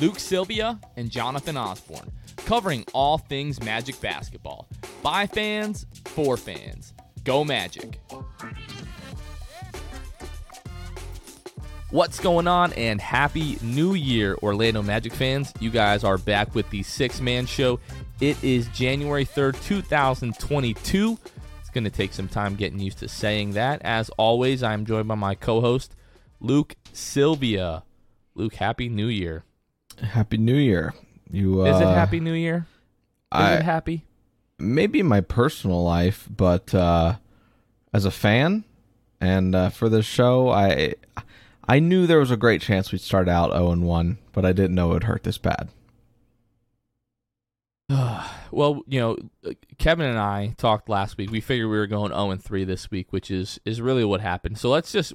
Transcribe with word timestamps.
Luke 0.00 0.18
Sylvia 0.18 0.78
and 0.96 1.10
Jonathan 1.10 1.56
Osborne, 1.56 2.10
covering 2.36 2.84
all 2.94 3.18
things 3.18 3.62
Magic 3.62 4.00
basketball. 4.00 4.68
By 5.02 5.26
fans, 5.26 5.86
for 6.04 6.36
fans. 6.36 6.94
Go 7.24 7.44
Magic. 7.44 8.00
What's 11.90 12.20
going 12.20 12.46
on, 12.46 12.74
and 12.74 13.00
happy 13.00 13.56
new 13.62 13.94
year, 13.94 14.36
Orlando 14.42 14.82
Magic 14.82 15.12
fans. 15.12 15.52
You 15.58 15.70
guys 15.70 16.04
are 16.04 16.18
back 16.18 16.54
with 16.54 16.68
the 16.70 16.82
Sixth 16.82 17.22
Man 17.22 17.46
Show. 17.46 17.80
It 18.20 18.42
is 18.44 18.68
January 18.68 19.24
3rd, 19.24 19.62
2022. 19.64 21.18
It's 21.60 21.70
going 21.70 21.84
to 21.84 21.90
take 21.90 22.12
some 22.12 22.28
time 22.28 22.56
getting 22.56 22.78
used 22.78 22.98
to 22.98 23.08
saying 23.08 23.52
that. 23.52 23.80
As 23.82 24.10
always, 24.18 24.62
I'm 24.62 24.84
joined 24.84 25.08
by 25.08 25.14
my 25.14 25.34
co 25.34 25.60
host, 25.60 25.94
Luke 26.40 26.76
Sylvia. 26.92 27.84
Luke, 28.34 28.54
Happy 28.54 28.88
New 28.88 29.08
Year. 29.08 29.44
Happy 30.02 30.36
New 30.38 30.56
Year. 30.56 30.94
You 31.30 31.62
uh, 31.62 31.64
Is 31.66 31.80
it 31.80 31.84
Happy 31.84 32.20
New 32.20 32.32
Year? 32.34 32.66
Is 33.34 33.40
I- 33.40 33.54
it 33.56 33.62
happy? 33.62 34.04
maybe 34.60 34.98
in 35.00 35.06
my 35.06 35.20
personal 35.20 35.84
life, 35.84 36.28
but 36.34 36.74
uh, 36.74 37.14
as 37.92 38.04
a 38.04 38.10
fan 38.10 38.64
and 39.20 39.54
uh, 39.54 39.68
for 39.70 39.88
the 39.88 40.02
show, 40.02 40.48
I 40.50 40.94
I 41.68 41.78
knew 41.78 42.06
there 42.06 42.18
was 42.18 42.30
a 42.32 42.36
great 42.36 42.60
chance 42.62 42.90
we'd 42.90 43.00
start 43.00 43.28
out 43.28 43.52
0 43.52 43.70
and 43.70 43.82
1, 43.84 44.18
but 44.32 44.44
I 44.44 44.52
didn't 44.52 44.74
know 44.74 44.90
it 44.90 44.94
would 44.94 45.04
hurt 45.04 45.22
this 45.24 45.38
bad. 45.38 45.68
Well, 48.50 48.80
you 48.88 48.98
know, 48.98 49.16
Kevin 49.76 50.06
and 50.06 50.18
I 50.18 50.54
talked 50.56 50.88
last 50.88 51.18
week. 51.18 51.30
We 51.30 51.42
figured 51.42 51.68
we 51.68 51.76
were 51.76 51.86
going 51.86 52.12
0 52.12 52.30
and 52.30 52.42
3 52.42 52.64
this 52.64 52.90
week, 52.90 53.12
which 53.12 53.30
is 53.30 53.60
is 53.66 53.82
really 53.82 54.04
what 54.06 54.22
happened. 54.22 54.56
So 54.58 54.70
let's 54.70 54.90
just 54.90 55.12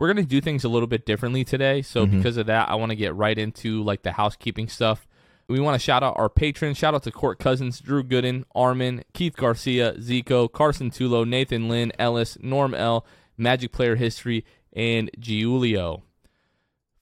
we're 0.00 0.06
going 0.06 0.16
to 0.16 0.28
do 0.28 0.40
things 0.40 0.64
a 0.64 0.68
little 0.68 0.86
bit 0.86 1.04
differently 1.04 1.44
today. 1.44 1.82
So 1.82 2.06
mm-hmm. 2.06 2.16
because 2.16 2.38
of 2.38 2.46
that, 2.46 2.70
I 2.70 2.74
want 2.76 2.88
to 2.88 2.96
get 2.96 3.14
right 3.14 3.36
into 3.36 3.82
like 3.82 4.02
the 4.02 4.12
housekeeping 4.12 4.66
stuff. 4.66 5.06
We 5.46 5.60
want 5.60 5.74
to 5.74 5.78
shout 5.78 6.02
out 6.02 6.14
our 6.16 6.30
patrons. 6.30 6.78
Shout 6.78 6.94
out 6.94 7.02
to 7.02 7.12
Court 7.12 7.38
Cousins, 7.38 7.80
Drew 7.80 8.02
Gooden, 8.02 8.44
Armin, 8.54 9.04
Keith 9.12 9.36
Garcia, 9.36 9.92
Zico, 9.98 10.50
Carson 10.50 10.90
Tulo, 10.90 11.28
Nathan 11.28 11.68
Lynn, 11.68 11.92
Ellis, 11.98 12.38
Norm 12.40 12.72
L, 12.72 13.04
Magic 13.36 13.72
Player 13.72 13.96
History, 13.96 14.42
and 14.72 15.10
Giulio. 15.18 16.02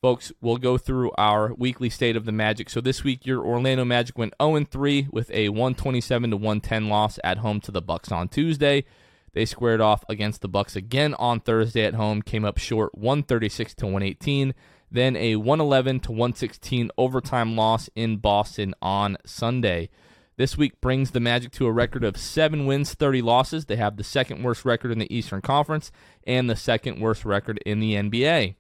Folks, 0.02 0.32
we'll 0.40 0.56
go 0.56 0.76
through 0.76 1.12
our 1.16 1.54
weekly 1.54 1.90
state 1.90 2.16
of 2.16 2.24
the 2.24 2.32
Magic. 2.32 2.68
So 2.68 2.80
this 2.80 3.04
week, 3.04 3.24
your 3.24 3.44
Orlando 3.44 3.84
Magic 3.84 4.18
went 4.18 4.34
0-3 4.40 5.12
with 5.12 5.30
a 5.30 5.50
127 5.50 6.30
to 6.30 6.36
110 6.36 6.88
loss 6.88 7.20
at 7.22 7.38
home 7.38 7.60
to 7.60 7.70
the 7.70 7.82
Bucks 7.82 8.10
on 8.10 8.28
Tuesday. 8.28 8.84
They 9.38 9.44
squared 9.44 9.80
off 9.80 10.04
against 10.08 10.40
the 10.40 10.48
Bucks 10.48 10.74
again 10.74 11.14
on 11.14 11.38
Thursday 11.38 11.84
at 11.84 11.94
home, 11.94 12.22
came 12.22 12.44
up 12.44 12.58
short 12.58 12.98
136 12.98 13.72
to 13.76 13.84
118. 13.84 14.52
Then 14.90 15.14
a 15.14 15.36
111 15.36 16.00
to 16.00 16.10
116 16.10 16.90
overtime 16.98 17.54
loss 17.54 17.88
in 17.94 18.16
Boston 18.16 18.74
on 18.82 19.16
Sunday. 19.24 19.90
This 20.38 20.58
week 20.58 20.80
brings 20.80 21.12
the 21.12 21.20
Magic 21.20 21.52
to 21.52 21.66
a 21.66 21.72
record 21.72 22.02
of 22.02 22.16
7 22.16 22.66
wins, 22.66 22.94
30 22.94 23.22
losses. 23.22 23.66
They 23.66 23.76
have 23.76 23.96
the 23.96 24.02
second 24.02 24.42
worst 24.42 24.64
record 24.64 24.90
in 24.90 24.98
the 24.98 25.16
Eastern 25.16 25.40
Conference 25.40 25.92
and 26.26 26.50
the 26.50 26.56
second 26.56 27.00
worst 27.00 27.24
record 27.24 27.60
in 27.64 27.78
the 27.78 27.94
NBA. 27.94 28.56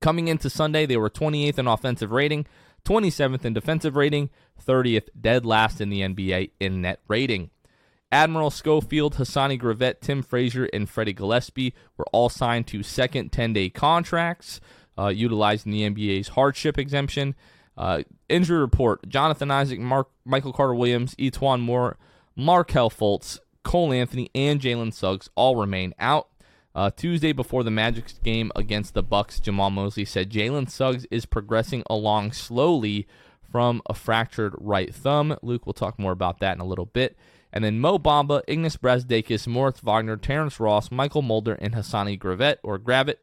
Coming 0.00 0.28
into 0.28 0.48
Sunday, 0.48 0.86
they 0.86 0.96
were 0.96 1.10
28th 1.10 1.58
in 1.58 1.66
offensive 1.66 2.10
rating, 2.10 2.46
27th 2.86 3.44
in 3.44 3.52
defensive 3.52 3.96
rating, 3.96 4.30
30th 4.66 5.10
dead 5.20 5.44
last 5.44 5.78
in 5.78 5.90
the 5.90 6.00
NBA 6.00 6.52
in 6.58 6.80
net 6.80 7.00
rating. 7.06 7.50
Admiral 8.12 8.50
Schofield, 8.50 9.16
Hassani 9.16 9.60
Gravett, 9.60 10.00
Tim 10.00 10.22
Frazier, 10.22 10.64
and 10.72 10.88
Freddie 10.88 11.12
Gillespie 11.12 11.74
were 11.96 12.06
all 12.12 12.28
signed 12.28 12.66
to 12.68 12.82
second 12.82 13.30
10 13.30 13.52
day 13.52 13.70
contracts, 13.70 14.60
uh, 14.98 15.08
utilizing 15.08 15.70
the 15.70 15.88
NBA's 15.88 16.28
hardship 16.28 16.78
exemption. 16.78 17.34
Uh, 17.76 18.02
injury 18.28 18.58
report 18.58 19.08
Jonathan 19.08 19.50
Isaac, 19.50 19.78
Mark, 19.78 20.08
Michael 20.24 20.52
Carter 20.52 20.74
Williams, 20.74 21.14
E'Twaun 21.14 21.60
Moore, 21.60 21.96
Markelle 22.36 22.90
Fultz, 22.90 23.38
Cole 23.62 23.92
Anthony, 23.92 24.30
and 24.34 24.60
Jalen 24.60 24.92
Suggs 24.92 25.30
all 25.34 25.56
remain 25.56 25.94
out. 25.98 26.28
Uh, 26.74 26.90
Tuesday 26.90 27.32
before 27.32 27.64
the 27.64 27.70
Magic's 27.70 28.18
game 28.18 28.52
against 28.54 28.94
the 28.94 29.02
Bucks, 29.02 29.40
Jamahl 29.40 29.72
Mosley 29.72 30.04
said 30.04 30.30
Jalen 30.30 30.70
Suggs 30.70 31.06
is 31.10 31.26
progressing 31.26 31.82
along 31.90 32.32
slowly 32.32 33.06
from 33.50 33.82
a 33.86 33.94
fractured 33.94 34.54
right 34.58 34.94
thumb. 34.94 35.36
Luke 35.42 35.66
will 35.66 35.72
talk 35.72 35.98
more 35.98 36.12
about 36.12 36.38
that 36.40 36.54
in 36.54 36.60
a 36.60 36.66
little 36.66 36.86
bit. 36.86 37.16
And 37.52 37.64
then 37.64 37.80
Mo 37.80 37.98
Bamba, 37.98 38.42
Ignas 38.46 38.78
Brazdeikis, 38.78 39.46
Moritz 39.46 39.80
Wagner, 39.80 40.16
Terrence 40.16 40.60
Ross, 40.60 40.88
Mychal 40.88 41.24
Mulder, 41.24 41.54
and 41.54 41.74
Hassani 41.74 42.18
Gravett, 42.18 42.56
or 42.62 42.78
Gravett, 42.78 43.16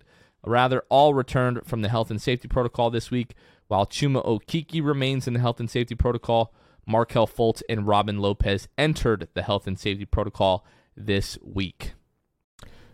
rather, 0.44 0.84
all 0.90 1.14
returned 1.14 1.66
from 1.66 1.82
the 1.82 1.90
health 1.90 2.12
and 2.12 2.22
safety 2.22 2.48
protocol 2.48 2.90
this 2.90 3.10
week, 3.10 3.34
while 3.68 3.86
Chuma 3.86 4.26
Okeke 4.26 4.84
remains 4.84 5.28
in 5.28 5.34
the 5.34 5.40
health 5.40 5.60
and 5.60 5.70
safety 5.70 5.96
protocol. 5.96 6.54
Markelle 6.86 7.28
Fultz 7.28 7.62
and 7.68 7.86
Robin 7.86 8.20
Lopez 8.20 8.70
entered 8.78 9.28
the 9.34 9.44
health 9.44 9.68
and 9.68 9.78
safety 9.78 10.06
protocol 10.06 10.66
this 10.96 11.38
week. 11.44 11.94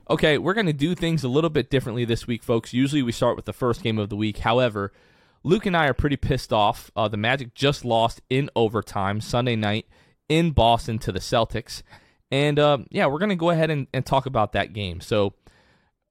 Okay, 0.09 0.37
we're 0.37 0.55
going 0.55 0.65
to 0.65 0.73
do 0.73 0.95
things 0.95 1.23
a 1.23 1.29
little 1.29 1.49
bit 1.49 1.69
differently 1.69 2.03
this 2.03 2.27
week, 2.27 2.43
folks. 2.43 2.73
Usually 2.73 3.03
we 3.03 3.11
start 3.11 3.35
with 3.35 3.45
the 3.45 3.53
first 3.53 3.83
game 3.83 3.99
of 3.99 4.09
the 4.09 4.15
week. 4.15 4.39
However, 4.39 4.91
Luke 5.43 5.65
and 5.65 5.77
I 5.77 5.87
are 5.87 5.93
pretty 5.93 6.17
pissed 6.17 6.51
off. 6.51 6.91
Uh, 6.95 7.07
the 7.07 7.17
Magic 7.17 7.53
just 7.53 7.85
lost 7.85 8.21
in 8.29 8.49
overtime 8.55 9.21
Sunday 9.21 9.55
night 9.55 9.85
in 10.33 10.49
Boston 10.49 10.97
to 10.97 11.11
the 11.11 11.19
Celtics. 11.19 11.83
And 12.31 12.57
um, 12.57 12.87
yeah, 12.89 13.05
we're 13.05 13.19
going 13.19 13.29
to 13.29 13.35
go 13.35 13.51
ahead 13.51 13.69
and, 13.69 13.85
and 13.93 14.03
talk 14.03 14.25
about 14.25 14.53
that 14.53 14.73
game. 14.73 14.99
So, 14.99 15.33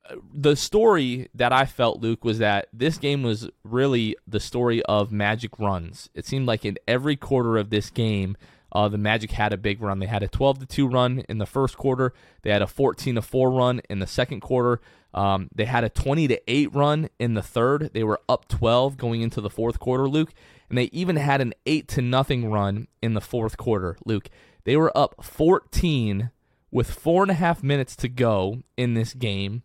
uh, 0.09 0.17
the 0.33 0.55
story 0.55 1.29
that 1.35 1.53
I 1.53 1.65
felt, 1.65 2.01
Luke, 2.01 2.25
was 2.25 2.39
that 2.39 2.69
this 2.73 2.99
game 2.99 3.25
was 3.25 3.49
really 3.65 4.17
the 4.27 4.39
story 4.39 4.81
of 4.85 5.11
Magic 5.11 5.59
runs. 5.59 6.09
It 6.15 6.25
seemed 6.25 6.47
like 6.47 6.65
in 6.65 6.79
every 6.87 7.17
quarter 7.17 7.57
of 7.57 7.71
this 7.71 7.91
game, 7.91 8.37
uh, 8.73 8.89
the 8.89 8.99
Magic 8.99 9.33
had 9.33 9.53
a 9.53 9.59
big 9.59 9.83
run. 9.83 9.99
They 9.99 10.07
had 10.07 10.23
a 10.23 10.29
12 10.29 10.61
to 10.61 10.67
2 10.67 10.89
run 10.89 11.21
in 11.29 11.39
the 11.39 11.47
first 11.47 11.77
quarter. 11.77 12.13
They 12.43 12.51
had 12.51 12.63
a 12.63 12.67
14 12.67 13.17
to 13.17 13.23
4 13.23 13.51
run 13.51 13.81
in 13.91 13.99
the 13.99 14.07
second 14.07 14.41
quarter. 14.41 14.81
Um, 15.15 15.51
they 15.55 15.67
had 15.67 15.85
a 15.85 15.91
20 15.91 16.27
to 16.29 16.41
8 16.51 16.75
run 16.75 17.11
in 17.19 17.35
the 17.35 17.43
third. 17.43 17.91
They 17.93 18.03
were 18.03 18.21
up 18.29 18.49
12 18.49 18.97
going 18.97 19.21
into 19.21 19.43
the 19.43 19.51
fourth 19.51 19.79
quarter, 19.79 20.09
Luke. 20.09 20.33
And 20.71 20.79
they 20.79 20.85
even 20.85 21.17
had 21.17 21.43
an 21.43 21.53
8 21.67 21.87
to 21.89 22.03
nothing 22.03 22.51
run 22.51 22.89
in 23.03 23.13
the 23.13 23.21
fourth 23.21 23.59
quarter, 23.59 23.99
Luke. 24.07 24.31
They 24.65 24.77
were 24.77 24.97
up 24.97 25.23
14 25.23 26.31
with 26.71 26.91
four 26.91 27.23
and 27.23 27.31
a 27.31 27.35
half 27.35 27.63
minutes 27.63 27.95
to 27.97 28.09
go 28.09 28.63
in 28.79 28.95
this 28.95 29.13
game, 29.13 29.63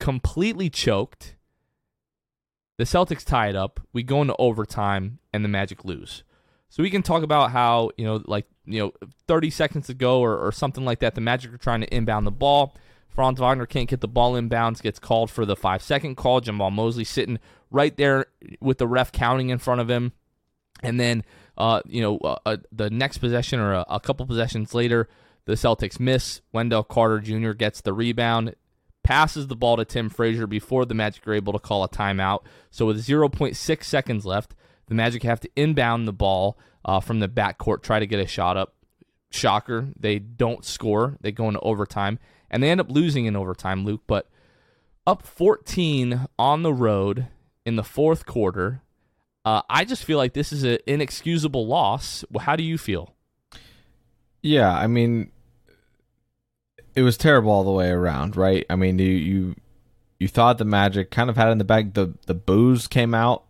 completely 0.00 0.68
choked. 0.68 1.36
The 2.76 2.84
Celtics 2.84 3.24
tie 3.24 3.50
it 3.50 3.54
up. 3.54 3.78
We 3.92 4.02
go 4.02 4.20
into 4.20 4.34
overtime, 4.36 5.20
and 5.32 5.44
the 5.44 5.48
Magic 5.48 5.84
lose. 5.84 6.24
So 6.72 6.82
we 6.82 6.88
can 6.88 7.02
talk 7.02 7.22
about 7.22 7.50
how, 7.50 7.90
you 7.98 8.06
know, 8.06 8.22
like, 8.24 8.46
you 8.64 8.80
know, 8.80 8.92
30 9.28 9.50
seconds 9.50 9.90
ago 9.90 10.20
or, 10.20 10.38
or 10.38 10.50
something 10.52 10.86
like 10.86 11.00
that, 11.00 11.14
the 11.14 11.20
Magic 11.20 11.52
are 11.52 11.58
trying 11.58 11.82
to 11.82 11.94
inbound 11.94 12.26
the 12.26 12.30
ball. 12.30 12.74
Franz 13.10 13.38
Wagner 13.38 13.66
can't 13.66 13.90
get 13.90 14.00
the 14.00 14.08
ball 14.08 14.32
inbounds, 14.32 14.80
gets 14.80 14.98
called 14.98 15.30
for 15.30 15.44
the 15.44 15.54
five 15.54 15.82
second 15.82 16.14
call. 16.14 16.40
Jamahl 16.40 16.72
Mosley 16.72 17.04
sitting 17.04 17.38
right 17.70 17.94
there 17.98 18.24
with 18.58 18.78
the 18.78 18.88
ref 18.88 19.12
counting 19.12 19.50
in 19.50 19.58
front 19.58 19.82
of 19.82 19.90
him. 19.90 20.12
And 20.82 20.98
then, 20.98 21.24
uh, 21.58 21.82
you 21.84 22.00
know, 22.00 22.16
uh, 22.16 22.38
uh, 22.46 22.56
the 22.72 22.88
next 22.88 23.18
possession 23.18 23.60
or 23.60 23.74
a, 23.74 23.84
a 23.90 24.00
couple 24.00 24.24
possessions 24.24 24.72
later, 24.72 25.10
the 25.44 25.52
Celtics 25.52 26.00
miss. 26.00 26.40
Wendell 26.54 26.84
Carter 26.84 27.20
Jr. 27.20 27.52
gets 27.52 27.82
the 27.82 27.92
rebound, 27.92 28.54
passes 29.02 29.48
the 29.48 29.56
ball 29.56 29.76
to 29.76 29.84
Tim 29.84 30.08
Frazier 30.08 30.46
before 30.46 30.86
the 30.86 30.94
Magic 30.94 31.28
are 31.28 31.34
able 31.34 31.52
to 31.52 31.58
call 31.58 31.84
a 31.84 31.88
timeout. 31.90 32.44
So 32.70 32.86
with 32.86 33.06
0.6 33.06 33.84
seconds 33.84 34.24
left, 34.24 34.54
the 34.92 34.96
Magic 34.96 35.22
have 35.22 35.40
to 35.40 35.48
inbound 35.56 36.06
the 36.06 36.12
ball 36.12 36.58
uh, 36.84 37.00
from 37.00 37.20
the 37.20 37.28
backcourt, 37.28 37.82
try 37.82 37.98
to 37.98 38.06
get 38.06 38.20
a 38.20 38.26
shot 38.26 38.58
up. 38.58 38.74
Shocker, 39.30 39.88
they 39.98 40.18
don't 40.18 40.66
score. 40.66 41.16
They 41.22 41.32
go 41.32 41.48
into 41.48 41.60
overtime, 41.60 42.18
and 42.50 42.62
they 42.62 42.70
end 42.70 42.82
up 42.82 42.90
losing 42.90 43.24
in 43.24 43.34
overtime, 43.34 43.86
Luke. 43.86 44.02
But 44.06 44.28
up 45.06 45.26
14 45.26 46.28
on 46.38 46.62
the 46.62 46.74
road 46.74 47.28
in 47.64 47.76
the 47.76 47.82
fourth 47.82 48.26
quarter, 48.26 48.82
uh, 49.46 49.62
I 49.70 49.86
just 49.86 50.04
feel 50.04 50.18
like 50.18 50.34
this 50.34 50.52
is 50.52 50.62
an 50.62 50.76
inexcusable 50.86 51.66
loss. 51.66 52.22
How 52.40 52.54
do 52.54 52.62
you 52.62 52.76
feel? 52.76 53.14
Yeah, 54.42 54.70
I 54.70 54.88
mean, 54.88 55.32
it 56.94 57.00
was 57.00 57.16
terrible 57.16 57.50
all 57.50 57.64
the 57.64 57.70
way 57.70 57.88
around, 57.88 58.36
right? 58.36 58.66
I 58.68 58.76
mean, 58.76 58.98
you 58.98 59.06
you 59.06 59.54
you 60.20 60.28
thought 60.28 60.58
the 60.58 60.66
Magic 60.66 61.10
kind 61.10 61.30
of 61.30 61.38
had 61.38 61.48
in 61.48 61.56
the 61.56 61.64
bag. 61.64 61.94
The 61.94 62.12
the 62.26 62.34
booze 62.34 62.86
came 62.86 63.14
out 63.14 63.44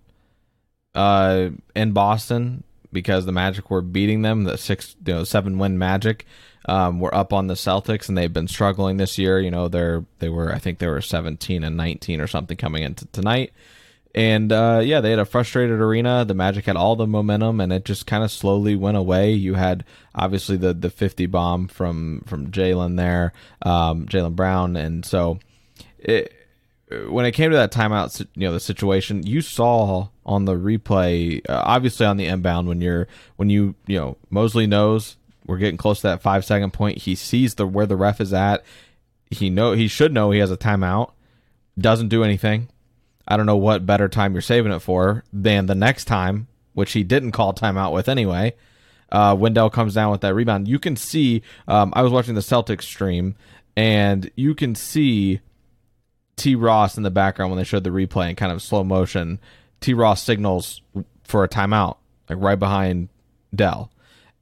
uh, 0.94 1.50
in 1.74 1.92
Boston 1.92 2.64
because 2.92 3.26
the 3.26 3.32
Magic 3.32 3.70
were 3.70 3.80
beating 3.80 4.22
them. 4.22 4.44
The 4.44 4.58
six, 4.58 4.96
you 5.06 5.14
know, 5.14 5.24
seven 5.24 5.58
win 5.58 5.78
Magic 5.78 6.26
um, 6.66 7.00
were 7.00 7.14
up 7.14 7.32
on 7.32 7.46
the 7.46 7.54
Celtics, 7.54 8.08
and 8.08 8.16
they've 8.16 8.32
been 8.32 8.48
struggling 8.48 8.96
this 8.96 9.18
year. 9.18 9.40
You 9.40 9.50
know, 9.50 9.68
they're 9.68 10.04
they 10.18 10.28
were 10.28 10.52
I 10.52 10.58
think 10.58 10.78
they 10.78 10.86
were 10.86 11.00
seventeen 11.00 11.64
and 11.64 11.76
nineteen 11.76 12.20
or 12.20 12.26
something 12.26 12.56
coming 12.56 12.82
into 12.82 13.06
tonight. 13.06 13.52
And 14.14 14.52
uh, 14.52 14.82
yeah, 14.84 15.00
they 15.00 15.10
had 15.10 15.18
a 15.18 15.24
frustrated 15.24 15.80
arena. 15.80 16.24
The 16.26 16.34
Magic 16.34 16.66
had 16.66 16.76
all 16.76 16.96
the 16.96 17.06
momentum, 17.06 17.60
and 17.60 17.72
it 17.72 17.86
just 17.86 18.06
kind 18.06 18.22
of 18.22 18.30
slowly 18.30 18.76
went 18.76 18.98
away. 18.98 19.32
You 19.32 19.54
had 19.54 19.84
obviously 20.14 20.56
the 20.58 20.74
the 20.74 20.90
fifty 20.90 21.26
bomb 21.26 21.66
from 21.68 22.22
from 22.26 22.50
Jaylen 22.50 22.96
there, 22.96 23.32
um, 23.62 24.06
Jaylen 24.06 24.36
Brown, 24.36 24.76
and 24.76 25.04
so 25.04 25.38
it, 25.98 26.32
when 27.08 27.24
it 27.24 27.32
came 27.32 27.50
to 27.50 27.56
that 27.56 27.72
timeout, 27.72 28.20
you 28.34 28.46
know 28.46 28.52
the 28.52 28.60
situation 28.60 29.26
you 29.26 29.40
saw 29.40 30.08
on 30.24 30.44
the 30.44 30.54
replay, 30.54 31.40
uh, 31.48 31.62
obviously 31.64 32.06
on 32.06 32.16
the 32.16 32.26
inbound 32.26 32.68
when 32.68 32.80
you're 32.80 33.08
when 33.36 33.50
you 33.50 33.74
you 33.86 33.98
know 33.98 34.16
Mosley 34.30 34.66
knows 34.66 35.16
we're 35.46 35.58
getting 35.58 35.76
close 35.76 36.00
to 36.00 36.08
that 36.08 36.22
five 36.22 36.44
second 36.44 36.72
point. 36.72 36.98
He 36.98 37.14
sees 37.14 37.54
the 37.54 37.66
where 37.66 37.86
the 37.86 37.96
ref 37.96 38.20
is 38.20 38.32
at. 38.32 38.64
He 39.30 39.50
know 39.50 39.72
he 39.72 39.88
should 39.88 40.12
know 40.12 40.30
he 40.30 40.38
has 40.40 40.50
a 40.50 40.56
timeout. 40.56 41.12
Doesn't 41.78 42.08
do 42.08 42.22
anything 42.22 42.68
I 43.26 43.36
don't 43.36 43.46
know 43.46 43.56
what 43.56 43.86
better 43.86 44.08
time 44.08 44.32
you're 44.32 44.42
saving 44.42 44.72
it 44.72 44.80
for 44.80 45.24
than 45.32 45.66
the 45.66 45.74
next 45.74 46.06
time, 46.06 46.48
which 46.74 46.92
he 46.92 47.04
didn't 47.04 47.32
call 47.32 47.52
timeout 47.52 47.92
with 47.92 48.08
anyway. 48.08 48.54
Uh, 49.10 49.36
Wendell 49.38 49.70
comes 49.70 49.94
down 49.94 50.10
with 50.10 50.22
that 50.22 50.34
rebound. 50.34 50.68
You 50.68 50.78
can 50.78 50.96
see, 50.96 51.42
um, 51.68 51.92
I 51.94 52.02
was 52.02 52.12
watching 52.12 52.34
the 52.34 52.40
Celtics 52.40 52.82
stream, 52.82 53.36
and 53.76 54.30
you 54.36 54.54
can 54.54 54.74
see 54.74 55.40
T. 56.36 56.54
Ross 56.54 56.96
in 56.96 57.02
the 57.02 57.10
background 57.10 57.50
when 57.50 57.58
they 57.58 57.64
showed 57.64 57.84
the 57.84 57.90
replay 57.90 58.30
in 58.30 58.36
kind 58.36 58.52
of 58.52 58.62
slow 58.62 58.82
motion. 58.82 59.38
T. 59.82 59.94
Ross 59.94 60.22
signals 60.22 60.80
for 61.24 61.44
a 61.44 61.48
timeout, 61.48 61.96
like 62.28 62.38
right 62.40 62.58
behind 62.58 63.08
Dell. 63.54 63.90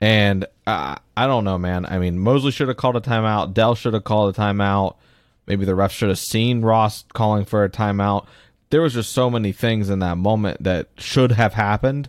And 0.01 0.47
uh, 0.67 0.97
I 1.17 1.27
don't 1.27 1.45
know, 1.45 1.59
man. 1.59 1.85
I 1.87 1.99
mean, 1.99 2.19
Mosley 2.19 2.53
should 2.53 2.69
have 2.69 2.77
called 2.77 2.97
a 2.97 3.01
timeout. 3.01 3.53
Dell 3.53 3.75
should 3.75 3.95
have 3.95 4.05
called 4.05 4.35
a 4.35 4.39
timeout. 4.41 4.97
Maybe 5.47 5.65
the 5.65 5.75
ref 5.75 5.93
should 5.93 6.09
have 6.09 6.19
seen 6.19 6.63
Ross 6.63 7.05
calling 7.13 7.45
for 7.45 7.65
a 7.65 7.69
timeout 7.69 8.27
there 8.71 8.81
was 8.81 8.95
just 8.95 9.13
so 9.13 9.29
many 9.29 9.53
things 9.53 9.91
in 9.91 9.99
that 9.99 10.17
moment 10.17 10.63
that 10.63 10.89
should 10.97 11.33
have 11.33 11.55
happened 11.55 12.09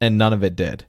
and 0.00 0.16
none 0.16 0.32
of 0.32 0.44
it 0.44 0.54
did. 0.54 0.84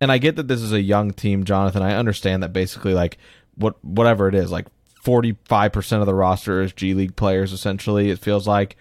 And 0.00 0.10
I 0.10 0.18
get 0.18 0.36
that 0.36 0.48
this 0.48 0.62
is 0.62 0.72
a 0.72 0.80
young 0.80 1.12
team, 1.12 1.44
Jonathan. 1.44 1.82
I 1.82 1.94
understand 1.94 2.42
that 2.42 2.52
basically 2.52 2.94
like 2.94 3.18
what 3.54 3.82
whatever 3.84 4.28
it 4.28 4.34
is, 4.34 4.50
like 4.50 4.66
45% 5.04 6.00
of 6.00 6.06
the 6.06 6.14
roster 6.14 6.62
is 6.62 6.72
G 6.72 6.94
League 6.94 7.16
players 7.16 7.52
essentially, 7.52 8.10
it 8.10 8.18
feels 8.18 8.48
like. 8.48 8.76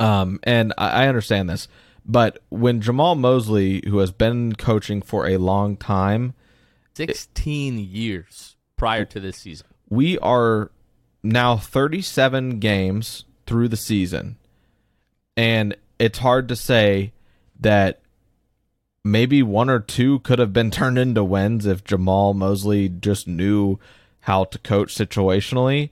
Um 0.00 0.40
and 0.42 0.72
I, 0.76 1.04
I 1.04 1.08
understand 1.08 1.48
this. 1.48 1.68
But 2.04 2.42
when 2.48 2.80
Jamahl 2.80 3.16
Mosley, 3.16 3.82
who 3.86 3.98
has 3.98 4.10
been 4.10 4.54
coaching 4.56 5.02
for 5.02 5.28
a 5.28 5.36
long 5.36 5.76
time, 5.76 6.34
16 6.94 7.78
it, 7.78 7.82
years 7.82 8.56
prior 8.76 9.04
to 9.04 9.20
this 9.20 9.36
season. 9.36 9.68
We 9.88 10.18
are 10.18 10.70
now 11.22 11.56
37 11.56 12.58
games 12.58 13.24
through 13.46 13.68
the 13.68 13.76
season 13.76 14.36
and 15.36 15.76
it's 15.98 16.18
hard 16.18 16.48
to 16.48 16.56
say 16.56 17.12
that 17.58 18.00
maybe 19.04 19.42
one 19.42 19.70
or 19.70 19.80
two 19.80 20.18
could 20.20 20.38
have 20.38 20.52
been 20.52 20.70
turned 20.70 20.98
into 20.98 21.24
wins 21.24 21.66
if 21.66 21.84
Jamahl 21.84 22.34
Mosley 22.34 22.88
just 22.88 23.26
knew 23.26 23.78
how 24.20 24.44
to 24.44 24.58
coach 24.58 24.94
situationally. 24.94 25.90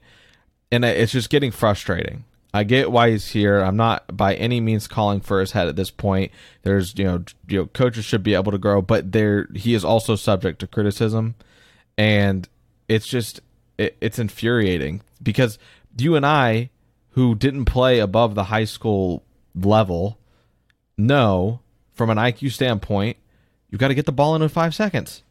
And 0.71 0.85
it's 0.85 1.13
just 1.13 1.31
getting 1.31 1.49
frustrating. 1.49 2.25
I 2.53 2.63
get 2.63 2.91
why 2.91 3.11
he's 3.11 3.27
here. 3.27 3.59
I'm 3.59 3.77
not 3.77 4.15
by 4.15 4.33
any 4.35 4.59
means 4.59 4.87
calling 4.87 5.21
for 5.21 5.39
his 5.39 5.51
head 5.51 5.67
at 5.67 5.75
this 5.75 5.91
point. 5.91 6.31
There's, 6.63 6.97
you 6.97 7.05
know, 7.05 7.23
you 7.47 7.59
know, 7.59 7.65
coaches 7.67 8.05
should 8.05 8.23
be 8.23 8.33
able 8.33 8.51
to 8.51 8.57
grow, 8.57 8.81
but 8.81 9.11
there 9.11 9.47
he 9.53 9.73
is 9.73 9.85
also 9.85 10.15
subject 10.15 10.59
to 10.59 10.67
criticism, 10.67 11.35
and 11.97 12.49
it's 12.87 13.07
just 13.07 13.41
it, 13.77 13.95
it's 14.01 14.17
infuriating 14.17 15.01
because 15.21 15.59
you 15.97 16.15
and 16.15 16.25
I, 16.25 16.69
who 17.11 17.35
didn't 17.35 17.65
play 17.65 17.99
above 17.99 18.33
the 18.33 18.45
high 18.45 18.65
school 18.65 19.23
level 19.55 20.17
know 20.97 21.59
from 21.93 22.09
an 22.09 22.17
IQ 22.17 22.51
standpoint, 22.51 23.17
you've 23.69 23.79
got 23.79 23.89
to 23.89 23.95
get 23.95 24.05
the 24.05 24.11
ball 24.11 24.35
in 24.35 24.41
in 24.41 24.49
five 24.49 24.73
seconds. 24.73 25.21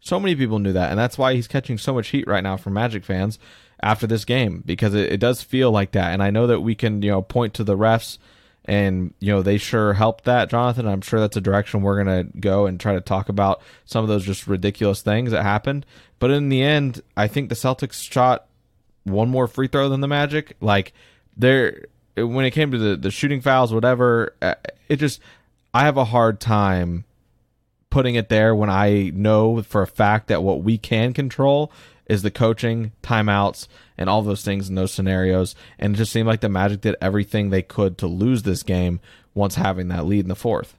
So 0.00 0.18
many 0.18 0.34
people 0.34 0.58
knew 0.58 0.72
that, 0.72 0.90
and 0.90 0.98
that's 0.98 1.16
why 1.16 1.34
he's 1.34 1.48
catching 1.48 1.78
so 1.78 1.94
much 1.94 2.08
heat 2.08 2.26
right 2.26 2.42
now 2.42 2.56
from 2.56 2.74
Magic 2.74 3.04
fans 3.04 3.38
after 3.84 4.06
this 4.06 4.24
game 4.24 4.62
because 4.64 4.94
it, 4.94 5.12
it 5.12 5.20
does 5.20 5.42
feel 5.42 5.70
like 5.70 5.92
that. 5.92 6.12
And 6.12 6.22
I 6.22 6.30
know 6.30 6.46
that 6.46 6.60
we 6.60 6.74
can, 6.74 7.02
you 7.02 7.10
know, 7.10 7.20
point 7.20 7.54
to 7.54 7.64
the 7.64 7.76
refs, 7.76 8.18
and 8.64 9.12
you 9.20 9.30
know 9.30 9.42
they 9.42 9.58
sure 9.58 9.92
helped 9.92 10.24
that, 10.24 10.48
Jonathan. 10.48 10.88
I'm 10.88 11.02
sure 11.02 11.20
that's 11.20 11.36
a 11.36 11.40
direction 11.40 11.82
we're 11.82 12.02
gonna 12.02 12.24
go 12.24 12.64
and 12.66 12.80
try 12.80 12.94
to 12.94 13.00
talk 13.02 13.28
about 13.28 13.60
some 13.84 14.02
of 14.02 14.08
those 14.08 14.24
just 14.24 14.46
ridiculous 14.46 15.02
things 15.02 15.32
that 15.32 15.42
happened. 15.42 15.84
But 16.18 16.30
in 16.30 16.48
the 16.48 16.62
end, 16.62 17.02
I 17.14 17.28
think 17.28 17.50
the 17.50 17.54
Celtics 17.54 18.10
shot 18.10 18.46
one 19.04 19.28
more 19.28 19.46
free 19.46 19.68
throw 19.68 19.90
than 19.90 20.00
the 20.00 20.08
Magic. 20.08 20.56
Like 20.62 20.94
they're 21.36 21.84
when 22.16 22.46
it 22.46 22.52
came 22.52 22.70
to 22.70 22.78
the, 22.78 22.96
the 22.96 23.10
shooting 23.10 23.42
fouls, 23.42 23.74
whatever, 23.74 24.34
uh, 24.40 24.54
it 24.88 24.96
just 24.96 25.20
I 25.74 25.84
have 25.84 25.98
a 25.98 26.06
hard 26.06 26.40
time 26.40 27.04
putting 27.90 28.14
it 28.14 28.30
there 28.30 28.54
when 28.54 28.70
I 28.70 29.12
know 29.14 29.62
for 29.62 29.82
a 29.82 29.86
fact 29.86 30.28
that 30.28 30.42
what 30.42 30.62
we 30.62 30.78
can 30.78 31.12
control 31.12 31.70
is 32.06 32.22
the 32.22 32.30
coaching, 32.30 32.92
timeouts, 33.02 33.68
and 33.96 34.08
all 34.08 34.22
those 34.22 34.44
things 34.44 34.68
in 34.68 34.74
those 34.74 34.92
scenarios. 34.92 35.54
And 35.78 35.94
it 35.94 35.98
just 35.98 36.12
seemed 36.12 36.26
like 36.26 36.40
the 36.40 36.48
Magic 36.48 36.80
did 36.80 36.96
everything 37.00 37.50
they 37.50 37.62
could 37.62 37.98
to 37.98 38.06
lose 38.06 38.42
this 38.42 38.62
game 38.62 39.00
once 39.34 39.54
having 39.54 39.88
that 39.88 40.06
lead 40.06 40.20
in 40.20 40.28
the 40.28 40.34
fourth. 40.34 40.76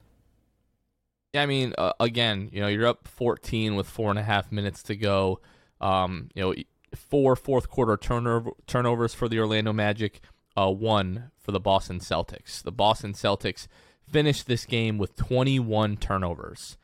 Yeah, 1.34 1.42
I 1.42 1.46
mean, 1.46 1.74
uh, 1.76 1.92
again, 2.00 2.48
you 2.52 2.60
know, 2.60 2.68
you're 2.68 2.86
up 2.86 3.06
14 3.08 3.76
with 3.76 3.86
four 3.88 4.10
and 4.10 4.18
a 4.18 4.22
half 4.22 4.50
minutes 4.50 4.82
to 4.84 4.96
go. 4.96 5.40
Um, 5.80 6.30
you 6.34 6.42
know, 6.42 6.54
four 6.94 7.36
fourth 7.36 7.68
quarter 7.68 7.96
turnover 7.96 8.52
turnovers 8.66 9.12
for 9.12 9.28
the 9.28 9.38
Orlando 9.38 9.72
Magic 9.72 10.20
uh, 10.56 10.70
one 10.70 11.30
for 11.38 11.52
the 11.52 11.60
Boston 11.60 12.00
Celtics. 12.00 12.62
The 12.62 12.72
Boston 12.72 13.12
Celtics 13.12 13.66
finished 14.08 14.46
this 14.46 14.64
game 14.64 14.98
with 14.98 15.16
21 15.16 15.96
turnovers. 15.98 16.78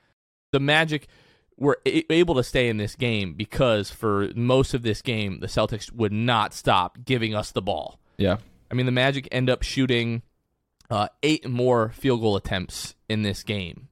The 0.50 0.60
Magic 0.60 1.08
were 1.62 1.78
able 1.86 2.34
to 2.34 2.42
stay 2.42 2.68
in 2.68 2.76
this 2.76 2.96
game 2.96 3.34
because 3.34 3.88
for 3.88 4.30
most 4.34 4.74
of 4.74 4.82
this 4.82 5.00
game, 5.00 5.38
the 5.38 5.46
Celtics 5.46 5.92
would 5.92 6.12
not 6.12 6.52
stop 6.52 6.98
giving 7.04 7.36
us 7.36 7.52
the 7.52 7.62
ball. 7.62 8.00
Yeah. 8.16 8.38
I 8.68 8.74
mean, 8.74 8.84
the 8.84 8.92
Magic 8.92 9.28
end 9.30 9.48
up 9.48 9.62
shooting 9.62 10.22
uh, 10.90 11.06
eight 11.22 11.48
more 11.48 11.90
field 11.90 12.20
goal 12.20 12.34
attempts 12.34 12.96
in 13.08 13.22
this 13.22 13.44
game. 13.44 13.88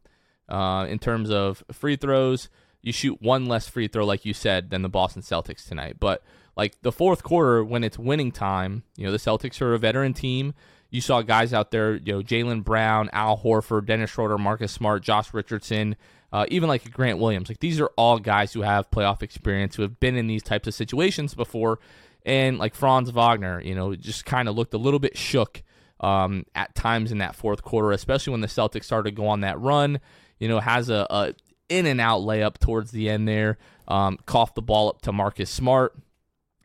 Uh, 0.48 0.84
in 0.88 0.98
terms 0.98 1.30
of 1.30 1.62
free 1.70 1.94
throws, 1.94 2.48
you 2.82 2.92
shoot 2.92 3.22
one 3.22 3.46
less 3.46 3.68
free 3.68 3.86
throw, 3.86 4.04
like 4.04 4.24
you 4.24 4.34
said, 4.34 4.70
than 4.70 4.82
the 4.82 4.88
Boston 4.88 5.22
Celtics 5.22 5.68
tonight. 5.68 5.98
But 6.00 6.24
like 6.56 6.82
the 6.82 6.90
fourth 6.90 7.22
quarter 7.22 7.62
when 7.62 7.84
it's 7.84 8.00
winning 8.00 8.32
time, 8.32 8.82
you 8.96 9.06
know, 9.06 9.12
the 9.12 9.18
Celtics 9.18 9.62
are 9.62 9.74
a 9.74 9.78
veteran 9.78 10.12
team. 10.12 10.54
You 10.90 11.00
saw 11.00 11.22
guys 11.22 11.52
out 11.52 11.70
there, 11.70 11.94
you 11.94 12.14
know, 12.14 12.20
Jaylen 12.20 12.64
Brown, 12.64 13.10
Al 13.12 13.38
Horford, 13.38 13.86
Dennis 13.86 14.10
Schroeder, 14.10 14.38
Marcus 14.38 14.72
Smart, 14.72 15.04
Josh 15.04 15.32
Richardson, 15.32 15.94
uh, 16.32 16.46
even 16.48 16.68
like 16.68 16.92
Grant 16.92 17.18
Williams. 17.18 17.48
Like 17.48 17.60
these 17.60 17.80
are 17.80 17.90
all 17.96 18.18
guys 18.18 18.52
who 18.52 18.62
have 18.62 18.90
playoff 18.90 19.22
experience, 19.22 19.76
who 19.76 19.82
have 19.82 19.98
been 20.00 20.16
in 20.16 20.26
these 20.26 20.42
types 20.42 20.68
of 20.68 20.74
situations 20.74 21.34
before. 21.34 21.78
And 22.24 22.58
like 22.58 22.74
Franz 22.74 23.10
Wagner, 23.10 23.60
you 23.60 23.74
know, 23.74 23.94
just 23.94 24.24
kind 24.24 24.48
of 24.48 24.54
looked 24.54 24.74
a 24.74 24.78
little 24.78 25.00
bit 25.00 25.16
shook 25.16 25.62
um, 26.00 26.44
at 26.54 26.74
times 26.74 27.12
in 27.12 27.18
that 27.18 27.34
fourth 27.34 27.62
quarter, 27.62 27.92
especially 27.92 28.30
when 28.32 28.42
the 28.42 28.46
Celtics 28.46 28.84
started 28.84 29.10
to 29.10 29.16
go 29.16 29.26
on 29.26 29.40
that 29.40 29.58
run. 29.60 30.00
You 30.38 30.48
know, 30.48 30.60
has 30.60 30.88
a, 30.88 31.06
a 31.10 31.34
in 31.68 31.86
and 31.86 32.00
out 32.00 32.20
layup 32.22 32.58
towards 32.58 32.90
the 32.90 33.08
end 33.08 33.26
there. 33.26 33.58
Um, 33.88 34.18
coughed 34.26 34.54
the 34.54 34.62
ball 34.62 34.88
up 34.88 35.02
to 35.02 35.12
Marcus 35.12 35.50
Smart 35.50 35.96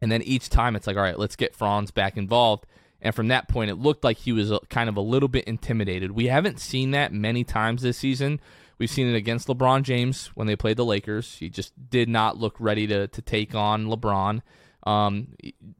And 0.02 0.12
then 0.12 0.22
each 0.22 0.50
time 0.50 0.76
it's 0.76 0.86
like, 0.88 0.96
all 0.96 1.02
right, 1.02 1.18
let's 1.18 1.36
get 1.36 1.56
Franz 1.56 1.90
back 1.92 2.18
involved. 2.18 2.66
And 3.02 3.14
from 3.16 3.28
that 3.30 3.48
point, 3.48 3.70
it 3.72 3.76
looked 3.76 4.04
like 4.04 4.18
he 4.18 4.32
was 4.32 4.52
kind 4.70 4.90
of 4.90 4.98
a 4.98 5.02
little 5.02 5.30
bit 5.30 5.46
intimidated. 5.46 6.12
We 6.12 6.26
haven't 6.28 6.60
seen 6.60 6.92
that 6.92 7.14
many 7.14 7.44
times 7.44 7.82
this 7.82 7.98
season. 7.98 8.40
We've 8.78 8.90
seen 8.90 9.08
it 9.08 9.16
against 9.16 9.48
LeBron 9.48 9.84
James 9.84 10.28
when 10.36 10.48
they 10.48 10.56
played 10.56 10.78
the 10.78 10.86
Lakers. 10.86 11.38
He 11.38 11.50
just 11.50 11.74
did 11.90 12.10
not 12.10 12.38
look 12.38 12.56
ready 12.60 12.88
to, 12.88 13.08
to 13.08 13.22
take 13.22 13.56
on 13.56 13.86
LeBron. 13.86 14.42
Um, 14.84 15.30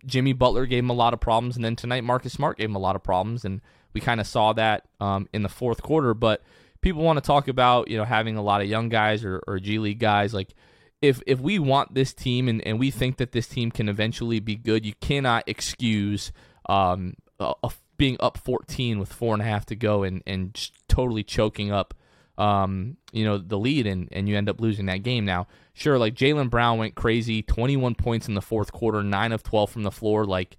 Jimmy 0.06 0.34
Butler 0.34 0.66
gave 0.66 0.84
him 0.84 0.90
a 0.90 0.94
lot 0.94 1.14
of 1.14 1.20
problems, 1.20 1.56
and 1.56 1.64
then 1.64 1.76
tonight 1.76 2.04
Marcus 2.04 2.34
Smart 2.34 2.58
gave 2.58 2.70
him 2.70 2.76
a 2.76 2.80
lot 2.80 2.96
of 2.96 3.04
problems, 3.04 3.46
and 3.46 3.62
we 3.94 4.02
kind 4.02 4.20
of 4.20 4.28
saw 4.28 4.54
that 4.54 4.86
um, 5.00 5.28
in 5.34 5.44
the 5.44 5.50
fourth 5.50 5.82
quarter. 5.82 6.14
But 6.14 6.42
people 6.82 7.04
want 7.04 7.18
to 7.18 7.26
talk 7.26 7.48
about 7.48 7.88
you 7.88 7.98
know 7.98 8.06
having 8.06 8.38
a 8.38 8.42
lot 8.42 8.62
of 8.62 8.68
young 8.68 8.90
guys 8.90 9.24
or, 9.24 9.44
or 9.46 9.60
G 9.60 9.78
League 9.78 10.00
guys. 10.00 10.34
Like 10.34 10.56
if 11.02 11.22
if 11.28 11.40
we 11.40 11.60
want 11.60 11.94
this 11.94 12.14
team 12.14 12.48
and, 12.48 12.66
and 12.66 12.80
we 12.80 12.90
think 12.90 13.18
that 13.18 13.32
this 13.32 13.48
team 13.48 13.72
can 13.72 13.90
eventually 13.90 14.40
be 14.40 14.56
good, 14.56 14.86
you 14.86 14.94
cannot 15.02 15.44
excuse 15.48 16.32
um, 16.68 17.16
a, 17.40 17.54
a 17.64 17.72
being 17.98 18.18
up 18.20 18.38
14 18.38 19.00
with 19.00 19.12
four 19.12 19.34
and 19.34 19.42
a 19.42 19.46
half 19.46 19.66
to 19.68 19.76
go 19.76 20.04
and 20.04 20.24
and 20.26 20.70
totally 20.88 21.24
choking 21.24 21.72
up 21.72 21.94
um, 22.38 22.98
you 23.12 23.26
know, 23.26 23.38
the 23.38 23.58
lead 23.58 23.88
and, 23.88 24.10
and 24.12 24.28
you 24.28 24.38
end 24.38 24.50
up 24.50 24.60
losing 24.60 24.88
that 24.88 25.04
game. 25.04 25.26
Now, 25.26 25.48
sure, 25.74 25.98
like 25.98 26.16
Jaylen 26.16 26.50
Brown 26.50 26.78
went 26.78 26.96
crazy, 26.96 27.42
21 27.42 27.96
points 27.96 28.28
in 28.28 28.34
the 28.34 28.42
fourth 28.42 28.72
quarter, 28.72 29.04
9 29.04 29.32
of 29.32 29.44
12 29.44 29.70
from 29.70 29.84
the 29.84 29.92
floor. 29.92 30.26
Like, 30.26 30.58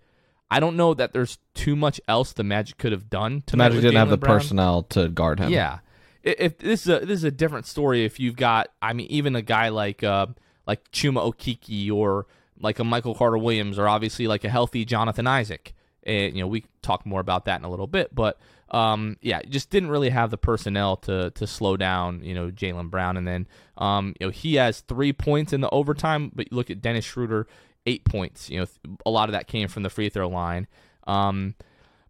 I 0.51 0.61
don't 0.61 0.77
know 0.77 0.95
that 0.95 1.13
there's 1.13 1.39
too 1.55 1.77
much 1.77 2.01
else 2.09 2.33
the 2.33 2.45
Magic 2.45 2.79
could 2.79 2.93
have 2.93 3.11
done. 3.11 3.43
To 3.47 3.57
Magic 3.57 3.81
didn't 3.81 3.95
Jaylen 3.95 3.99
have 3.99 4.11
the 4.11 4.17
Brown. 4.17 4.39
personnel 4.39 4.83
to 4.85 5.09
guard 5.09 5.41
him. 5.41 5.51
Yeah. 5.51 5.81
If 6.23 6.59
this 6.59 6.87
is 6.87 6.89
a 6.89 7.07
this 7.07 7.19
is 7.19 7.25
a 7.25 7.31
different 7.31 7.67
story 7.67 8.05
if 8.05 8.19
you've 8.19 8.35
got 8.35 8.69
I 8.83 8.95
mean 8.95 9.07
even 9.11 9.37
a 9.37 9.43
guy 9.43 9.69
like 9.69 10.03
uh 10.03 10.27
like 10.67 10.91
Chuma 10.91 11.33
Okeke 11.33 11.93
or 11.93 12.27
like 12.59 12.81
a 12.81 12.85
Michael 12.85 13.15
Carter 13.15 13.39
Williams 13.39 13.79
or 13.79 13.87
obviously 13.87 14.27
like 14.27 14.43
a 14.45 14.49
healthy 14.49 14.85
Jonathan 14.85 15.29
Isaac. 15.29 15.73
And 16.07 16.35
you 16.37 16.43
know, 16.43 16.49
we 16.49 16.65
talk 16.83 17.05
more 17.05 17.21
about 17.21 17.45
that 17.45 17.61
in 17.61 17.65
a 17.65 17.71
little 17.71 17.87
bit, 17.87 18.15
but 18.15 18.39
um, 18.71 19.17
yeah, 19.21 19.43
just 19.43 19.71
didn't 19.71 19.91
really 19.91 20.11
have 20.11 20.31
the 20.31 20.39
personnel 20.39 20.97
to 20.99 21.31
to 21.33 21.47
slow 21.47 21.77
down, 21.77 22.23
you 22.23 22.35
know, 22.35 22.51
Jaylen 22.51 22.91
Brown. 22.91 23.17
And 23.17 23.27
then, 23.27 23.47
um, 23.77 24.15
you 24.19 24.27
know, 24.27 24.31
he 24.31 24.55
has 24.55 24.81
three 24.81 25.13
points 25.13 25.53
in 25.53 25.61
the 25.61 25.71
overtime, 25.71 26.33
but 26.35 26.51
look 26.51 26.71
at 26.71 26.81
Dennis 26.81 27.05
Schroeder, 27.05 27.47
eight 27.85 28.05
points. 28.05 28.49
You 28.49 28.61
know, 28.61 28.67
a 29.05 29.11
lot 29.11 29.29
of 29.29 29.33
that 29.33 29.47
came 29.47 29.69
from 29.69 29.83
the 29.83 29.91
free 29.91 30.09
throw 30.09 30.29
line. 30.29 30.67
Um, 31.07 31.55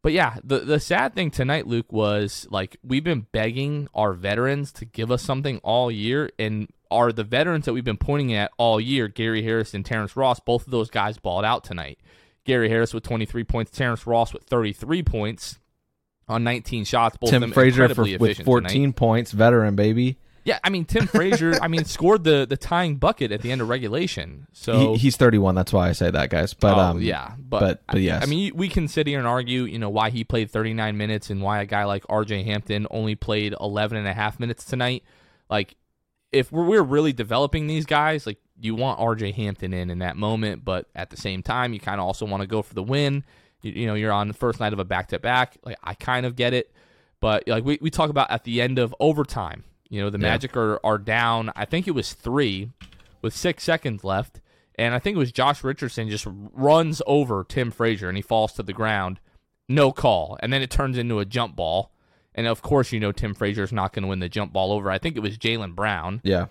but 0.03 0.13
yeah, 0.13 0.37
the 0.45 0.61
the 0.61 0.79
sad 0.79 1.15
thing 1.15 1.31
tonight, 1.31 1.67
Luke, 1.67 1.93
was 1.93 2.47
like 2.51 2.77
we've 2.85 3.05
been 3.05 3.27
begging 3.33 3.89
our 3.93 4.13
veterans 4.13 4.73
to 4.73 4.85
give 4.85 5.11
us 5.11 5.23
something 5.23 5.59
all 5.59 5.91
year, 5.91 6.31
and 6.39 6.69
are 6.91 7.13
the 7.13 7.25
veterans 7.25 7.65
that 7.65 7.73
we've 7.73 7.85
been 7.85 7.97
pointing 7.97 8.33
at 8.33 8.53
all 8.57 8.81
year, 8.81 9.09
Gary 9.09 9.43
Harris 9.43 9.75
and 9.75 9.85
Terrence 9.85 10.17
Ross, 10.17 10.39
both 10.41 10.65
of 10.65 10.71
those 10.71 10.91
guys 10.91 11.19
balled 11.19 11.45
out 11.45 11.65
tonight. 11.65 11.99
Gary 12.47 12.69
Harris 12.69 12.95
with 12.95 13.03
23 13.03 13.45
points, 13.45 13.71
Terrence 13.73 14.07
Ross 14.07 14.33
with 14.33 14.45
33 14.45 15.03
points 15.03 15.59
on 16.29 16.45
19 16.45 16.85
shots. 16.85 17.17
Both 17.19 17.31
Tim 17.31 17.53
Frazier 17.53 17.89
for, 17.95 18.05
with 18.19 18.43
14 18.43 18.69
tonight. 18.71 18.97
points, 18.97 19.33
veteran 19.33 19.77
baby. 19.77 20.19
Yeah, 20.45 20.61
I 20.63 20.71
mean 20.71 20.85
Tim 20.85 21.07
Frazier. 21.09 21.61
I 21.61 21.67
mean 21.67 21.85
scored 21.85 22.23
the 22.23 22.47
the 22.49 22.57
tying 22.57 22.97
bucket 22.97 23.33
at 23.33 23.43
the 23.43 23.51
end 23.51 23.61
of 23.61 23.69
regulation. 23.69 24.47
So 24.53 24.93
he, 24.93 24.99
he's 24.99 25.17
31. 25.17 25.57
That's 25.57 25.73
why 25.73 25.89
I 25.89 25.93
say 25.93 26.09
that, 26.09 26.31
guys. 26.31 26.55
But 26.55 26.77
oh, 26.77 26.81
um, 26.81 27.03
yeah, 27.03 27.33
but 27.37 27.61
but, 27.61 27.83
but 27.89 28.01
yes. 28.01 28.23
I, 28.23 28.27
I 28.27 28.29
mean 28.29 28.53
we 28.55 28.69
can 28.69 28.87
sit 28.87 29.09
here 29.09 29.19
and 29.19 29.27
argue, 29.27 29.65
you 29.65 29.81
know, 29.81 29.91
why 29.91 30.11
he 30.11 30.23
played 30.23 30.51
39 30.51 30.97
minutes 30.97 31.31
and 31.31 31.43
why 31.43 31.61
a 31.61 31.67
guy 31.67 31.85
like 31.85 32.05
R.J. 32.09 32.45
Hampton 32.45 32.87
only 32.93 33.17
played 33.17 33.55
11 33.61 33.99
and 33.99 34.07
a 34.07 34.15
half 34.15 34.39
minutes 34.39 34.65
tonight. 34.65 35.03
Like 35.51 35.75
if 36.31 36.53
we're, 36.53 36.65
we're 36.65 36.83
really 36.83 37.13
developing 37.13 37.67
these 37.67 37.85
guys, 37.85 38.25
like 38.25 38.39
you 38.61 38.75
want 38.75 39.01
R.J. 39.01 39.33
Hampton 39.33 39.73
in 39.73 39.91
in 39.91 39.99
that 40.01 40.17
moment, 40.17 40.65
but 40.65 40.87
at 40.95 41.11
the 41.11 41.17
same 41.17 41.43
time, 41.43 41.73
you 41.73 41.81
kind 41.81 42.01
of 42.01 42.07
also 42.07 42.27
want 42.27 42.43
to 42.43 42.47
go 42.47 42.63
for 42.63 42.75
the 42.75 42.83
win. 42.83 43.25
You, 43.63 43.73
you 43.73 43.87
know, 43.87 43.95
you're 43.95 44.13
on 44.13 44.29
the 44.29 44.35
first 44.35 44.61
night 44.61 44.73
of 44.73 44.79
a 44.79 44.85
back 44.85 45.09
to 45.09 45.19
back. 45.19 45.57
Like 45.65 45.79
I 45.83 45.95
kind 45.95 46.27
of 46.27 46.37
get 46.37 46.55
it. 46.55 46.73
But 47.21 47.47
like 47.47 47.65
we, 47.65 47.79
we 47.81 47.91
talk 47.91 48.11
about 48.11 48.31
at 48.31 48.45
the 48.45 48.61
end 48.61 48.79
of 48.79 48.95
overtime, 49.01 49.65
you 49.89 50.01
know, 50.01 50.11
the 50.11 50.19
yeah. 50.19 50.29
Magic 50.29 50.57
are, 50.57 50.81
are 50.85 50.99
down, 50.99 51.53
I 51.57 51.65
think 51.65 51.89
it 51.89 51.93
was 51.93 52.13
three 52.13 52.71
with 53.23 53.35
six 53.35 53.65
seconds 53.65 54.05
left. 54.05 54.41
And 54.79 54.95
I 54.95 54.99
think 54.99 55.17
it 55.17 55.19
was 55.19 55.33
Josh 55.33 55.65
Richardson 55.65 56.11
just 56.11 56.27
runs 56.29 57.01
over 57.07 57.45
Tim 57.45 57.71
Frazier 57.71 58.09
and 58.09 58.19
he 58.19 58.23
falls 58.23 58.53
to 58.55 58.63
the 58.63 58.75
ground. 58.75 59.21
No 59.69 59.91
call. 59.91 60.37
And 60.41 60.53
then 60.53 60.63
it 60.63 60.71
turns 60.71 60.99
into 60.99 61.19
a 61.19 61.25
jump 61.25 61.57
ball. 61.57 61.93
And 62.35 62.47
of 62.47 62.61
course, 62.61 62.93
you 62.93 63.01
know, 63.01 63.13
Tim 63.13 63.33
Frazier 63.33 63.63
is 63.63 63.73
not 63.73 63.95
going 63.95 64.03
to 64.03 64.09
win 64.09 64.21
the 64.21 64.29
jump 64.29 64.53
ball 64.53 64.73
over. 64.73 64.91
I 64.91 64.99
think 64.99 65.17
it 65.17 65.21
was 65.21 65.39
Jaylen 65.39 65.75
Brown. 65.75 66.21
Yeah. 66.23 66.47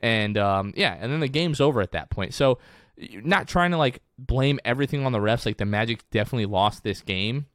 And 0.00 0.38
um, 0.38 0.72
yeah, 0.76 0.96
and 0.98 1.12
then 1.12 1.20
the 1.20 1.28
game's 1.28 1.60
over 1.60 1.80
at 1.80 1.92
that 1.92 2.10
point. 2.10 2.34
So, 2.34 2.58
not 2.96 3.48
trying 3.48 3.70
to 3.72 3.76
like 3.76 4.00
blame 4.18 4.58
everything 4.64 5.04
on 5.04 5.12
the 5.12 5.18
refs. 5.18 5.46
Like 5.46 5.58
the 5.58 5.66
Magic 5.66 6.08
definitely 6.10 6.46
lost 6.46 6.82
this 6.82 7.02
game, 7.02 7.46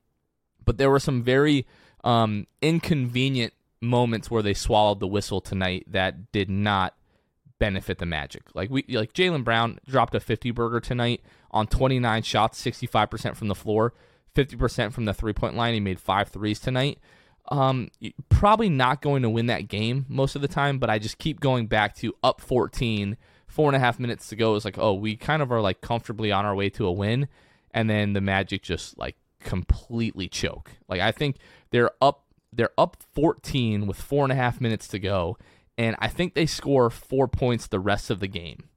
but 0.63 0.77
there 0.77 0.89
were 0.89 0.99
some 0.99 1.23
very 1.23 1.65
um, 2.03 2.47
inconvenient 2.61 3.53
moments 3.81 4.29
where 4.29 4.43
they 4.43 4.53
swallowed 4.53 4.99
the 4.99 5.07
whistle 5.07 5.41
tonight 5.41 5.85
that 5.87 6.31
did 6.31 6.49
not 6.49 6.95
benefit 7.59 7.97
the 7.97 8.05
Magic. 8.05 8.43
Like 8.53 8.69
we 8.69 8.85
like 8.89 9.13
Jaylen 9.13 9.43
Brown 9.43 9.79
dropped 9.87 10.15
a 10.15 10.19
50 10.19 10.51
burger 10.51 10.79
tonight 10.79 11.21
on 11.51 11.67
29 11.67 12.23
shots, 12.23 12.63
65% 12.63 13.35
from 13.35 13.47
the 13.47 13.55
floor, 13.55 13.93
50% 14.35 14.91
from 14.91 15.05
the 15.05 15.13
three-point 15.13 15.55
line. 15.55 15.73
He 15.73 15.79
made 15.79 15.99
five 15.99 16.29
threes 16.29 16.59
tonight. 16.59 16.99
Um, 17.49 17.89
probably 18.29 18.69
not 18.69 19.01
going 19.01 19.21
to 19.21 19.29
win 19.29 19.47
that 19.47 19.67
game 19.67 20.05
most 20.09 20.35
of 20.35 20.41
the 20.41 20.47
time, 20.47 20.79
but 20.79 20.89
I 20.89 20.99
just 20.99 21.17
keep 21.17 21.39
going 21.39 21.67
back 21.67 21.95
to 21.97 22.13
up 22.23 22.41
14, 22.41 23.17
four 23.47 23.69
and 23.69 23.75
a 23.75 23.79
half 23.79 23.99
minutes 23.99 24.27
to 24.29 24.35
go. 24.35 24.55
It's 24.55 24.65
like, 24.65 24.77
oh, 24.77 24.93
we 24.93 25.15
kind 25.15 25.41
of 25.41 25.51
are 25.51 25.61
like 25.61 25.81
comfortably 25.81 26.31
on 26.31 26.45
our 26.45 26.55
way 26.55 26.69
to 26.71 26.85
a 26.85 26.91
win, 26.91 27.27
and 27.71 27.89
then 27.89 28.13
the 28.13 28.21
Magic 28.21 28.61
just 28.61 28.97
like 28.97 29.15
completely 29.39 30.27
choke. 30.27 30.71
Like 30.89 31.01
I 31.01 31.11
think 31.11 31.37
they're 31.71 31.91
up 32.01 32.23
they're 32.51 32.71
up 32.77 32.97
14 33.13 33.85
with 33.85 33.97
four 33.97 34.23
and 34.23 34.31
a 34.31 34.35
half 34.35 34.59
minutes 34.59 34.87
to 34.89 34.99
go, 34.99 35.37
and 35.77 35.95
I 35.99 36.07
think 36.07 36.33
they 36.33 36.45
score 36.45 36.89
four 36.89 37.27
points 37.27 37.67
the 37.67 37.79
rest 37.79 38.09
of 38.09 38.19
the 38.19 38.27
game. 38.27 38.69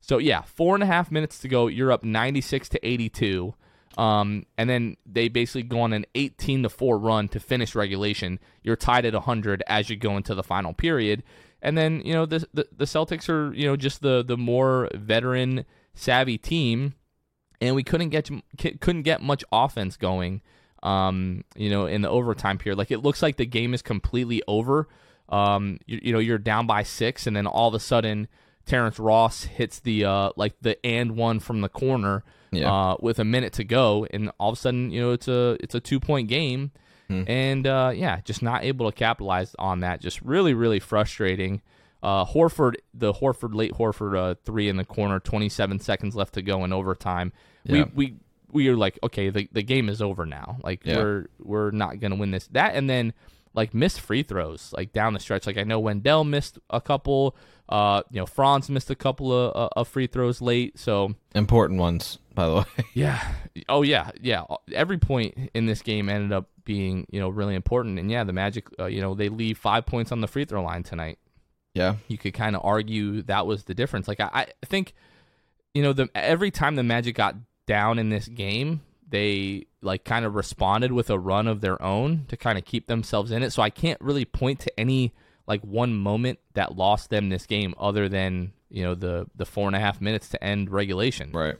So 0.00 0.18
yeah, 0.18 0.42
four 0.42 0.74
and 0.74 0.82
a 0.82 0.86
half 0.86 1.10
minutes 1.10 1.38
to 1.40 1.48
go. 1.48 1.66
You're 1.66 1.92
up 1.92 2.04
96 2.04 2.68
to 2.70 2.86
82. 2.86 3.54
Um, 3.96 4.46
and 4.58 4.68
then 4.68 4.96
they 5.06 5.28
basically 5.28 5.62
go 5.62 5.80
on 5.80 5.92
an 5.92 6.04
18 6.14 6.64
to 6.64 6.68
4 6.68 6.98
run 6.98 7.28
to 7.28 7.40
finish 7.40 7.74
regulation. 7.74 8.40
You're 8.62 8.76
tied 8.76 9.04
at 9.04 9.14
100 9.14 9.62
as 9.66 9.88
you 9.88 9.96
go 9.96 10.16
into 10.16 10.34
the 10.34 10.42
final 10.42 10.72
period. 10.72 11.22
And 11.62 11.78
then, 11.78 12.02
you 12.04 12.12
know, 12.12 12.26
the, 12.26 12.46
the, 12.52 12.66
the 12.76 12.84
Celtics 12.84 13.28
are, 13.28 13.54
you 13.54 13.66
know, 13.66 13.76
just 13.76 14.02
the, 14.02 14.24
the 14.24 14.36
more 14.36 14.88
veteran 14.94 15.64
savvy 15.94 16.38
team. 16.38 16.94
And 17.60 17.74
we 17.74 17.84
couldn't 17.84 18.10
get 18.10 18.28
couldn't 18.58 19.02
get 19.02 19.22
much 19.22 19.44
offense 19.50 19.96
going 19.96 20.42
um, 20.84 21.44
you 21.56 21.70
know, 21.70 21.86
in 21.86 22.02
the 22.02 22.10
overtime 22.10 22.58
period. 22.58 22.76
Like 22.76 22.90
it 22.90 22.98
looks 22.98 23.22
like 23.22 23.36
the 23.36 23.46
game 23.46 23.74
is 23.74 23.82
completely 23.82 24.42
over. 24.46 24.86
Um, 25.30 25.78
you, 25.86 25.98
you 26.02 26.12
know, 26.12 26.18
you're 26.18 26.38
down 26.38 26.66
by 26.66 26.82
six, 26.82 27.26
and 27.26 27.34
then 27.34 27.46
all 27.46 27.68
of 27.68 27.74
a 27.74 27.80
sudden, 27.80 28.28
Terrence 28.66 28.98
Ross 28.98 29.44
hits 29.44 29.80
the 29.80 30.04
uh, 30.04 30.30
like 30.36 30.54
the 30.60 30.84
and 30.84 31.16
one 31.16 31.40
from 31.40 31.60
the 31.60 31.68
corner 31.68 32.24
yeah. 32.52 32.72
uh, 32.72 32.96
with 33.00 33.18
a 33.18 33.24
minute 33.24 33.52
to 33.54 33.64
go, 33.64 34.06
and 34.10 34.30
all 34.38 34.50
of 34.50 34.58
a 34.58 34.60
sudden, 34.60 34.90
you 34.90 35.00
know, 35.00 35.12
it's 35.12 35.28
a 35.28 35.56
it's 35.60 35.74
a 35.74 35.80
two 35.80 36.00
point 36.00 36.28
game, 36.28 36.72
hmm. 37.08 37.24
and 37.26 37.66
uh, 37.66 37.92
yeah, 37.94 38.20
just 38.24 38.42
not 38.42 38.64
able 38.64 38.90
to 38.90 38.96
capitalize 38.96 39.54
on 39.58 39.80
that. 39.80 40.00
Just 40.00 40.22
really, 40.22 40.54
really 40.54 40.80
frustrating. 40.80 41.60
Uh, 42.02 42.24
Horford, 42.24 42.74
the 42.92 43.14
Horford 43.14 43.54
late 43.54 43.72
Horford 43.72 44.16
uh, 44.16 44.34
three 44.44 44.68
in 44.68 44.76
the 44.76 44.84
corner, 44.84 45.20
27 45.20 45.78
seconds 45.78 46.14
left 46.14 46.34
to 46.34 46.42
go 46.42 46.64
in 46.64 46.72
overtime. 46.72 47.32
Yeah. 47.64 47.84
We 47.94 48.08
we 48.08 48.16
we 48.52 48.68
are 48.68 48.76
like, 48.76 48.98
okay, 49.02 49.30
the, 49.30 49.48
the 49.52 49.62
game 49.62 49.88
is 49.88 50.00
over 50.00 50.24
now. 50.26 50.58
Like 50.62 50.84
yeah. 50.84 50.96
we're 50.96 51.26
we're 51.38 51.70
not 51.70 52.00
gonna 52.00 52.16
win 52.16 52.30
this. 52.30 52.46
That 52.48 52.74
and 52.74 52.88
then 52.88 53.12
like 53.54 53.72
missed 53.72 54.00
free 54.00 54.22
throws 54.22 54.72
like 54.76 54.92
down 54.92 55.14
the 55.14 55.20
stretch. 55.20 55.46
Like 55.46 55.56
I 55.58 55.62
know 55.64 55.80
Wendell 55.80 56.24
missed 56.24 56.58
a 56.70 56.80
couple. 56.80 57.36
Uh, 57.66 58.02
you 58.10 58.20
know, 58.20 58.26
Franz 58.26 58.68
missed 58.68 58.90
a 58.90 58.94
couple 58.94 59.32
of, 59.32 59.56
uh, 59.56 59.68
of 59.74 59.88
free 59.88 60.06
throws 60.06 60.42
late. 60.42 60.78
So 60.78 61.14
important 61.34 61.80
ones, 61.80 62.18
by 62.34 62.46
the 62.46 62.54
way. 62.56 62.64
yeah. 62.92 63.32
Oh 63.68 63.82
yeah, 63.82 64.10
yeah. 64.20 64.44
Every 64.72 64.98
point 64.98 65.50
in 65.54 65.66
this 65.66 65.80
game 65.80 66.08
ended 66.08 66.32
up 66.32 66.50
being 66.64 67.06
you 67.10 67.20
know 67.20 67.28
really 67.28 67.54
important. 67.54 67.98
And 67.98 68.10
yeah, 68.10 68.24
the 68.24 68.32
Magic, 68.32 68.66
uh, 68.78 68.86
you 68.86 69.00
know, 69.00 69.14
they 69.14 69.28
leave 69.28 69.56
five 69.56 69.86
points 69.86 70.12
on 70.12 70.20
the 70.20 70.28
free 70.28 70.44
throw 70.44 70.62
line 70.62 70.82
tonight. 70.82 71.18
Yeah. 71.74 71.96
You 72.08 72.18
could 72.18 72.34
kind 72.34 72.54
of 72.54 72.62
argue 72.64 73.22
that 73.22 73.46
was 73.46 73.64
the 73.64 73.74
difference. 73.74 74.08
Like 74.08 74.20
I, 74.20 74.28
I 74.32 74.66
think, 74.66 74.94
you 75.74 75.82
know, 75.82 75.92
the 75.92 76.08
every 76.14 76.50
time 76.50 76.76
the 76.76 76.82
Magic 76.82 77.16
got 77.16 77.34
down 77.66 77.98
in 77.98 78.10
this 78.10 78.28
game, 78.28 78.82
they 79.14 79.66
like 79.80 80.04
kind 80.04 80.24
of 80.24 80.34
responded 80.34 80.90
with 80.90 81.08
a 81.08 81.18
run 81.18 81.46
of 81.46 81.60
their 81.60 81.80
own 81.80 82.24
to 82.26 82.36
kind 82.36 82.58
of 82.58 82.64
keep 82.64 82.88
themselves 82.88 83.30
in 83.30 83.44
it. 83.44 83.52
So 83.52 83.62
I 83.62 83.70
can't 83.70 84.00
really 84.00 84.24
point 84.24 84.58
to 84.60 84.80
any 84.80 85.14
like 85.46 85.60
one 85.62 85.94
moment 85.94 86.40
that 86.54 86.76
lost 86.76 87.10
them 87.10 87.28
this 87.28 87.46
game 87.46 87.74
other 87.78 88.08
than 88.08 88.52
you 88.70 88.82
know 88.82 88.96
the 88.96 89.26
the 89.36 89.46
four 89.46 89.68
and 89.68 89.76
a 89.76 89.78
half 89.78 90.00
minutes 90.00 90.30
to 90.30 90.42
end 90.42 90.68
regulation. 90.68 91.30
Right. 91.32 91.54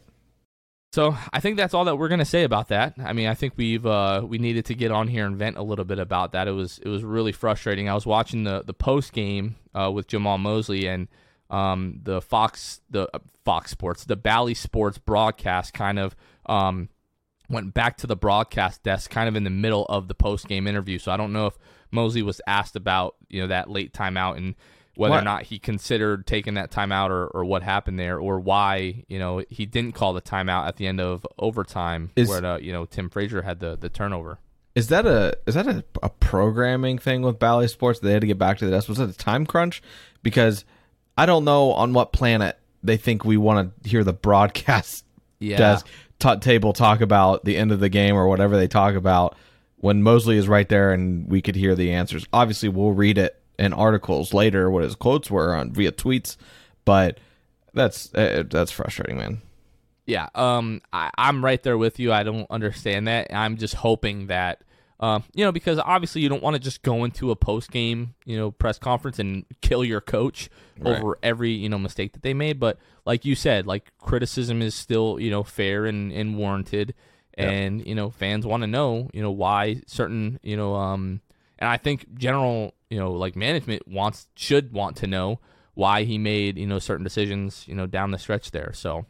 So 0.93 1.17
I 1.33 1.39
think 1.39 1.57
that's 1.57 1.75
all 1.75 1.85
that 1.85 1.97
we're 1.97 2.09
gonna 2.09 2.25
say 2.25 2.43
about 2.43 2.69
that. 2.69 2.95
I 2.99 3.13
mean, 3.13 3.29
I 3.29 3.35
think 3.35 3.53
we've 3.57 3.87
uh, 3.87 4.23
we 4.27 4.39
needed 4.39 4.65
to 4.67 4.75
get 4.75 4.91
on 4.91 5.07
here 5.07 5.25
and 5.25 5.37
vent 5.37 5.57
a 5.57 5.63
little 5.63 5.85
bit 5.85 6.01
about 6.01 6.33
that. 6.33 6.49
It 6.49 6.53
was 6.53 6.81
it 6.81 6.89
was 6.89 7.05
really 7.05 7.33
frustrating. 7.33 7.89
I 7.89 7.95
was 7.95 8.05
watching 8.05 8.43
the 8.43 8.65
the 8.65 8.75
post 8.75 9.13
game 9.13 9.55
uh, 9.75 9.93
with 9.93 10.09
Jamahl 10.09 10.41
Mosley 10.41 10.89
and 10.89 11.07
um, 11.51 12.01
the 12.03 12.21
Fox 12.21 12.81
the 12.91 13.09
uh, 13.15 13.21
Fox 13.45 13.71
Sports 13.71 14.05
the 14.07 14.17
Bally 14.17 14.55
Sports 14.55 14.99
broadcast 14.99 15.73
kind 15.73 16.01
of 16.01 16.17
um, 16.47 16.89
went 17.49 17.75
back 17.75 17.97
to 17.99 18.07
the 18.07 18.17
broadcast 18.17 18.83
desk 18.83 19.11
kind 19.11 19.29
of 19.29 19.37
in 19.37 19.45
the 19.45 19.51
middle 19.51 19.85
of 19.87 20.09
the 20.09 20.15
post 20.15 20.49
game 20.49 20.67
interview. 20.67 20.99
So 20.99 21.13
I 21.13 21.17
don't 21.17 21.33
know 21.33 21.47
if 21.47 21.59
Mosley 21.91 22.23
was 22.23 22.41
asked 22.47 22.77
about 22.77 23.17
you 23.29 23.41
know 23.41 23.49
that 23.49 23.71
late 23.71 23.93
timeout 23.93 24.37
and 24.37 24.55
whether 24.97 25.13
what? 25.13 25.23
or 25.23 25.25
not 25.25 25.43
he 25.43 25.59
considered 25.59 26.27
taking 26.27 26.55
that 26.55 26.71
timeout 26.71 27.11
or, 27.11 27.27
or 27.29 27.45
what 27.45 27.63
happened 27.63 27.99
there 27.99 28.19
or 28.19 28.39
why 28.39 29.05
you 29.09 29.19
know 29.19 29.43
he 29.49 29.67
didn't 29.67 29.93
call 29.93 30.13
the 30.13 30.23
timeout 30.23 30.67
at 30.67 30.77
the 30.77 30.87
end 30.87 31.01
of 31.01 31.27
overtime 31.39 32.11
is, 32.17 32.29
where 32.29 32.41
the, 32.41 32.59
you 32.63 32.73
know 32.73 32.85
Tim 32.85 33.09
Frazier 33.11 33.43
had 33.43 33.61
the 33.61 33.77
the 33.77 33.89
turnover. 33.89 34.39
Is 34.75 34.89
that 34.89 35.07
a 35.07 35.37
is 35.47 35.55
that 35.55 35.67
a, 35.67 35.85
a 36.03 36.09
programming 36.09 36.99
thing 36.99 37.23
with 37.23 37.39
Bally 37.39 37.69
Sports? 37.69 38.01
They 38.01 38.13
had 38.13 38.23
to 38.23 38.27
get 38.27 38.39
back 38.39 38.59
to 38.59 38.65
the 38.65 38.73
desk. 38.73 38.89
Was 38.89 38.99
that 38.99 39.11
a 39.11 39.17
time 39.17 39.47
crunch? 39.47 39.83
Because 40.23 40.65
I 41.17 41.27
don't 41.27 41.45
know 41.45 41.73
on 41.73 41.93
what 41.93 42.13
planet 42.13 42.59
they 42.83 42.97
think 42.97 43.25
we 43.25 43.37
want 43.37 43.83
to 43.83 43.89
hear 43.89 44.03
the 44.03 44.13
broadcast 44.13 45.05
yeah. 45.39 45.57
desk 45.57 45.87
t- 46.19 46.37
table 46.37 46.73
talk 46.73 47.01
about 47.01 47.45
the 47.45 47.57
end 47.57 47.73
of 47.73 47.81
the 47.81 47.89
game 47.89 48.17
or 48.17 48.29
whatever 48.29 48.57
they 48.57 48.69
talk 48.69 48.95
about 48.95 49.37
when 49.77 50.03
Mosley 50.03 50.37
is 50.37 50.49
right 50.49 50.69
there 50.69 50.93
and 50.93 51.29
we 51.31 51.43
could 51.43 51.57
hear 51.57 51.75
the 51.75 51.93
answers. 51.93 52.27
Obviously, 52.33 52.69
we'll 52.69 52.93
read 52.93 53.19
it 53.19 53.41
in 53.59 53.73
articles 53.73 54.35
later 54.35 54.71
what 54.71 54.83
his 54.83 54.95
quotes 54.95 55.31
were 55.31 55.55
on 55.55 55.73
via 55.73 55.93
tweets, 55.93 56.37
but 56.85 57.19
that's 57.73 58.13
uh, 58.15 58.45
that's 58.49 58.71
frustrating, 58.73 59.19
man. 59.19 59.43
Yeah, 60.07 60.29
um, 60.35 60.83
I, 60.93 61.11
I'm 61.17 61.45
right 61.45 61.63
there 61.63 61.79
with 61.79 61.99
you. 61.99 62.13
I 62.13 62.23
don't 62.25 62.47
understand 62.51 63.09
that. 63.09 63.29
I'm 63.33 63.57
just 63.57 63.75
hoping 63.75 64.27
that 64.27 64.63
um, 65.05 65.25
you 65.35 65.45
know, 65.45 65.53
because 65.53 65.79
obviously 65.79 66.23
you 66.23 66.31
don't 66.31 66.43
want 66.43 66.55
to 66.55 66.61
just 66.61 66.83
go 66.83 67.05
into 67.05 67.31
a 67.31 67.37
post 67.37 67.71
game, 67.71 68.15
you 68.25 68.39
know, 68.39 68.51
press 68.51 68.79
conference 68.79 69.19
and 69.19 69.45
kill 69.61 69.85
your 69.85 70.01
coach 70.01 70.49
right. 70.79 70.99
over 70.99 71.19
every, 71.23 71.51
you 71.51 71.69
know, 71.69 71.77
mistake 71.79 72.15
that 72.15 72.23
they 72.23 72.33
made. 72.33 72.59
But 72.59 72.79
like 73.05 73.27
you 73.27 73.35
said, 73.35 73.67
like 73.67 73.93
criticism 73.99 74.63
is 74.63 74.75
still, 74.75 75.21
you 75.21 75.31
know, 75.31 75.43
fair 75.43 75.85
and, 75.85 76.11
and 76.11 76.39
warranted. 76.39 76.95
Yep. 77.37 77.49
And, 77.53 77.87
you 77.87 77.95
know, 77.95 78.09
fans 78.09 78.47
want 78.47 78.63
to 78.63 78.67
know, 78.67 79.11
you 79.13 79.21
know, 79.21 79.31
why 79.31 79.83
certain, 79.87 80.41
you 80.43 80.57
know, 80.57 80.75
um, 80.75 81.21
and 81.59 81.69
I 81.69 81.77
think 81.77 82.15
general, 82.15 82.73
you 82.89 82.99
know, 82.99 83.13
like 83.13 83.37
management 83.37 83.87
wants, 83.87 84.27
should 84.37 84.73
want 84.73 84.97
to 84.99 85.07
know 85.07 85.39
why 85.75 86.05
he 86.05 86.17
made, 86.17 86.57
you 86.57 86.67
know, 86.67 86.79
certain 86.79 87.05
decisions, 87.05 87.65
you 87.69 87.75
know, 87.75 87.87
down 87.87 88.11
the 88.11 88.19
stretch 88.19 88.53
there. 88.53 88.73
So, 88.73 89.05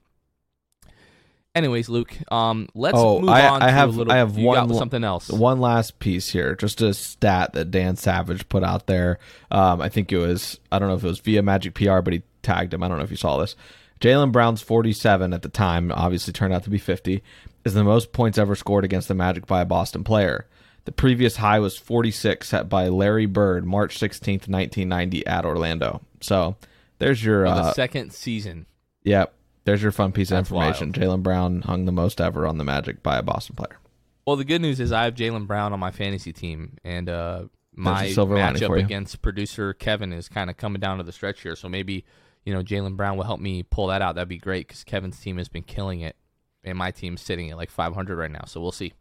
Anyways, 1.55 1.89
Luke, 1.89 2.13
um, 2.33 2.69
let's 2.75 2.99
oh, 2.99 3.21
move 3.21 3.31
I, 3.31 3.47
on. 3.47 3.63
I 3.63 3.71
have, 3.71 3.97
little, 3.97 4.13
I 4.13 4.17
have 4.17 4.37
one 4.37 4.75
something 4.75 5.05
else. 5.05 5.29
One 5.29 5.61
last 5.61 6.01
piece 6.01 6.29
here, 6.29 6.57
just 6.57 6.83
a 6.83 6.93
stat 6.93 7.53
that 7.53 7.71
Dan 7.71 7.95
Savage 7.95 8.49
put 8.49 8.65
out 8.65 8.89
there. 8.89 9.21
Um, 9.53 9.81
I 9.81 9.89
think 9.89 10.11
it 10.11 10.19
was, 10.19 10.59
I 10.73 10.81
don't 10.81 10.89
know 10.89 10.97
if 10.97 11.05
it 11.05 11.09
was 11.09 11.21
via 11.21 11.43
Magic 11.43 11.75
PR, 11.75 12.01
but 12.01 12.13
he 12.13 12.23
tagged 12.43 12.75
him. 12.75 12.83
I 12.83 12.89
don't 12.89 12.99
know 12.99 13.05
if 13.05 13.13
you 13.13 13.17
saw 13.17 13.39
this. 13.39 13.55
Jaylen 14.01 14.33
Brown's 14.33 14.63
47 14.63 15.33
at 15.33 15.43
the 15.43 15.49
time, 15.49 15.93
obviously 15.93 16.33
turned 16.33 16.53
out 16.53 16.65
to 16.65 16.71
be 16.71 16.79
50, 16.79 17.23
is 17.65 17.75
the 17.75 17.85
most 17.85 18.13
points 18.13 18.37
ever 18.37 18.57
scored 18.57 18.85
against 18.85 19.07
the 19.07 19.15
Magic 19.15 19.47
by 19.47 19.61
a 19.61 19.65
Boston 19.65 20.03
player. 20.03 20.47
The 20.87 20.93
previous 20.93 21.37
high 21.37 21.61
was 21.61 21.79
46 21.79 22.49
set 22.49 22.69
by 22.69 22.89
Larry 22.89 23.27
Bird, 23.27 23.65
March 23.65 23.99
16th, 23.99 24.49
1990, 24.49 25.27
at 25.27 25.45
Orlando. 25.45 26.03
So 26.21 26.57
there's 26.99 27.25
your 27.25 27.47
uh, 27.47 27.73
second 27.73 28.13
season. 28.13 28.67
Yep. 29.05 29.33
There's 29.65 29.83
your 29.83 29.93
fun 29.93 30.13
piece 30.13 30.29
That's 30.29 30.51
of 30.51 30.57
information. 30.57 30.93
Jaylen 30.93 31.23
Brown 31.23 31.63
hung 31.63 31.87
the 31.87 31.93
most 31.93 32.21
ever 32.21 32.47
on 32.47 32.59
the 32.59 32.65
Magic 32.65 33.03
by 33.03 33.19
a 33.19 33.23
Boston 33.23 33.57
player. 33.57 33.79
Well, 34.27 34.37
the 34.37 34.45
good 34.45 34.61
news 34.61 34.81
is 34.81 34.93
I 34.93 35.05
have 35.05 35.15
Jaylen 35.15 35.47
Brown 35.47 35.73
on 35.73 35.81
my 35.81 35.91
fantasy 35.91 36.33
team, 36.33 36.79
and 36.85 37.09
uh, 37.09 37.45
my 37.75 38.07
matchup 38.07 38.79
against 38.79 39.21
producer 39.23 39.75
Kevin 39.75 40.13
is 40.13 40.29
kind 40.29 40.51
of 40.51 40.57
coming 40.57 40.81
down 40.81 40.99
to 40.99 41.05
the 41.05 41.13
stretch 41.13 41.43
here. 41.43 41.57
So 41.57 41.69
maybe 41.69 42.05
you 42.45 42.55
know 42.55 42.63
Jaylen 42.63 42.97
Brown 42.97 43.17
will 43.17 43.25
help 43.25 43.41
me 43.41 43.63
pull 43.63 43.89
that 43.89 44.03
out. 44.03 44.15
That'd 44.15 44.29
be 44.29 44.39
great 44.39 44.69
because 44.69 44.85
Kevin's 44.85 45.19
team 45.21 45.39
has 45.39 45.49
been 45.49 45.63
killing 45.63 46.01
it, 46.01 46.17
and 46.63 46.79
my 46.79 46.91
team's 46.91 47.21
sitting 47.21 47.51
at 47.51 47.57
like 47.57 47.71
500 47.71 48.17
right 48.17 48.31
now. 48.31 48.45
So 48.47 48.61
we'll 48.61 48.73
see. 48.73 48.93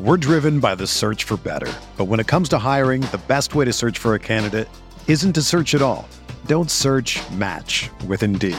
We're 0.00 0.16
driven 0.16 0.60
by 0.60 0.76
the 0.76 0.86
search 0.86 1.24
for 1.24 1.36
better, 1.36 1.72
but 1.96 2.04
when 2.04 2.20
it 2.20 2.28
comes 2.28 2.48
to 2.50 2.58
hiring, 2.58 3.02
the 3.02 3.20
best 3.26 3.54
way 3.54 3.64
to 3.64 3.72
search 3.72 3.98
for 3.98 4.14
a 4.14 4.18
candidate 4.18 4.68
isn't 5.08 5.32
to 5.32 5.42
search 5.42 5.74
at 5.74 5.82
all. 5.82 6.08
Don't 6.46 6.70
search. 6.70 7.20
Match 7.32 7.90
with 8.06 8.22
Indeed. 8.22 8.58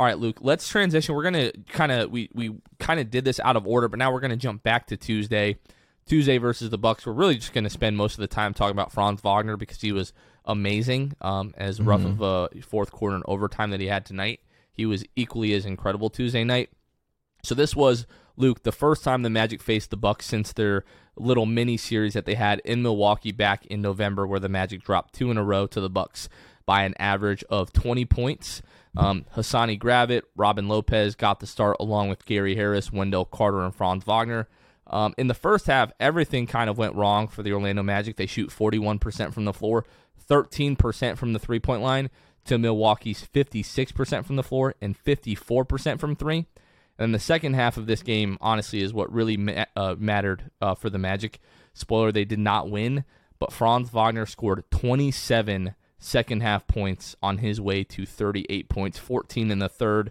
All 0.00 0.06
right, 0.06 0.18
Luke, 0.18 0.38
let's 0.40 0.66
transition. 0.66 1.14
We're 1.14 1.30
going 1.30 1.34
to 1.34 1.52
kind 1.74 1.92
of 1.92 2.10
we 2.10 2.30
we 2.32 2.56
kind 2.78 3.00
of 3.00 3.10
did 3.10 3.26
this 3.26 3.38
out 3.38 3.54
of 3.54 3.66
order, 3.66 3.86
but 3.86 3.98
now 3.98 4.10
we're 4.10 4.20
going 4.20 4.30
to 4.30 4.36
jump 4.38 4.62
back 4.62 4.86
to 4.86 4.96
Tuesday. 4.96 5.58
Tuesday 6.06 6.38
versus 6.38 6.70
the 6.70 6.78
Bucks. 6.78 7.04
We're 7.04 7.12
really 7.12 7.34
just 7.34 7.52
going 7.52 7.64
to 7.64 7.70
spend 7.70 7.98
most 7.98 8.14
of 8.14 8.20
the 8.20 8.26
time 8.26 8.54
talking 8.54 8.72
about 8.72 8.92
Franz 8.92 9.20
Wagner 9.20 9.58
because 9.58 9.82
he 9.82 9.92
was 9.92 10.14
amazing. 10.46 11.12
Um, 11.20 11.52
as 11.58 11.78
mm-hmm. 11.78 11.88
rough 11.90 12.04
of 12.06 12.22
a 12.22 12.48
fourth 12.62 12.92
quarter 12.92 13.14
and 13.14 13.22
overtime 13.28 13.72
that 13.72 13.80
he 13.80 13.88
had 13.88 14.06
tonight, 14.06 14.40
he 14.72 14.86
was 14.86 15.04
equally 15.16 15.52
as 15.52 15.66
incredible 15.66 16.08
Tuesday 16.08 16.44
night. 16.44 16.70
So 17.44 17.54
this 17.54 17.76
was 17.76 18.06
Luke 18.38 18.62
the 18.62 18.72
first 18.72 19.04
time 19.04 19.20
the 19.20 19.28
Magic 19.28 19.60
faced 19.60 19.90
the 19.90 19.98
Bucks 19.98 20.24
since 20.24 20.54
their 20.54 20.82
little 21.14 21.44
mini 21.44 21.76
series 21.76 22.14
that 22.14 22.24
they 22.24 22.36
had 22.36 22.60
in 22.60 22.80
Milwaukee 22.80 23.32
back 23.32 23.66
in 23.66 23.82
November, 23.82 24.26
where 24.26 24.40
the 24.40 24.48
Magic 24.48 24.82
dropped 24.82 25.12
two 25.12 25.30
in 25.30 25.36
a 25.36 25.44
row 25.44 25.66
to 25.66 25.80
the 25.80 25.90
Bucks 25.90 26.30
by 26.70 26.84
an 26.84 26.94
average 27.00 27.42
of 27.50 27.72
20 27.72 28.04
points. 28.04 28.62
Um, 28.96 29.24
Hassani 29.34 29.76
Gravett, 29.76 30.22
Robin 30.36 30.68
Lopez 30.68 31.16
got 31.16 31.40
the 31.40 31.46
start 31.48 31.76
along 31.80 32.10
with 32.10 32.24
Gary 32.24 32.54
Harris, 32.54 32.92
Wendell 32.92 33.24
Carter, 33.24 33.62
and 33.62 33.74
Franz 33.74 34.04
Wagner. 34.04 34.46
Um, 34.86 35.12
in 35.18 35.26
the 35.26 35.34
first 35.34 35.66
half, 35.66 35.90
everything 35.98 36.46
kind 36.46 36.70
of 36.70 36.78
went 36.78 36.94
wrong 36.94 37.26
for 37.26 37.42
the 37.42 37.52
Orlando 37.52 37.82
Magic. 37.82 38.14
They 38.14 38.26
shoot 38.26 38.50
41% 38.50 39.34
from 39.34 39.46
the 39.46 39.52
floor, 39.52 39.84
13% 40.28 41.16
from 41.16 41.32
the 41.32 41.40
three 41.40 41.58
point 41.58 41.82
line, 41.82 42.08
to 42.44 42.56
Milwaukee's 42.56 43.26
56% 43.34 44.24
from 44.24 44.36
the 44.36 44.44
floor 44.44 44.76
and 44.80 44.96
54% 44.96 45.98
from 45.98 46.14
three. 46.14 46.46
And 47.00 47.12
the 47.12 47.18
second 47.18 47.54
half 47.54 47.78
of 47.78 47.86
this 47.86 48.04
game, 48.04 48.38
honestly, 48.40 48.80
is 48.80 48.94
what 48.94 49.12
really 49.12 49.36
ma- 49.36 49.64
uh, 49.74 49.96
mattered 49.98 50.52
uh, 50.62 50.76
for 50.76 50.88
the 50.88 50.98
Magic. 50.98 51.40
Spoiler, 51.74 52.12
they 52.12 52.24
did 52.24 52.38
not 52.38 52.70
win, 52.70 53.02
but 53.40 53.52
Franz 53.52 53.90
Wagner 53.90 54.24
scored 54.24 54.70
27 54.70 55.74
second 56.00 56.40
half 56.40 56.66
points 56.66 57.14
on 57.22 57.38
his 57.38 57.60
way 57.60 57.84
to 57.84 58.04
38 58.04 58.68
points, 58.68 58.98
14 58.98 59.50
in 59.50 59.60
the 59.60 59.68
third, 59.68 60.10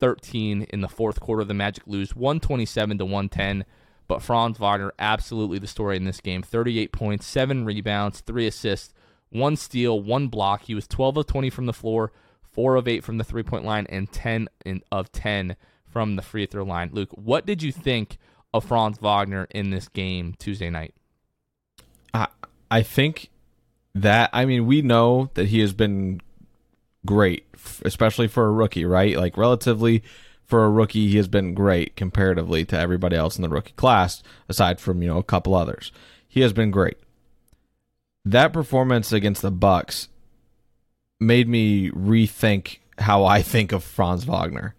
13 0.00 0.62
in 0.62 0.80
the 0.80 0.88
fourth 0.88 1.20
quarter. 1.20 1.44
The 1.44 1.52
Magic 1.52 1.86
lose 1.86 2.16
127 2.16 2.98
to 2.98 3.04
110. 3.04 3.64
But 4.08 4.22
Franz 4.22 4.58
Wagner, 4.58 4.92
absolutely 4.98 5.58
the 5.58 5.66
story 5.66 5.96
in 5.96 6.04
this 6.04 6.20
game. 6.20 6.42
38 6.42 6.92
points, 6.92 7.26
7 7.26 7.64
rebounds, 7.64 8.20
3 8.20 8.46
assists, 8.46 8.94
1 9.30 9.56
steal, 9.56 10.00
1 10.00 10.28
block. 10.28 10.62
He 10.62 10.74
was 10.74 10.86
12 10.86 11.16
of 11.18 11.26
20 11.26 11.50
from 11.50 11.66
the 11.66 11.72
floor, 11.72 12.12
4 12.52 12.76
of 12.76 12.86
8 12.86 13.02
from 13.02 13.18
the 13.18 13.24
three 13.24 13.42
point 13.42 13.64
line, 13.64 13.86
and 13.88 14.10
10 14.10 14.48
in, 14.64 14.82
of 14.92 15.10
10 15.10 15.56
from 15.84 16.14
the 16.16 16.22
free 16.22 16.46
throw 16.46 16.64
line. 16.64 16.90
Luke, 16.92 17.10
what 17.12 17.46
did 17.46 17.62
you 17.62 17.72
think 17.72 18.18
of 18.54 18.64
Franz 18.64 18.98
Wagner 18.98 19.48
in 19.50 19.70
this 19.70 19.88
game 19.88 20.34
Tuesday 20.38 20.70
night? 20.70 20.94
I, 22.14 22.28
I 22.70 22.82
think 22.82 23.30
that, 24.02 24.30
I 24.32 24.44
mean, 24.44 24.66
we 24.66 24.82
know 24.82 25.30
that 25.34 25.48
he 25.48 25.60
has 25.60 25.72
been 25.72 26.20
great, 27.04 27.46
especially 27.84 28.28
for 28.28 28.46
a 28.46 28.52
rookie, 28.52 28.84
right? 28.84 29.16
Like, 29.16 29.36
relatively 29.36 30.02
for 30.44 30.64
a 30.64 30.70
rookie, 30.70 31.08
he 31.08 31.16
has 31.16 31.28
been 31.28 31.54
great 31.54 31.96
comparatively 31.96 32.64
to 32.66 32.78
everybody 32.78 33.16
else 33.16 33.36
in 33.36 33.42
the 33.42 33.48
rookie 33.48 33.72
class, 33.72 34.22
aside 34.48 34.80
from 34.80 35.02
you 35.02 35.08
know 35.08 35.18
a 35.18 35.24
couple 35.24 35.54
others. 35.54 35.92
He 36.28 36.40
has 36.42 36.52
been 36.52 36.70
great. 36.70 36.98
That 38.24 38.52
performance 38.52 39.12
against 39.12 39.42
the 39.42 39.50
Bucks 39.50 40.08
made 41.18 41.48
me 41.48 41.90
rethink 41.90 42.78
how 42.98 43.24
I 43.24 43.42
think 43.42 43.72
of 43.72 43.82
Franz 43.84 44.24
Wagner. 44.24 44.74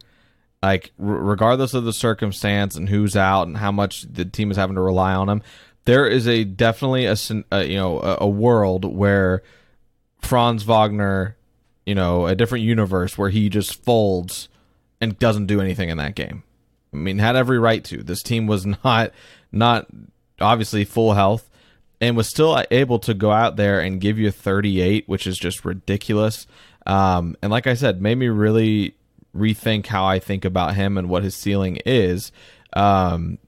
Like, 0.61 0.91
regardless 0.97 1.73
of 1.73 1.83
the 1.83 1.93
circumstance 1.93 2.75
and 2.75 2.89
who's 2.89 3.15
out 3.15 3.47
and 3.47 3.57
how 3.57 3.71
much 3.71 4.01
the 4.01 4.25
team 4.25 4.51
is 4.51 4.57
having 4.57 4.75
to 4.75 4.81
rely 4.81 5.13
on 5.13 5.29
him, 5.29 5.43
there 5.87 6.05
is 6.05 6.27
a 6.27 6.43
definitely 6.43 7.05
a, 7.05 7.15
a 7.49 7.63
you 7.63 7.77
know 7.77 7.99
a, 8.01 8.17
a 8.21 8.27
world 8.27 8.83
where 8.83 9.41
Franz 10.19 10.63
Wagner, 10.63 11.37
you 11.85 11.95
know, 11.95 12.27
a 12.27 12.35
different 12.35 12.65
universe 12.65 13.17
where 13.17 13.29
he 13.29 13.47
just 13.47 13.83
folds 13.85 14.49
and 14.99 15.17
doesn't 15.17 15.45
do 15.45 15.61
anything 15.61 15.87
in 15.87 15.97
that 15.97 16.13
game. 16.15 16.43
I 16.93 16.97
mean, 16.97 17.19
had 17.19 17.37
every 17.37 17.57
right 17.57 17.83
to. 17.85 18.03
This 18.03 18.21
team 18.21 18.47
was 18.47 18.65
not 18.83 19.13
not 19.51 19.87
obviously 20.41 20.83
full 20.83 21.13
health 21.13 21.49
and 22.01 22.17
was 22.17 22.27
still 22.27 22.61
able 22.69 22.99
to 22.99 23.13
go 23.13 23.31
out 23.31 23.55
there 23.55 23.79
and 23.79 24.01
give 24.01 24.19
you 24.19 24.29
38, 24.29 25.07
which 25.07 25.25
is 25.25 25.37
just 25.37 25.63
ridiculous. 25.63 26.47
Um, 26.85 27.37
and 27.41 27.49
like 27.49 27.65
I 27.65 27.75
said, 27.75 28.01
made 28.01 28.17
me 28.17 28.27
really 28.27 28.93
rethink 29.33 29.85
how 29.85 30.05
I 30.05 30.19
think 30.19 30.43
about 30.43 30.75
him 30.75 30.97
and 30.97 31.07
what 31.07 31.23
his 31.23 31.33
ceiling 31.33 31.79
is. 31.85 32.33
Um, 32.73 33.39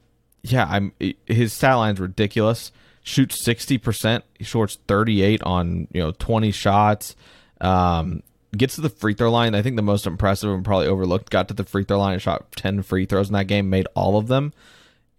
yeah, 0.43 0.67
I'm 0.69 0.93
his 1.25 1.53
stat 1.53 1.75
line's 1.75 1.99
ridiculous. 1.99 2.71
Shoots 3.01 3.43
60%, 3.43 4.21
he 4.37 4.43
shorts 4.43 4.77
38 4.87 5.41
on, 5.43 5.87
you 5.91 6.01
know, 6.01 6.11
20 6.11 6.51
shots. 6.51 7.15
Um, 7.59 8.21
gets 8.55 8.75
to 8.75 8.81
the 8.81 8.89
free 8.89 9.13
throw 9.13 9.31
line. 9.31 9.55
I 9.55 9.61
think 9.61 9.75
the 9.75 9.81
most 9.81 10.05
impressive 10.05 10.51
and 10.51 10.65
probably 10.65 10.87
overlooked 10.87 11.29
got 11.29 11.47
to 11.47 11.53
the 11.53 11.63
free 11.63 11.83
throw 11.83 11.99
line 11.99 12.13
and 12.13 12.21
shot 12.21 12.51
10 12.53 12.83
free 12.83 13.05
throws 13.05 13.27
in 13.27 13.33
that 13.33 13.45
game, 13.45 13.69
made 13.69 13.87
all 13.95 14.17
of 14.17 14.27
them. 14.27 14.53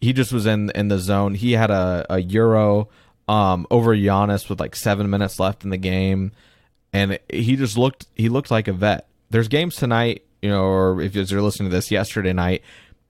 He 0.00 0.12
just 0.12 0.32
was 0.32 0.46
in 0.46 0.70
in 0.74 0.88
the 0.88 0.98
zone. 0.98 1.34
He 1.34 1.52
had 1.52 1.70
a, 1.70 2.06
a 2.08 2.20
euro 2.20 2.88
um, 3.28 3.66
over 3.70 3.94
Giannis 3.94 4.48
with 4.48 4.58
like 4.58 4.74
seven 4.74 5.10
minutes 5.10 5.38
left 5.38 5.62
in 5.62 5.70
the 5.70 5.76
game, 5.76 6.32
and 6.92 7.18
he 7.28 7.54
just 7.56 7.76
looked 7.76 8.06
he 8.14 8.28
looked 8.28 8.50
like 8.50 8.66
a 8.66 8.72
vet. 8.72 9.06
There's 9.28 9.48
games 9.48 9.76
tonight, 9.76 10.24
you 10.40 10.48
know, 10.48 10.64
or 10.64 11.02
if 11.02 11.14
you're 11.14 11.42
listening 11.42 11.70
to 11.70 11.76
this 11.76 11.90
yesterday 11.90 12.32
night, 12.32 12.62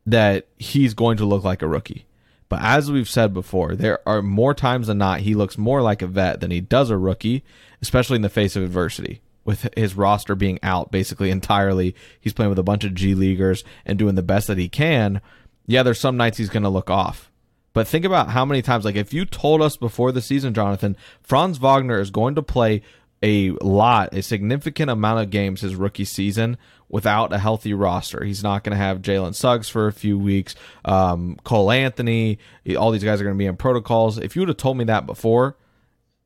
that 0.06 0.46
he's 0.56 0.94
going 0.94 1.16
to 1.18 1.24
look 1.24 1.44
like 1.44 1.62
a 1.62 1.68
rookie. 1.68 2.06
But 2.48 2.62
as 2.62 2.90
we've 2.90 3.08
said 3.08 3.32
before, 3.32 3.76
there 3.76 4.00
are 4.08 4.22
more 4.22 4.54
times 4.54 4.88
than 4.88 4.98
not 4.98 5.20
he 5.20 5.34
looks 5.34 5.56
more 5.56 5.82
like 5.82 6.02
a 6.02 6.06
vet 6.06 6.40
than 6.40 6.50
he 6.50 6.60
does 6.60 6.90
a 6.90 6.98
rookie, 6.98 7.44
especially 7.80 8.16
in 8.16 8.22
the 8.22 8.28
face 8.28 8.56
of 8.56 8.64
adversity 8.64 9.20
with 9.44 9.68
his 9.76 9.94
roster 9.94 10.34
being 10.34 10.58
out 10.62 10.90
basically 10.90 11.30
entirely. 11.30 11.94
He's 12.20 12.32
playing 12.32 12.50
with 12.50 12.58
a 12.58 12.64
bunch 12.64 12.84
of 12.84 12.94
G 12.94 13.14
leaguers 13.14 13.64
and 13.86 13.98
doing 13.98 14.16
the 14.16 14.22
best 14.22 14.48
that 14.48 14.58
he 14.58 14.68
can. 14.68 15.20
Yeah, 15.66 15.82
there's 15.82 16.00
some 16.00 16.16
nights 16.16 16.38
he's 16.38 16.50
going 16.50 16.64
to 16.64 16.68
look 16.68 16.90
off. 16.90 17.30
But 17.72 17.86
think 17.86 18.04
about 18.04 18.30
how 18.30 18.44
many 18.44 18.62
times, 18.62 18.84
like 18.84 18.96
if 18.96 19.14
you 19.14 19.24
told 19.24 19.62
us 19.62 19.76
before 19.76 20.10
the 20.10 20.20
season, 20.20 20.52
Jonathan, 20.52 20.96
Franz 21.22 21.58
Wagner 21.58 22.00
is 22.00 22.10
going 22.10 22.34
to 22.34 22.42
play 22.42 22.82
a 23.22 23.50
lot, 23.60 24.12
a 24.12 24.22
significant 24.22 24.90
amount 24.90 25.20
of 25.20 25.30
games 25.30 25.60
his 25.60 25.76
rookie 25.76 26.04
season 26.04 26.58
without 26.90 27.32
a 27.32 27.38
healthy 27.38 27.72
roster. 27.72 28.24
He's 28.24 28.42
not 28.42 28.64
going 28.64 28.72
to 28.72 28.84
have 28.84 29.00
Jalen 29.00 29.34
Suggs 29.34 29.68
for 29.68 29.86
a 29.86 29.92
few 29.92 30.18
weeks, 30.18 30.54
um, 30.84 31.38
Cole 31.44 31.70
Anthony, 31.70 32.38
all 32.76 32.90
these 32.90 33.04
guys 33.04 33.20
are 33.20 33.24
going 33.24 33.36
to 33.36 33.38
be 33.38 33.46
in 33.46 33.56
protocols. 33.56 34.18
If 34.18 34.36
you 34.36 34.42
would 34.42 34.48
have 34.48 34.58
told 34.58 34.76
me 34.76 34.84
that 34.84 35.06
before, 35.06 35.56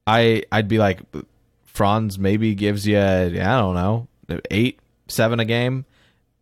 I 0.06 0.42
I'd 0.50 0.68
be 0.68 0.78
like, 0.78 1.00
Franz 1.64 2.18
maybe 2.18 2.54
gives 2.54 2.86
you, 2.86 2.98
I 2.98 3.28
don't 3.28 3.74
know, 3.74 4.08
eight, 4.50 4.80
seven 5.08 5.40
a 5.40 5.44
game. 5.44 5.84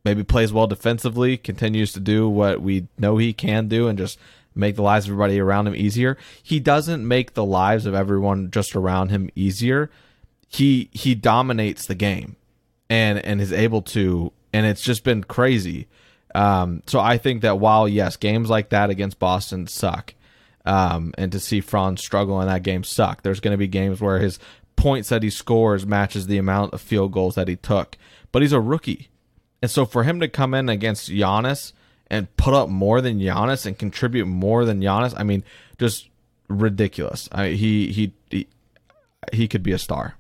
Maybe 0.05 0.25
plays 0.25 0.53
well 0.53 0.67
defensively, 0.67 1.37
continues 1.37 1.93
to 1.93 2.01
do 2.01 2.29
what 2.29 2.61
we 2.61 2.89
know 2.99 3.19
he 3.19 3.33
can 3.33 3.69
do, 3.69 3.87
and 3.87 3.97
just 3.97 4.19
make 4.55 4.77
the 4.77 4.83
lives 4.83 5.07
of 5.07 5.13
everybody 5.13 5.39
around 5.39 5.69
him 5.69 5.77
easier. 5.77 6.19
He 6.43 6.59
doesn't 6.61 7.07
make 7.07 7.35
the 7.35 7.45
lives 7.45 7.87
of 7.87 7.95
everyone 7.95 8.51
just 8.51 8.75
around 8.75 9.11
him 9.11 9.31
easier. 9.35 9.91
He 10.49 10.91
he 10.93 11.15
dominates 11.15 11.87
the 11.87 11.95
game, 11.95 12.37
and 12.93 13.25
and 13.25 13.41
is 13.41 13.55
able 13.55 13.81
to, 13.81 14.33
and 14.53 14.67
it's 14.67 14.83
just 14.83 15.03
been 15.03 15.25
crazy. 15.25 15.89
Um, 16.35 16.83
so 16.87 17.01
I 17.01 17.17
think 17.17 17.41
that 17.41 17.59
while 17.59 17.89
yes, 17.89 18.17
games 18.17 18.51
like 18.51 18.69
that 18.69 18.91
against 18.91 19.19
Boston 19.19 19.67
suck, 19.67 20.15
um, 20.67 21.15
and 21.17 21.33
to 21.33 21.41
see 21.41 21.63
Franz 21.63 22.05
struggle 22.05 22.39
in 22.43 22.49
that 22.49 22.63
game 22.63 22.85
suck. 22.85 23.23
There's 23.23 23.41
going 23.41 23.53
to 23.53 23.59
be 23.59 23.67
games 23.67 24.01
where 24.01 24.19
his 24.19 24.39
points 24.77 25.09
that 25.09 25.23
he 25.23 25.31
scores 25.31 25.87
matches 25.87 26.27
the 26.27 26.37
amount 26.37 26.75
of 26.75 26.83
field 26.83 27.13
goals 27.13 27.35
that 27.35 27.49
he 27.49 27.57
took. 27.57 27.97
But 28.31 28.43
he's 28.43 28.53
a 28.53 28.61
rookie. 28.61 29.09
And 29.63 29.71
so 29.71 29.87
for 29.87 30.05
him 30.05 30.21
to 30.21 30.29
come 30.29 30.53
in 30.53 30.69
against 30.69 31.09
Giannis 31.09 31.73
and 32.09 32.35
put 32.37 32.53
up 32.53 32.69
more 32.69 33.01
than 33.01 33.21
Giannis 33.21 33.65
and 33.65 33.79
contribute 33.79 34.27
more 34.27 34.67
than 34.67 34.83
Giannis, 34.83 35.15
I 35.17 35.23
mean, 35.23 35.45
just 35.79 36.11
ridiculous. 36.49 37.29
I, 37.33 37.49
he, 37.49 37.91
he 37.91 38.13
he 38.31 38.47
he 39.33 39.49
could 39.49 39.63
be 39.63 39.73
a 39.73 39.79
star. 39.79 40.17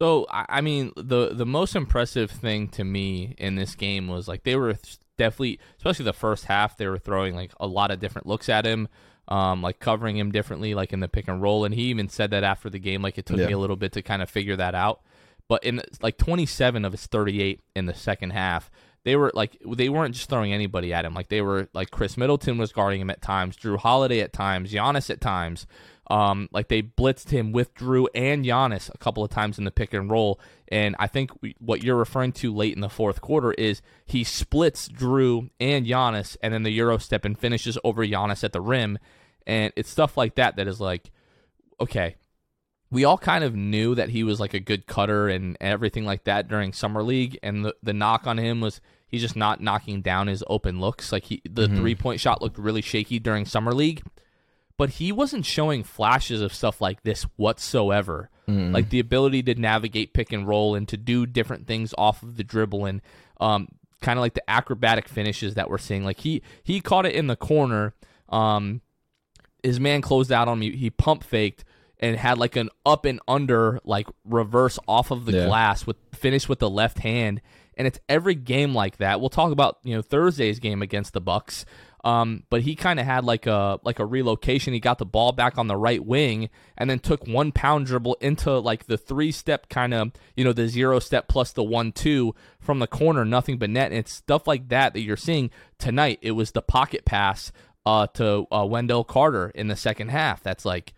So 0.00 0.26
I 0.30 0.60
mean, 0.60 0.92
the 0.96 1.34
the 1.34 1.46
most 1.46 1.74
impressive 1.74 2.30
thing 2.30 2.68
to 2.68 2.84
me 2.84 3.34
in 3.38 3.56
this 3.56 3.74
game 3.74 4.06
was 4.06 4.28
like 4.28 4.44
they 4.44 4.54
were 4.54 4.76
definitely, 5.16 5.58
especially 5.76 6.04
the 6.04 6.12
first 6.12 6.44
half, 6.44 6.76
they 6.76 6.86
were 6.86 6.98
throwing 6.98 7.34
like 7.34 7.52
a 7.58 7.66
lot 7.66 7.90
of 7.90 7.98
different 7.98 8.26
looks 8.26 8.48
at 8.48 8.64
him 8.64 8.88
um, 9.28 9.62
like 9.62 9.78
covering 9.78 10.16
him 10.16 10.32
differently, 10.32 10.74
like 10.74 10.92
in 10.92 11.00
the 11.00 11.08
pick 11.08 11.28
and 11.28 11.40
roll. 11.40 11.64
And 11.64 11.74
he 11.74 11.82
even 11.84 12.08
said 12.08 12.30
that 12.30 12.44
after 12.44 12.70
the 12.70 12.78
game, 12.78 13.02
like 13.02 13.18
it 13.18 13.26
took 13.26 13.38
yeah. 13.38 13.46
me 13.46 13.52
a 13.52 13.58
little 13.58 13.76
bit 13.76 13.92
to 13.92 14.02
kind 14.02 14.22
of 14.22 14.30
figure 14.30 14.56
that 14.56 14.74
out. 14.74 15.02
But 15.48 15.64
in 15.64 15.80
like 16.02 16.18
27 16.18 16.84
of 16.84 16.92
his 16.92 17.06
38 17.06 17.62
in 17.76 17.86
the 17.86 17.94
second 17.94 18.30
half, 18.30 18.70
they 19.04 19.16
were 19.16 19.30
like 19.34 19.56
they 19.64 19.88
weren't 19.88 20.14
just 20.14 20.28
throwing 20.28 20.52
anybody 20.52 20.92
at 20.92 21.04
him. 21.04 21.14
Like 21.14 21.28
they 21.28 21.40
were 21.40 21.68
like 21.72 21.90
Khris 21.90 22.16
Middleton 22.16 22.58
was 22.58 22.72
guarding 22.72 23.00
him 23.00 23.10
at 23.10 23.22
times, 23.22 23.56
Jrue 23.56 23.78
Holiday 23.78 24.20
at 24.20 24.32
times, 24.32 24.72
Giannis 24.72 25.08
at 25.08 25.20
times. 25.20 25.66
Um, 26.10 26.48
like 26.52 26.68
they 26.68 26.82
blitzed 26.82 27.30
him 27.30 27.52
with 27.52 27.74
Jrue 27.74 28.06
and 28.14 28.44
Giannis 28.44 28.92
a 28.94 28.98
couple 28.98 29.22
of 29.22 29.30
times 29.30 29.58
in 29.58 29.64
the 29.64 29.70
pick 29.70 29.92
and 29.92 30.10
roll. 30.10 30.40
And 30.68 30.96
I 30.98 31.06
think 31.06 31.30
what 31.58 31.82
you're 31.82 31.96
referring 31.96 32.32
to 32.32 32.54
late 32.54 32.74
in 32.74 32.80
the 32.80 32.88
fourth 32.88 33.20
quarter 33.20 33.52
is 33.52 33.82
he 34.06 34.24
splits 34.24 34.88
Jrue 34.88 35.50
and 35.60 35.86
Giannis, 35.86 36.36
and 36.42 36.54
then 36.54 36.62
the 36.62 36.70
Euro 36.72 36.98
step 36.98 37.24
and 37.24 37.38
finishes 37.38 37.78
over 37.84 38.06
Giannis 38.06 38.42
at 38.42 38.52
the 38.52 38.60
rim. 38.60 38.98
And 39.46 39.72
it's 39.76 39.90
stuff 39.90 40.16
like 40.16 40.34
that 40.36 40.56
that 40.56 40.66
is 40.66 40.80
like, 40.80 41.10
okay, 41.80 42.16
we 42.90 43.04
all 43.04 43.18
kind 43.18 43.44
of 43.44 43.54
knew 43.54 43.94
that 43.94 44.08
he 44.08 44.24
was 44.24 44.40
like 44.40 44.54
a 44.54 44.60
good 44.60 44.86
cutter 44.86 45.28
and 45.28 45.56
everything 45.60 46.06
like 46.06 46.24
that 46.24 46.48
during 46.48 46.72
summer 46.72 47.02
league. 47.02 47.38
And 47.42 47.66
the, 47.66 47.74
the 47.82 47.92
knock 47.92 48.26
on 48.26 48.38
him 48.38 48.62
was 48.62 48.80
he's 49.06 49.20
just 49.20 49.36
not 49.36 49.60
knocking 49.60 50.00
down 50.00 50.26
his 50.26 50.42
open 50.46 50.80
looks. 50.80 51.12
Like 51.12 51.24
he, 51.24 51.42
the 51.44 51.66
mm-hmm. 51.66 51.76
three 51.76 51.94
point 51.94 52.20
shot 52.20 52.40
looked 52.40 52.58
really 52.58 52.82
shaky 52.82 53.18
during 53.18 53.44
summer 53.44 53.72
league 53.74 54.02
but 54.78 54.90
he 54.90 55.12
wasn't 55.12 55.44
showing 55.44 55.82
flashes 55.84 56.40
of 56.40 56.54
stuff 56.54 56.80
like 56.80 57.02
this 57.02 57.24
whatsoever. 57.36 58.30
Mm. 58.48 58.72
Like 58.72 58.88
the 58.88 59.00
ability 59.00 59.42
to 59.44 59.54
navigate 59.56 60.14
pick 60.14 60.32
and 60.32 60.48
roll 60.48 60.74
and 60.74 60.88
to 60.88 60.96
do 60.96 61.26
different 61.26 61.66
things 61.66 61.92
off 61.98 62.22
of 62.22 62.36
the 62.38 62.44
dribble 62.44 62.86
and 62.86 63.02
um, 63.40 63.68
kind 64.00 64.18
of 64.18 64.22
like 64.22 64.34
the 64.34 64.48
acrobatic 64.50 65.08
finishes 65.08 65.54
that 65.54 65.68
we're 65.68 65.76
seeing. 65.78 66.04
Like 66.04 66.20
he 66.20 66.42
he 66.62 66.80
caught 66.80 67.04
it 67.04 67.14
in 67.14 67.26
the 67.26 67.36
corner. 67.36 67.94
Um, 68.30 68.80
his 69.62 69.80
man 69.80 70.00
closed 70.00 70.32
out 70.32 70.48
on 70.48 70.58
me. 70.58 70.74
He 70.76 70.88
pump 70.90 71.24
faked 71.24 71.64
and 71.98 72.16
had 72.16 72.38
like 72.38 72.54
an 72.56 72.70
up 72.86 73.04
and 73.04 73.20
under 73.26 73.80
like 73.84 74.06
reverse 74.24 74.78
off 74.86 75.10
of 75.10 75.24
the 75.26 75.32
Yeah. 75.32 75.46
glass 75.46 75.86
with 75.86 75.96
finish 76.14 76.48
with 76.48 76.60
the 76.60 76.70
left 76.70 77.00
hand 77.00 77.40
and 77.76 77.86
it's 77.86 77.98
every 78.08 78.34
game 78.36 78.74
like 78.74 78.96
that 78.98 79.20
we'll 79.20 79.28
talk 79.30 79.52
about 79.52 79.78
you 79.84 79.94
know 79.94 80.02
thursday's 80.02 80.58
game 80.60 80.80
against 80.82 81.12
the 81.12 81.20
bucks 81.20 81.64
um, 82.08 82.44
but 82.48 82.62
he 82.62 82.74
kind 82.74 82.98
of 82.98 83.04
had 83.04 83.24
like 83.24 83.46
a 83.46 83.78
like 83.84 83.98
a 83.98 84.06
relocation 84.06 84.72
he 84.72 84.80
got 84.80 84.96
the 84.96 85.04
ball 85.04 85.30
back 85.32 85.58
on 85.58 85.66
the 85.66 85.76
right 85.76 86.02
wing 86.02 86.48
and 86.78 86.88
then 86.88 86.98
took 86.98 87.26
one 87.26 87.52
pound 87.52 87.84
dribble 87.84 88.16
into 88.22 88.58
like 88.58 88.86
the 88.86 88.96
three 88.96 89.30
step 89.30 89.68
kind 89.68 89.92
of 89.92 90.12
you 90.34 90.42
know 90.42 90.54
the 90.54 90.68
zero 90.68 91.00
step 91.00 91.28
plus 91.28 91.52
the 91.52 91.62
one 91.62 91.92
two 91.92 92.34
from 92.58 92.78
the 92.78 92.86
corner 92.86 93.26
nothing 93.26 93.58
but 93.58 93.68
net 93.68 93.90
and 93.90 93.98
it's 93.98 94.12
stuff 94.12 94.46
like 94.46 94.68
that 94.70 94.94
that 94.94 95.02
you're 95.02 95.18
seeing 95.18 95.50
tonight 95.78 96.18
it 96.22 96.30
was 96.30 96.52
the 96.52 96.62
pocket 96.62 97.04
pass 97.04 97.52
uh, 97.84 98.06
to 98.06 98.46
uh, 98.50 98.64
wendell 98.64 99.04
carter 99.04 99.50
in 99.50 99.68
the 99.68 99.76
second 99.76 100.08
half 100.08 100.42
that's 100.42 100.64
like 100.64 100.94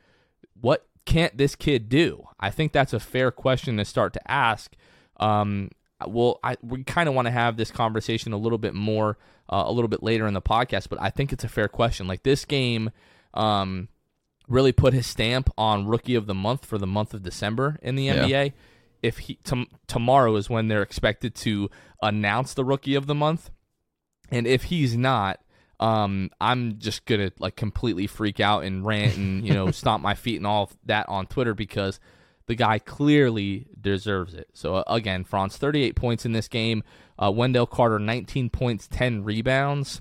what 0.61 0.87
can't 1.07 1.37
this 1.37 1.57
kid 1.57 1.89
do? 1.89 2.29
I 2.39 2.51
think 2.51 2.71
that's 2.71 2.93
a 2.93 3.01
fair 3.01 3.33
question 3.33 3.79
to 3.79 3.85
start 3.85 4.13
to 4.13 4.31
ask. 4.31 4.77
Um, 5.19 5.71
well, 6.07 6.39
I, 6.43 6.57
we 6.63 6.85
kind 6.85 7.09
of 7.09 7.15
want 7.15 7.27
to 7.27 7.33
have 7.33 7.57
this 7.57 7.71
conversation 7.71 8.33
a 8.33 8.37
little 8.37 8.59
bit 8.59 8.75
more, 8.75 9.19
uh, 9.49 9.65
a 9.67 9.73
little 9.73 9.89
bit 9.89 10.03
later 10.03 10.27
in 10.27 10.35
the 10.35 10.43
podcast, 10.43 10.89
but 10.89 11.01
I 11.01 11.11
think 11.11 11.33
it's 11.33 11.45
a 11.45 11.49
fair 11.49 11.69
question. 11.69 12.07
Like 12.07 12.23
this 12.23 12.45
game, 12.45 12.91
um, 13.35 13.89
really 14.49 14.73
put 14.73 14.93
his 14.93 15.07
stamp 15.07 15.49
on 15.57 15.87
rookie 15.87 16.15
of 16.17 16.27
the 16.27 16.35
month 16.35 16.65
for 16.65 16.77
the 16.79 16.87
month 16.87 17.15
of 17.15 17.23
December 17.23 17.79
in 17.83 17.95
the 17.97 18.05
Yeah. 18.05 18.25
NBA. 18.25 18.53
If 19.03 19.19
he 19.19 19.39
tom 19.45 19.67
tomorrow 19.87 20.37
is 20.37 20.51
when 20.51 20.69
they're 20.69 20.83
expected 20.83 21.35
to 21.37 21.71
announce 22.03 22.53
the 22.55 22.65
rookie 22.65 22.95
of 22.97 23.07
the 23.07 23.15
month, 23.15 23.51
and 24.31 24.47
if 24.47 24.65
he's 24.65 24.95
not, 24.97 25.41
um, 25.79 26.31
I'm 26.41 26.79
just 26.79 27.07
gonna 27.07 27.33
like 27.39 27.57
completely 27.57 28.07
freak 28.07 28.41
out 28.41 28.65
and 28.65 28.85
rant 28.85 29.17
and 29.17 29.47
you 29.47 29.55
know 29.55 29.71
stomp 29.71 30.03
my 30.03 30.15
feet 30.15 30.37
and 30.37 30.47
all 30.47 30.71
that 30.85 31.09
on 31.09 31.27
Twitter 31.27 31.55
because 31.55 31.99
the 32.51 32.57
guy 32.57 32.81
clearly 32.81 33.65
deserves 33.81 34.35
it. 34.35 34.49
So 34.55 34.75
uh, 34.75 34.83
again, 34.89 35.23
Franz 35.23 35.57
38 35.57 35.95
points 35.95 36.27
in 36.27 36.33
this 36.33 36.49
game. 36.49 36.83
Uh, 37.17 37.31
Wendell 37.31 37.65
Carter 37.65 38.01
19 38.01 38.51
points, 38.51 38.89
10 38.89 39.23
rebounds. 39.23 40.01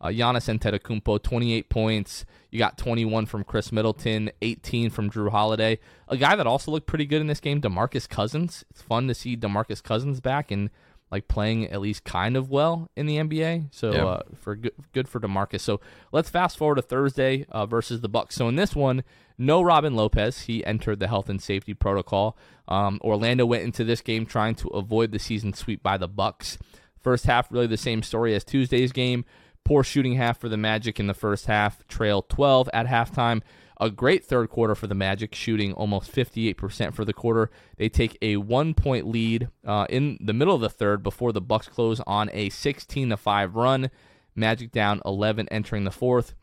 Uh, 0.00 0.06
Giannis 0.06 0.46
Antetokounmpo 0.48 1.20
28 1.20 1.68
points. 1.68 2.24
You 2.52 2.60
got 2.60 2.78
21 2.78 3.26
from 3.26 3.42
Khris 3.42 3.72
Middleton, 3.72 4.30
18 4.40 4.90
from 4.90 5.10
Jrue 5.10 5.32
Holiday. 5.32 5.80
A 6.06 6.16
guy 6.16 6.36
that 6.36 6.46
also 6.46 6.70
looked 6.70 6.86
pretty 6.86 7.04
good 7.04 7.20
in 7.20 7.26
this 7.26 7.40
game, 7.40 7.60
DeMarcus 7.60 8.08
Cousins. 8.08 8.64
It's 8.70 8.80
fun 8.80 9.08
to 9.08 9.14
see 9.14 9.36
DeMarcus 9.36 9.82
Cousins 9.82 10.20
back 10.20 10.52
and 10.52 10.70
like 11.10 11.28
playing 11.28 11.66
at 11.70 11.80
least 11.80 12.04
kind 12.04 12.36
of 12.36 12.50
well 12.50 12.90
in 12.96 13.06
the 13.06 13.16
NBA. 13.16 13.68
So 13.74 13.92
Yeah. 13.92 14.04
uh, 14.06 14.22
for 14.40 14.56
good, 14.56 14.72
good 14.92 15.08
for 15.08 15.20
Demarcus. 15.20 15.60
So 15.60 15.80
let's 16.12 16.28
fast 16.28 16.58
forward 16.58 16.76
to 16.76 16.82
Thursday 16.82 17.46
uh, 17.50 17.66
versus 17.66 18.00
the 18.00 18.08
Bucks. 18.08 18.34
So 18.34 18.48
in 18.48 18.56
this 18.56 18.74
one, 18.76 19.04
no 19.38 19.62
Robin 19.62 19.94
Lopez. 19.94 20.42
He 20.42 20.64
entered 20.64 21.00
the 21.00 21.08
health 21.08 21.28
and 21.28 21.40
safety 21.40 21.72
protocol. 21.74 22.36
Um, 22.66 23.00
Orlando 23.02 23.46
went 23.46 23.62
into 23.64 23.84
this 23.84 24.00
game 24.02 24.26
trying 24.26 24.54
to 24.56 24.68
avoid 24.68 25.12
the 25.12 25.18
season 25.18 25.54
sweep 25.54 25.82
by 25.82 25.96
the 25.96 26.08
Bucks. 26.08 26.58
First 27.00 27.24
half, 27.26 27.50
really 27.50 27.66
the 27.68 27.76
same 27.76 28.02
story 28.02 28.34
as 28.34 28.44
Tuesday's 28.44 28.92
game. 28.92 29.24
Poor 29.64 29.82
shooting 29.84 30.14
half 30.14 30.38
for 30.38 30.48
the 30.48 30.56
Magic 30.56 30.98
in 30.98 31.06
the 31.06 31.14
first 31.14 31.46
half. 31.46 31.86
Trail 31.88 32.22
12 32.22 32.68
at 32.74 32.86
halftime. 32.86 33.42
A 33.80 33.90
great 33.90 34.24
third 34.24 34.50
quarter 34.50 34.74
for 34.74 34.88
the 34.88 34.94
Magic, 34.94 35.34
shooting 35.34 35.72
almost 35.72 36.12
58% 36.12 36.94
for 36.94 37.04
the 37.04 37.12
quarter. 37.12 37.50
They 37.76 37.88
take 37.88 38.18
a 38.20 38.36
one 38.36 38.74
point 38.74 39.06
lead 39.06 39.48
uh, 39.64 39.86
in 39.88 40.18
the 40.20 40.32
middle 40.32 40.54
of 40.54 40.60
the 40.60 40.68
third 40.68 41.02
before 41.02 41.32
the 41.32 41.40
Bucks 41.40 41.68
close 41.68 42.00
on 42.06 42.28
a 42.32 42.48
16 42.48 43.10
to 43.10 43.16
5 43.16 43.54
run. 43.54 43.90
Magic 44.34 44.72
down 44.72 45.00
11 45.04 45.48
entering 45.50 45.84
the 45.84 45.90
fourth. 45.92 46.34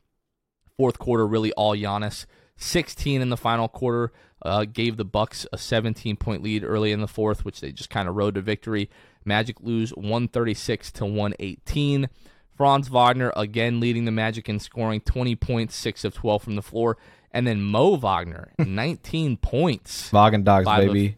Fourth 0.77 0.97
quarter, 0.97 1.27
really 1.27 1.51
all 1.53 1.75
Giannis. 1.75 2.25
16 2.57 3.21
in 3.21 3.29
the 3.29 3.37
final 3.37 3.67
quarter 3.67 4.13
uh, 4.41 4.65
gave 4.65 4.95
the 4.95 5.05
Bucks 5.05 5.45
a 5.51 5.57
17 5.57 6.15
point 6.15 6.41
lead 6.41 6.63
early 6.63 6.91
in 6.91 7.01
the 7.01 7.07
fourth, 7.07 7.43
which 7.43 7.59
they 7.59 7.71
just 7.71 7.89
kind 7.89 8.07
of 8.07 8.15
rode 8.15 8.35
to 8.35 8.41
victory. 8.41 8.89
Magic 9.25 9.57
lose 9.59 9.91
136 9.91 10.91
to 10.93 11.05
118. 11.05 12.07
Franz 12.55 12.87
Wagner 12.87 13.33
again 13.35 13.79
leading 13.79 14.05
the 14.05 14.11
Magic 14.11 14.47
in 14.47 14.59
scoring 14.59 15.01
20 15.01 15.35
points, 15.35 15.75
6 15.75 16.05
of 16.05 16.13
12 16.13 16.43
from 16.43 16.55
the 16.55 16.61
floor. 16.61 16.97
And 17.35 17.45
then 17.45 17.61
Mo 17.61 17.95
Wagner, 17.97 18.51
19 18.59 19.37
points. 19.37 20.09
Vagen 20.09 20.43
dogs, 20.43 20.65
baby. 20.65 21.17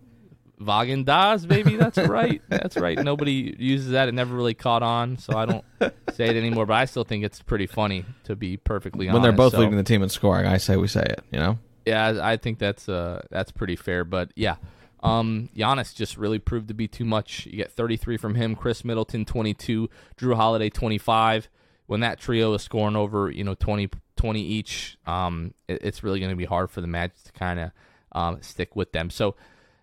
Vagen 0.59 1.05
Das, 1.05 1.45
baby. 1.45 1.75
That's 1.75 1.99
right. 1.99 2.41
That's 2.49 2.75
right. 2.75 2.97
Nobody 2.97 3.55
uses 3.59 3.91
that. 3.91 4.07
It 4.09 4.13
never 4.15 4.35
really 4.35 4.55
caught 4.55 4.81
on, 4.81 5.17
so 5.19 5.37
I 5.37 5.45
don't 5.45 5.63
say 6.13 6.25
it 6.29 6.35
anymore. 6.35 6.65
But 6.65 6.73
I 6.73 6.85
still 6.85 7.03
think 7.03 7.23
it's 7.23 7.41
pretty 7.43 7.67
funny, 7.67 8.03
to 8.23 8.35
be 8.35 8.57
perfectly 8.57 9.07
honest. 9.07 9.13
when 9.13 9.21
they're 9.21 9.37
both 9.37 9.53
So, 9.53 9.59
leading 9.59 9.77
the 9.77 9.83
team 9.83 10.01
in 10.01 10.09
scoring, 10.09 10.47
I 10.47 10.57
say 10.57 10.75
we 10.75 10.87
say 10.87 11.03
it. 11.03 11.23
You 11.31 11.39
know. 11.39 11.59
yeah, 11.85 12.07
I 12.07 12.31
I 12.33 12.37
think 12.37 12.57
that's 12.57 12.89
uh 12.89 13.21
that's 13.29 13.51
pretty 13.51 13.75
fair. 13.75 14.03
But 14.03 14.31
yeah, 14.35 14.55
um, 15.03 15.49
Giannis 15.55 15.93
just 15.93 16.17
really 16.17 16.39
proved 16.39 16.69
to 16.69 16.73
be 16.73 16.87
too 16.87 17.05
much. 17.05 17.45
You 17.45 17.57
get 17.57 17.71
33 17.71 18.17
from 18.17 18.33
him, 18.33 18.55
Khris 18.55 18.83
Middleton 18.83 19.25
22, 19.25 19.87
Jrue 20.19 20.35
Holiday 20.35 20.71
25. 20.71 21.49
When 21.87 22.01
that 22.01 22.19
trio 22.19 22.53
is 22.53 22.61
scoring 22.61 22.95
over, 22.95 23.31
you 23.31 23.43
know, 23.43 23.55
20, 23.55 23.89
20 24.15 24.41
each, 24.41 24.97
um, 25.07 25.53
it- 25.67 25.81
it's 25.83 26.03
really 26.03 26.19
going 26.19 26.31
to 26.31 26.35
be 26.37 26.45
hard 26.45 26.69
for 26.69 26.81
the 26.81 26.87
Magic 26.87 27.21
to 27.23 27.31
kind 27.33 27.59
of 27.59 27.71
um, 28.13 28.41
stick 28.41 28.75
with 28.75 28.91
them. 28.91 29.09
So 29.09 29.35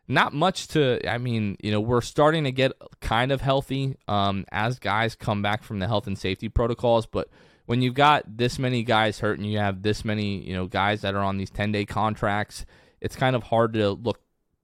not 0.06 0.34
much 0.34 0.68
to 0.68 1.00
i 1.08 1.16
mean 1.16 1.56
you 1.62 1.70
know 1.72 1.80
we're 1.80 2.02
starting 2.02 2.44
to 2.44 2.52
get 2.52 2.72
kind 3.00 3.32
of 3.32 3.40
healthy 3.40 3.96
um, 4.06 4.44
as 4.52 4.78
guys 4.78 5.14
come 5.14 5.40
back 5.40 5.62
from 5.62 5.78
the 5.78 5.86
health 5.86 6.06
and 6.06 6.18
safety 6.18 6.46
protocols 6.46 7.06
but 7.06 7.26
when 7.64 7.80
you've 7.80 7.94
got 7.94 8.22
this 8.36 8.58
many 8.58 8.82
guys 8.82 9.18
hurt 9.20 9.38
and 9.38 9.50
you 9.50 9.56
have 9.56 9.80
this 9.80 10.04
many 10.04 10.46
you 10.46 10.52
know 10.52 10.66
guys 10.66 11.00
that 11.00 11.14
are 11.14 11.22
on 11.22 11.38
these 11.38 11.48
10 11.48 11.72
day 11.72 11.86
contracts 11.86 12.66
it's 13.00 13.16
kind 13.16 13.34
of 13.34 13.44
hard 13.44 13.72
to 13.72 13.92
look 13.92 14.20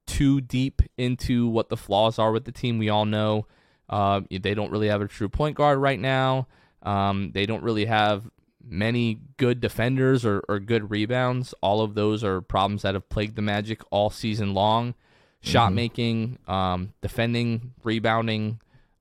too 0.07 0.42
deep 0.42 0.83
into 0.98 1.48
what 1.48 1.70
the 1.70 1.76
flaws 1.76 2.18
are 2.18 2.33
with 2.33 2.44
the 2.44 2.53
team 2.53 2.76
we 2.76 2.90
all 2.90 3.07
know 3.07 3.46
uh, 3.88 4.20
they 4.31 4.53
don't 4.53 4.70
really 4.70 4.88
have 4.88 5.00
a 5.00 5.09
true 5.09 5.31
point 5.31 5.57
guard 5.57 5.79
right 5.79 6.00
now 6.00 6.46
um, 6.82 7.32
they 7.32 7.46
don't 7.46 7.62
really 7.62 7.84
have 7.84 8.30
many 8.62 9.18
good 9.36 9.60
defenders 9.60 10.24
or, 10.24 10.42
or 10.48 10.60
good 10.60 10.90
rebounds 10.90 11.54
all 11.62 11.80
of 11.80 11.94
those 11.94 12.22
are 12.22 12.40
problems 12.40 12.82
that 12.82 12.94
have 12.94 13.08
plagued 13.08 13.34
the 13.34 13.42
magic 13.42 13.80
all 13.90 14.10
season 14.10 14.54
long 14.54 14.94
shot 15.40 15.72
making, 15.72 16.38
um, 16.46 16.92
defending, 17.00 17.72
rebounding, 17.82 18.60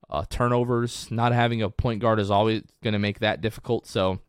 uh, 0.09 0.25
turnovers. 0.29 1.09
Not 1.11 1.33
having 1.33 1.61
a 1.61 1.69
point 1.69 2.01
guard 2.01 2.19
is 2.19 2.31
always 2.31 2.63
going 2.83 2.93
to 2.93 2.99
make 2.99 3.19
that 3.19 3.41
difficult. 3.41 3.85
So 3.87 4.19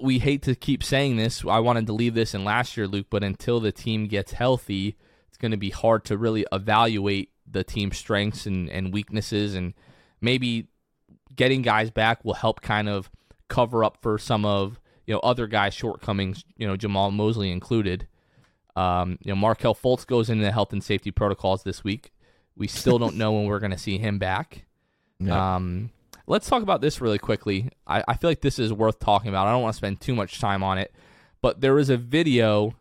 we 0.00 0.18
hate 0.18 0.42
to 0.42 0.54
keep 0.54 0.82
saying 0.82 1.16
this. 1.16 1.44
I 1.44 1.58
wanted 1.58 1.86
to 1.86 1.92
leave 1.92 2.14
this 2.14 2.34
in 2.34 2.44
last 2.44 2.76
year, 2.76 2.86
Luke, 2.86 3.06
but 3.10 3.24
until 3.24 3.60
the 3.60 3.72
team 3.72 4.06
gets 4.06 4.32
healthy, 4.32 4.96
it's 5.28 5.38
going 5.38 5.50
to 5.50 5.56
be 5.56 5.70
hard 5.70 6.04
to 6.06 6.16
really 6.16 6.46
evaluate 6.52 7.30
the 7.50 7.64
team's 7.64 7.98
strengths 7.98 8.46
and, 8.46 8.70
and 8.70 8.92
weaknesses. 8.92 9.54
And 9.54 9.74
maybe 10.20 10.68
getting 11.34 11.62
guys 11.62 11.90
back 11.90 12.24
will 12.24 12.34
help 12.34 12.60
kind 12.60 12.88
of 12.88 13.10
cover 13.48 13.84
up 13.84 13.98
for 14.00 14.18
some 14.18 14.44
of 14.44 14.80
you 15.06 15.14
know 15.14 15.20
other 15.20 15.46
guys' 15.46 15.74
shortcomings. 15.74 16.44
You 16.56 16.66
know, 16.66 16.76
Jamahl 16.76 17.12
Mosley 17.12 17.50
included. 17.50 18.06
Um, 18.74 19.18
you 19.22 19.30
know, 19.30 19.36
Markelle 19.36 19.74
Fultz 19.74 20.06
goes 20.06 20.30
into 20.30 20.44
the 20.44 20.52
health 20.52 20.72
and 20.72 20.82
safety 20.82 21.10
protocols 21.10 21.62
this 21.62 21.84
week. 21.84 22.10
We 22.56 22.68
still 22.68 22.98
don't 22.98 23.16
know 23.16 23.32
when 23.32 23.44
we're 23.44 23.58
going 23.58 23.72
to 23.72 23.78
see 23.78 23.98
him 23.98 24.18
back. 24.18 24.64
Yeah. 25.24 25.54
Um, 25.54 25.90
let's 26.26 26.48
talk 26.48 26.64
about 26.64 26.80
this 26.80 27.00
really 27.00 27.18
quickly. 27.18 27.70
I, 27.86 28.02
I 28.08 28.16
feel 28.16 28.28
like 28.28 28.40
this 28.40 28.58
is 28.58 28.72
worth 28.72 28.98
talking 28.98 29.28
about. 29.28 29.46
I 29.46 29.52
don't 29.52 29.62
want 29.62 29.72
to 29.74 29.76
spend 29.76 30.00
too 30.00 30.16
much 30.16 30.40
time 30.40 30.64
on 30.64 30.78
it, 30.78 30.92
but 31.40 31.60
there 31.60 31.78
is 31.78 31.90
a 31.90 31.96
video 31.96 32.74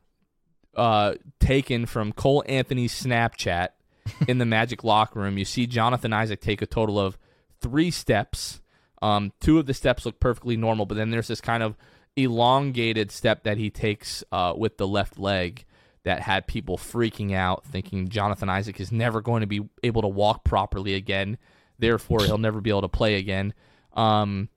uh, 0.76 1.16
taken 1.40 1.86
from 1.86 2.14
Cole 2.14 2.44
Anthony's 2.48 3.00
Snapchat 3.00 3.70
in 4.28 4.40
the 4.40 4.46
Magic 4.46 4.84
locker 4.84 5.20
room. 5.20 5.38
You 5.38 5.46
see 5.46 5.68
Jonathan 5.68 6.14
Isaac 6.14 6.42
take 6.42 6.64
a 6.64 6.66
total 6.66 7.00
of 7.00 7.16
three 7.62 7.92
steps. 7.92 8.62
Um, 9.02 9.32
two 9.40 9.58
of 9.58 9.66
the 9.66 9.74
steps 9.74 10.06
look 10.06 10.20
perfectly 10.20 10.58
normal, 10.58 10.86
but 10.86 10.96
then 10.96 11.12
there's 11.12 11.28
this 11.28 11.42
kind 11.42 11.64
of 11.64 11.76
elongated 12.16 13.12
step 13.12 13.44
that 13.44 13.58
he 13.58 13.70
takes 13.70 14.24
uh, 14.32 14.54
with 14.56 14.78
the 14.78 14.88
left 14.88 15.18
leg 15.18 15.66
that 16.04 16.22
had 16.22 16.48
people 16.48 16.78
freaking 16.78 17.34
out, 17.34 17.66
thinking 17.66 18.10
Jonathan 18.10 18.50
Isaac 18.50 18.80
is 18.80 18.92
never 18.92 19.22
going 19.22 19.42
to 19.42 19.48
be 19.48 19.62
able 19.84 20.02
to 20.02 20.08
walk 20.08 20.44
properly 20.44 20.96
again. 20.96 21.38
Therefore, 21.80 22.24
he'll 22.24 22.38
never 22.38 22.62
be 22.62 22.70
able 22.70 22.82
to 22.82 22.88
play 22.88 23.16
again. 23.16 23.54
Um, 23.94 24.50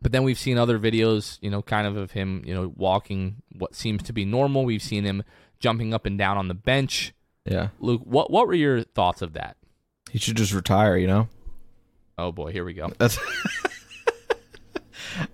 but 0.00 0.12
then 0.12 0.22
we've 0.22 0.38
seen 0.38 0.58
other 0.58 0.78
videos, 0.78 1.38
you 1.40 1.50
know, 1.50 1.62
kind 1.62 1.86
of 1.86 1.96
of 1.96 2.12
him, 2.12 2.42
you 2.44 2.54
know, 2.54 2.72
walking 2.76 3.36
what 3.56 3.74
seems 3.74 4.02
to 4.04 4.12
be 4.12 4.24
normal. 4.24 4.64
We've 4.64 4.82
seen 4.82 5.04
him 5.04 5.22
jumping 5.58 5.94
up 5.94 6.04
and 6.04 6.18
down 6.18 6.36
on 6.36 6.48
the 6.48 6.54
bench. 6.54 7.14
yeah. 7.44 7.68
Luke, 7.80 8.02
what 8.04 8.30
what 8.30 8.46
were 8.46 8.54
your 8.54 8.82
thoughts 8.82 9.22
of 9.22 9.32
that? 9.32 9.56
He 10.10 10.18
should 10.18 10.36
just 10.36 10.52
retire. 10.52 10.96
You 10.96 11.06
know. 11.06 11.28
Oh 12.18 12.32
boy, 12.32 12.52
here 12.52 12.64
we 12.64 12.74
go. 12.74 12.90
That's 12.98 13.18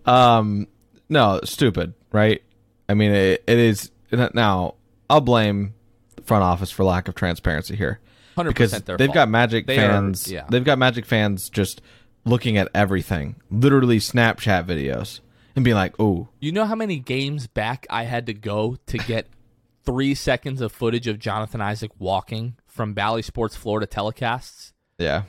um 0.06 0.66
no 1.08 1.40
stupid, 1.44 1.94
right? 2.12 2.42
I 2.88 2.94
mean 2.94 3.12
it, 3.12 3.44
it 3.46 3.58
is 3.58 3.90
now. 4.34 4.74
I'll 5.08 5.20
blame 5.20 5.74
the 6.16 6.22
front 6.22 6.44
office 6.44 6.70
for 6.70 6.84
lack 6.84 7.08
of 7.08 7.16
transparency 7.16 7.74
here 7.74 7.98
Hundred 8.36 8.50
because 8.50 8.70
percent 8.70 8.86
they've 8.98 9.08
fault. 9.08 9.14
got 9.14 9.28
Magic 9.28 9.66
They 9.66 9.78
are- 9.78 9.88
fans. 9.90 10.30
yeah. 10.30 10.44
They've 10.48 10.64
got 10.64 10.78
Magic 10.78 11.04
fans 11.04 11.50
just 11.50 11.82
looking 12.24 12.56
at 12.56 12.68
everything, 12.74 13.36
literally 13.50 13.98
Snapchat 13.98 14.66
videos, 14.66 15.20
and 15.56 15.64
being 15.64 15.74
like, 15.76 15.94
"Oh, 15.98 16.28
You 16.38 16.52
know 16.52 16.64
how 16.64 16.76
many 16.76 17.00
games 17.00 17.48
back 17.48 17.86
I 17.90 18.04
had 18.04 18.26
to 18.26 18.34
go 18.34 18.76
to 18.86 18.98
get 18.98 19.26
three 19.84 20.14
seconds 20.14 20.60
of 20.60 20.70
footage 20.70 21.08
of 21.08 21.18
Jonathan 21.18 21.60
Isaac 21.60 21.90
walking 21.98 22.54
from 22.68 22.94
Bally 22.94 23.22
Sports 23.22 23.56
Florida 23.56 23.86
telecasts. 23.86 24.72
Yeah. 24.98 25.22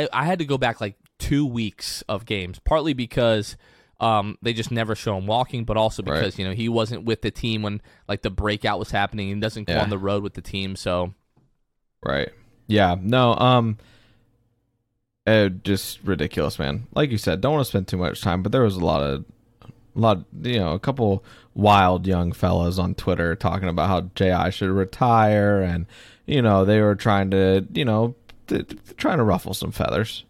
I, 0.00 0.08
I 0.12 0.24
had 0.24 0.38
to 0.40 0.44
go 0.44 0.56
back 0.58 0.80
like 0.80 0.96
two 1.18 1.44
weeks 1.46 2.02
of 2.08 2.24
games, 2.26 2.58
partly 2.58 2.94
because 2.94 3.56
um, 4.00 4.36
they 4.42 4.52
just 4.52 4.70
never 4.72 4.94
show 4.96 5.16
him 5.16 5.26
walking, 5.26 5.64
but 5.64 5.76
also 5.76 6.02
because 6.02 6.22
Right. 6.22 6.38
you 6.38 6.44
know 6.44 6.52
he 6.54 6.68
wasn't 6.68 7.04
with 7.04 7.22
the 7.22 7.30
team 7.30 7.62
when 7.62 7.80
like 8.08 8.22
the 8.22 8.30
breakout 8.30 8.78
was 8.78 8.90
happening. 8.90 9.28
He 9.28 9.34
doesn't 9.40 9.68
go 9.68 9.74
Yeah. 9.74 9.82
on 9.82 9.90
the 9.90 9.98
road 9.98 10.22
with 10.22 10.34
the 10.34 10.42
team, 10.42 10.74
so 10.76 11.14
Right. 12.04 12.30
Yeah. 12.66 12.96
No. 13.00 13.34
Um. 13.34 13.78
Uh, 15.24 15.48
just 15.48 16.00
ridiculous, 16.02 16.58
man. 16.58 16.88
Like 16.94 17.10
you 17.12 17.18
said, 17.18 17.40
don't 17.40 17.52
want 17.52 17.64
to 17.64 17.68
spend 17.68 17.86
too 17.86 17.96
much 17.96 18.20
time, 18.22 18.42
but 18.42 18.50
there 18.50 18.62
was 18.62 18.74
a 18.74 18.84
lot 18.84 19.02
of, 19.04 19.24
a 19.62 19.68
lot, 20.00 20.24
you 20.42 20.58
know, 20.58 20.72
a 20.72 20.80
couple 20.80 21.22
wild 21.54 22.08
young 22.08 22.32
fellas 22.32 22.76
on 22.76 22.96
Twitter 22.96 23.36
talking 23.36 23.68
about 23.68 23.88
how 23.88 24.00
Ji 24.16 24.50
should 24.50 24.70
retire, 24.70 25.62
and 25.62 25.86
you 26.26 26.42
know 26.42 26.64
they 26.64 26.80
were 26.80 26.96
trying 26.96 27.30
to, 27.30 27.64
you 27.72 27.84
know, 27.84 28.16
th- 28.52 28.68
th- 28.68 28.96
trying 28.96 29.18
to 29.18 29.24
ruffle 29.24 29.54
some 29.54 29.72
feathers. 29.72 30.24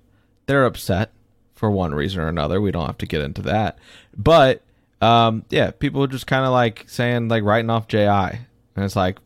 They're 0.46 0.64
upset 0.64 1.10
for 1.54 1.70
one 1.70 1.94
reason 1.94 2.20
or 2.20 2.28
another. 2.28 2.60
We 2.60 2.70
don't 2.70 2.86
have 2.86 2.98
to 2.98 3.06
get 3.06 3.22
into 3.22 3.42
that, 3.42 3.78
but 4.16 4.62
um, 5.00 5.44
yeah, 5.50 5.72
people 5.72 6.02
are 6.04 6.08
just 6.08 6.26
kind 6.26 6.44
of 6.44 6.52
like 6.52 6.84
saying 6.86 7.28
like 7.28 7.42
writing 7.42 7.70
off 7.70 7.88
Ji, 7.88 7.98
and 7.98 8.38
it's 8.76 8.96
like 8.96 9.18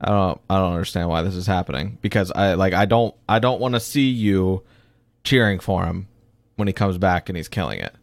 I 0.00 0.10
don't 0.10 0.40
I 0.48 0.58
don't 0.58 0.72
understand 0.72 1.08
why 1.08 1.22
this 1.22 1.34
is 1.34 1.46
happening 1.46 1.98
because 2.02 2.30
I 2.30 2.54
like 2.54 2.72
I 2.72 2.84
don't 2.84 3.14
I 3.28 3.38
don't 3.38 3.60
want 3.60 3.74
to 3.74 3.80
see 3.80 4.08
you 4.10 4.62
cheering 5.24 5.58
for 5.58 5.84
him 5.84 6.08
when 6.56 6.68
he 6.68 6.74
comes 6.74 6.98
back 6.98 7.28
and 7.28 7.36
he's 7.36 7.48
killing 7.48 7.80
it. 7.80 7.94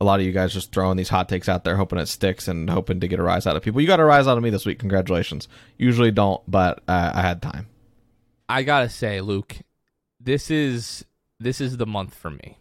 A 0.00 0.04
lot 0.04 0.20
of 0.20 0.26
you 0.26 0.32
guys 0.32 0.52
just 0.52 0.72
throwing 0.72 0.96
these 0.96 1.08
hot 1.08 1.28
takes 1.28 1.48
out 1.48 1.64
there 1.64 1.76
hoping 1.76 1.98
it 1.98 2.06
sticks 2.06 2.48
and 2.48 2.68
hoping 2.68 3.00
to 3.00 3.08
get 3.08 3.20
a 3.20 3.22
rise 3.22 3.46
out 3.46 3.56
of 3.56 3.62
people. 3.62 3.80
You 3.80 3.86
got 3.86 4.00
a 4.00 4.04
rise 4.04 4.26
out 4.26 4.36
of 4.36 4.42
me 4.42 4.50
this 4.50 4.66
week. 4.66 4.78
Congratulations. 4.78 5.48
Usually 5.78 6.10
don't, 6.10 6.42
but 6.48 6.82
uh, 6.88 7.12
I 7.14 7.22
had 7.22 7.40
time. 7.40 7.68
I 8.48 8.62
gotta 8.62 8.88
say, 8.88 9.20
Luke, 9.20 9.56
this 10.20 10.50
is 10.50 11.04
this 11.40 11.60
is 11.60 11.76
the 11.76 11.86
month 11.86 12.14
for 12.14 12.30
me. 12.30 12.58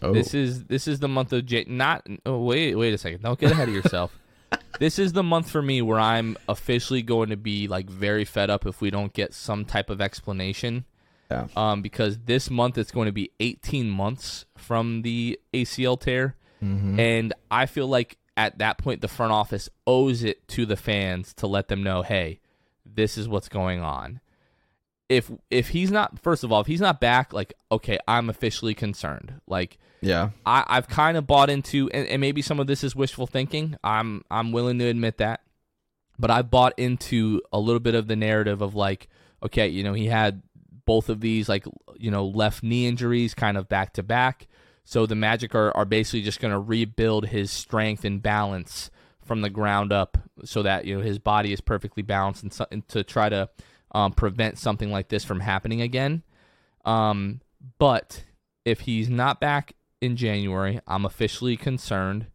Oh. 0.00 0.12
This 0.12 0.34
is 0.34 0.64
this 0.64 0.88
is 0.88 1.00
the 1.00 1.08
month 1.08 1.32
of 1.32 1.46
J. 1.46 1.64
Not 1.68 2.06
oh, 2.26 2.42
wait 2.42 2.74
wait 2.74 2.94
a 2.94 2.98
second. 2.98 3.22
Don't 3.22 3.38
get 3.38 3.52
ahead 3.52 3.68
of 3.68 3.74
yourself. 3.74 4.18
this 4.78 4.98
is 4.98 5.12
the 5.12 5.22
month 5.22 5.50
for 5.50 5.62
me 5.62 5.82
where 5.82 6.00
I'm 6.00 6.36
officially 6.48 7.02
going 7.02 7.30
to 7.30 7.36
be 7.36 7.68
like 7.68 7.88
very 7.88 8.24
fed 8.24 8.50
up 8.50 8.66
if 8.66 8.80
we 8.80 8.90
don't 8.90 9.12
get 9.12 9.34
some 9.34 9.64
type 9.64 9.90
of 9.90 10.00
explanation. 10.00 10.84
Yeah. 11.30 11.46
Um, 11.56 11.82
because 11.82 12.18
this 12.18 12.50
month 12.50 12.76
it's 12.76 12.90
going 12.90 13.06
to 13.06 13.12
be 13.12 13.30
18 13.40 13.88
months 13.88 14.44
from 14.56 15.02
the 15.02 15.40
ACL 15.54 15.98
tear, 15.98 16.36
and 17.00 17.32
I 17.50 17.66
feel 17.66 17.86
like 17.86 18.18
at 18.36 18.58
that 18.58 18.76
point 18.76 19.00
the 19.00 19.08
front 19.08 19.32
office 19.32 19.70
owes 19.86 20.24
it 20.24 20.46
to 20.48 20.66
the 20.66 20.76
fans 20.76 21.32
to 21.34 21.46
let 21.46 21.68
them 21.68 21.82
know, 21.82 22.02
hey, 22.02 22.40
this 22.84 23.16
is 23.16 23.28
what's 23.28 23.48
going 23.48 23.80
on 23.80 24.20
if 25.08 25.30
if 25.50 25.68
he's 25.68 25.90
not 25.90 26.18
first 26.20 26.44
of 26.44 26.52
all 26.52 26.60
if 26.60 26.66
he's 26.66 26.80
not 26.80 27.00
back 27.00 27.32
like 27.32 27.52
okay 27.70 27.98
i'm 28.08 28.30
officially 28.30 28.74
concerned 28.74 29.34
like 29.46 29.78
yeah. 30.02 30.30
I, 30.44 30.64
I've 30.66 30.88
kind 30.88 31.16
of 31.16 31.26
bought 31.26 31.48
into, 31.48 31.88
and, 31.94 32.06
and 32.08 32.20
maybe 32.20 32.42
some 32.42 32.60
of 32.60 32.66
this 32.66 32.84
is 32.84 32.94
wishful 32.94 33.26
thinking. 33.26 33.76
I'm 33.82 34.24
I'm 34.30 34.52
willing 34.52 34.78
to 34.80 34.86
admit 34.86 35.18
that, 35.18 35.40
but 36.18 36.30
I 36.30 36.42
bought 36.42 36.74
into 36.76 37.40
a 37.52 37.60
little 37.60 37.80
bit 37.80 37.94
of 37.94 38.08
the 38.08 38.16
narrative 38.16 38.60
of 38.60 38.74
like, 38.74 39.08
okay, 39.42 39.68
you 39.68 39.84
know, 39.84 39.94
he 39.94 40.06
had 40.06 40.42
both 40.84 41.08
of 41.08 41.20
these 41.20 41.48
like 41.48 41.64
you 41.96 42.10
know 42.10 42.26
left 42.26 42.64
knee 42.64 42.86
injuries 42.86 43.32
kind 43.32 43.56
of 43.56 43.68
back 43.68 43.92
to 43.94 44.02
back, 44.02 44.48
so 44.84 45.06
the 45.06 45.14
Magic 45.14 45.54
are 45.54 45.74
are 45.76 45.84
basically 45.84 46.22
just 46.22 46.40
going 46.40 46.52
to 46.52 46.58
rebuild 46.58 47.26
his 47.26 47.52
strength 47.52 48.04
and 48.04 48.20
balance 48.20 48.90
from 49.24 49.40
the 49.40 49.50
ground 49.50 49.92
up, 49.92 50.18
so 50.44 50.64
that 50.64 50.84
you 50.84 50.98
know 50.98 51.02
his 51.02 51.20
body 51.20 51.52
is 51.52 51.60
perfectly 51.60 52.02
balanced 52.02 52.42
and, 52.42 52.52
so, 52.52 52.66
and 52.72 52.86
to 52.88 53.04
try 53.04 53.28
to 53.28 53.48
um, 53.92 54.12
prevent 54.12 54.58
something 54.58 54.90
like 54.90 55.08
this 55.08 55.24
from 55.24 55.40
happening 55.40 55.80
again. 55.80 56.22
Um, 56.84 57.40
but 57.78 58.24
if 58.64 58.80
he's 58.80 59.08
not 59.08 59.40
back 59.40 59.74
in 60.00 60.16
January, 60.16 60.80
I'm 60.86 61.04
officially 61.04 61.56
concerned. 61.56 62.26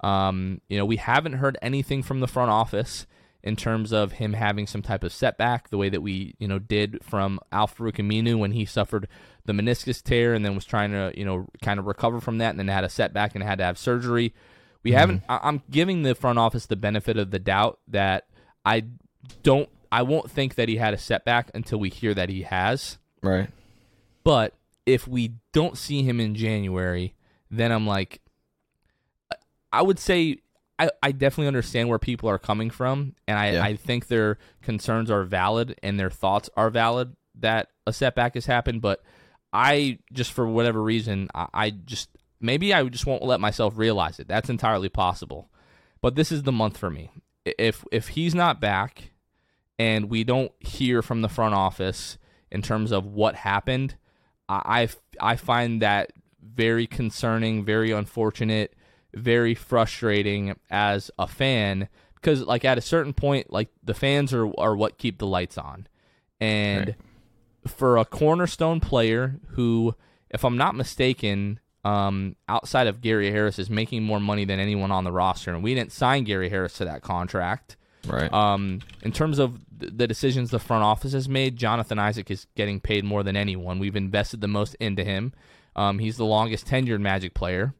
Um, 0.00 0.60
you 0.68 0.78
know, 0.78 0.84
we 0.84 0.96
haven't 0.96 1.34
heard 1.34 1.58
anything 1.62 2.02
from 2.02 2.20
the 2.20 2.26
front 2.26 2.50
office 2.50 3.06
in 3.44 3.56
terms 3.56 3.92
of 3.92 4.12
him 4.12 4.34
having 4.34 4.66
some 4.66 4.82
type 4.82 5.02
of 5.02 5.12
setback, 5.12 5.68
the 5.70 5.76
way 5.76 5.88
that 5.88 6.00
we, 6.00 6.34
you 6.38 6.46
know, 6.46 6.58
did 6.60 7.04
from 7.04 7.40
Al-Farouq 7.50 7.96
Aminu 7.96 8.38
when 8.38 8.52
he 8.52 8.64
suffered 8.64 9.08
the 9.44 9.52
meniscus 9.52 10.00
tear 10.00 10.32
and 10.32 10.44
then 10.44 10.54
was 10.54 10.64
trying 10.64 10.92
to, 10.92 11.12
you 11.16 11.24
know, 11.24 11.46
kind 11.60 11.80
of 11.80 11.86
recover 11.86 12.20
from 12.20 12.38
that 12.38 12.50
and 12.50 12.58
then 12.58 12.68
had 12.68 12.84
a 12.84 12.88
setback 12.88 13.34
and 13.34 13.42
had 13.42 13.58
to 13.58 13.64
have 13.64 13.76
surgery. 13.76 14.32
We 14.84 14.92
haven't. 14.92 15.22
I- 15.28 15.40
I'm 15.42 15.62
giving 15.70 16.02
the 16.02 16.14
front 16.14 16.38
office 16.38 16.66
the 16.66 16.76
benefit 16.76 17.16
of 17.16 17.30
the 17.30 17.38
doubt 17.40 17.80
that 17.88 18.26
I 18.64 18.84
don't. 19.42 19.68
I 19.92 20.02
won't 20.02 20.30
think 20.30 20.54
that 20.56 20.68
he 20.68 20.76
had 20.76 20.94
a 20.94 20.98
setback 20.98 21.50
until 21.54 21.78
we 21.78 21.90
hear 21.90 22.14
that 22.14 22.28
he 22.30 22.42
has. 22.42 22.98
Right. 23.22 23.50
But 24.24 24.54
if 24.86 25.06
we 25.06 25.34
don't 25.52 25.76
see 25.76 26.02
him 26.02 26.18
in 26.18 26.34
January, 26.34 27.14
then 27.50 27.70
I'm 27.70 27.86
like, 27.86 28.20
I 29.72 29.82
would 29.82 29.98
say 29.98 30.38
I, 30.78 30.90
I 31.02 31.12
definitely 31.12 31.46
understand 31.48 31.88
where 31.88 31.98
people 31.98 32.28
are 32.28 32.38
coming 32.38 32.70
from, 32.70 33.14
and 33.28 33.38
I, 33.38 33.52
Yeah. 33.52 33.62
I 33.64 33.76
think 33.76 34.08
their 34.08 34.38
concerns 34.62 35.10
are 35.10 35.22
valid 35.24 35.78
and 35.82 36.00
their 36.00 36.10
thoughts 36.10 36.50
are 36.56 36.70
valid 36.70 37.14
that 37.40 37.68
a 37.86 37.92
setback 37.92 38.34
has 38.34 38.46
happened. 38.46 38.82
But 38.82 39.02
I 39.52 39.98
just 40.12 40.32
for 40.32 40.46
whatever 40.46 40.82
reason, 40.82 41.28
I, 41.34 41.46
I 41.52 41.70
just 41.70 42.08
maybe 42.40 42.74
I 42.74 42.82
just 42.84 43.06
won't 43.06 43.22
let 43.22 43.40
myself 43.40 43.74
realize 43.76 44.18
it. 44.18 44.26
That's 44.28 44.50
entirely 44.50 44.88
possible. 44.88 45.50
But 46.00 46.16
this 46.16 46.32
is 46.32 46.42
the 46.42 46.52
month 46.52 46.76
for 46.78 46.90
me. 46.90 47.10
If 47.44 47.84
if 47.92 48.08
he's 48.08 48.34
not 48.34 48.60
back, 48.60 49.11
and 49.82 50.10
we 50.10 50.22
don't 50.24 50.52
hear 50.60 51.02
from 51.02 51.22
the 51.22 51.28
front 51.28 51.54
office 51.54 52.18
in 52.50 52.62
terms 52.62 52.92
of 52.92 53.04
what 53.06 53.34
happened, 53.34 53.96
I 54.48 54.88
I 55.20 55.36
find 55.36 55.82
that 55.82 56.12
very 56.42 56.86
concerning, 56.86 57.64
very 57.64 57.90
unfortunate, 57.90 58.74
very 59.14 59.54
frustrating 59.54 60.54
as 60.70 61.10
a 61.18 61.26
fan 61.26 61.88
because 62.14 62.42
like 62.42 62.64
at 62.64 62.78
a 62.78 62.82
certain 62.82 63.12
point, 63.12 63.52
like 63.52 63.70
the 63.82 63.94
fans 63.94 64.32
are 64.32 64.48
are 64.58 64.76
what 64.76 64.98
keep 64.98 65.18
the 65.18 65.26
lights 65.26 65.58
on, 65.58 65.86
and 66.40 66.86
Right. 66.88 66.96
for 67.72 67.96
a 67.96 68.04
cornerstone 68.04 68.80
player 68.80 69.40
who, 69.54 69.94
if 70.30 70.44
I'm 70.44 70.56
not 70.56 70.74
mistaken. 70.74 71.58
Um, 71.84 72.36
outside 72.48 72.86
of 72.86 73.00
Gary 73.00 73.32
Harris 73.32 73.58
is 73.58 73.68
making 73.68 74.04
more 74.04 74.20
money 74.20 74.44
than 74.44 74.60
anyone 74.60 74.92
on 74.92 75.02
the 75.02 75.10
roster, 75.10 75.52
and 75.52 75.64
we 75.64 75.74
didn't 75.74 75.90
sign 75.90 76.22
Gary 76.22 76.48
Harris 76.48 76.74
to 76.74 76.84
that 76.84 77.02
contract. 77.02 77.76
Right. 78.06 78.32
Um, 78.32 78.80
in 79.02 79.12
terms 79.12 79.38
of 79.38 79.60
the 79.78 80.06
decisions 80.06 80.50
the 80.50 80.58
front 80.58 80.82
office 80.82 81.12
has 81.12 81.28
made, 81.28 81.56
Jonathan 81.56 81.98
Isaac 81.98 82.30
is 82.30 82.46
getting 82.56 82.80
paid 82.80 83.04
more 83.04 83.22
than 83.22 83.36
anyone. 83.36 83.78
We've 83.78 83.96
invested 83.96 84.40
the 84.40 84.48
most 84.48 84.74
into 84.76 85.04
him. 85.04 85.32
Um, 85.76 85.98
he's 85.98 86.16
the 86.16 86.24
longest 86.24 86.66
tenured 86.66 87.00
Magic 87.00 87.34
player. 87.34 87.74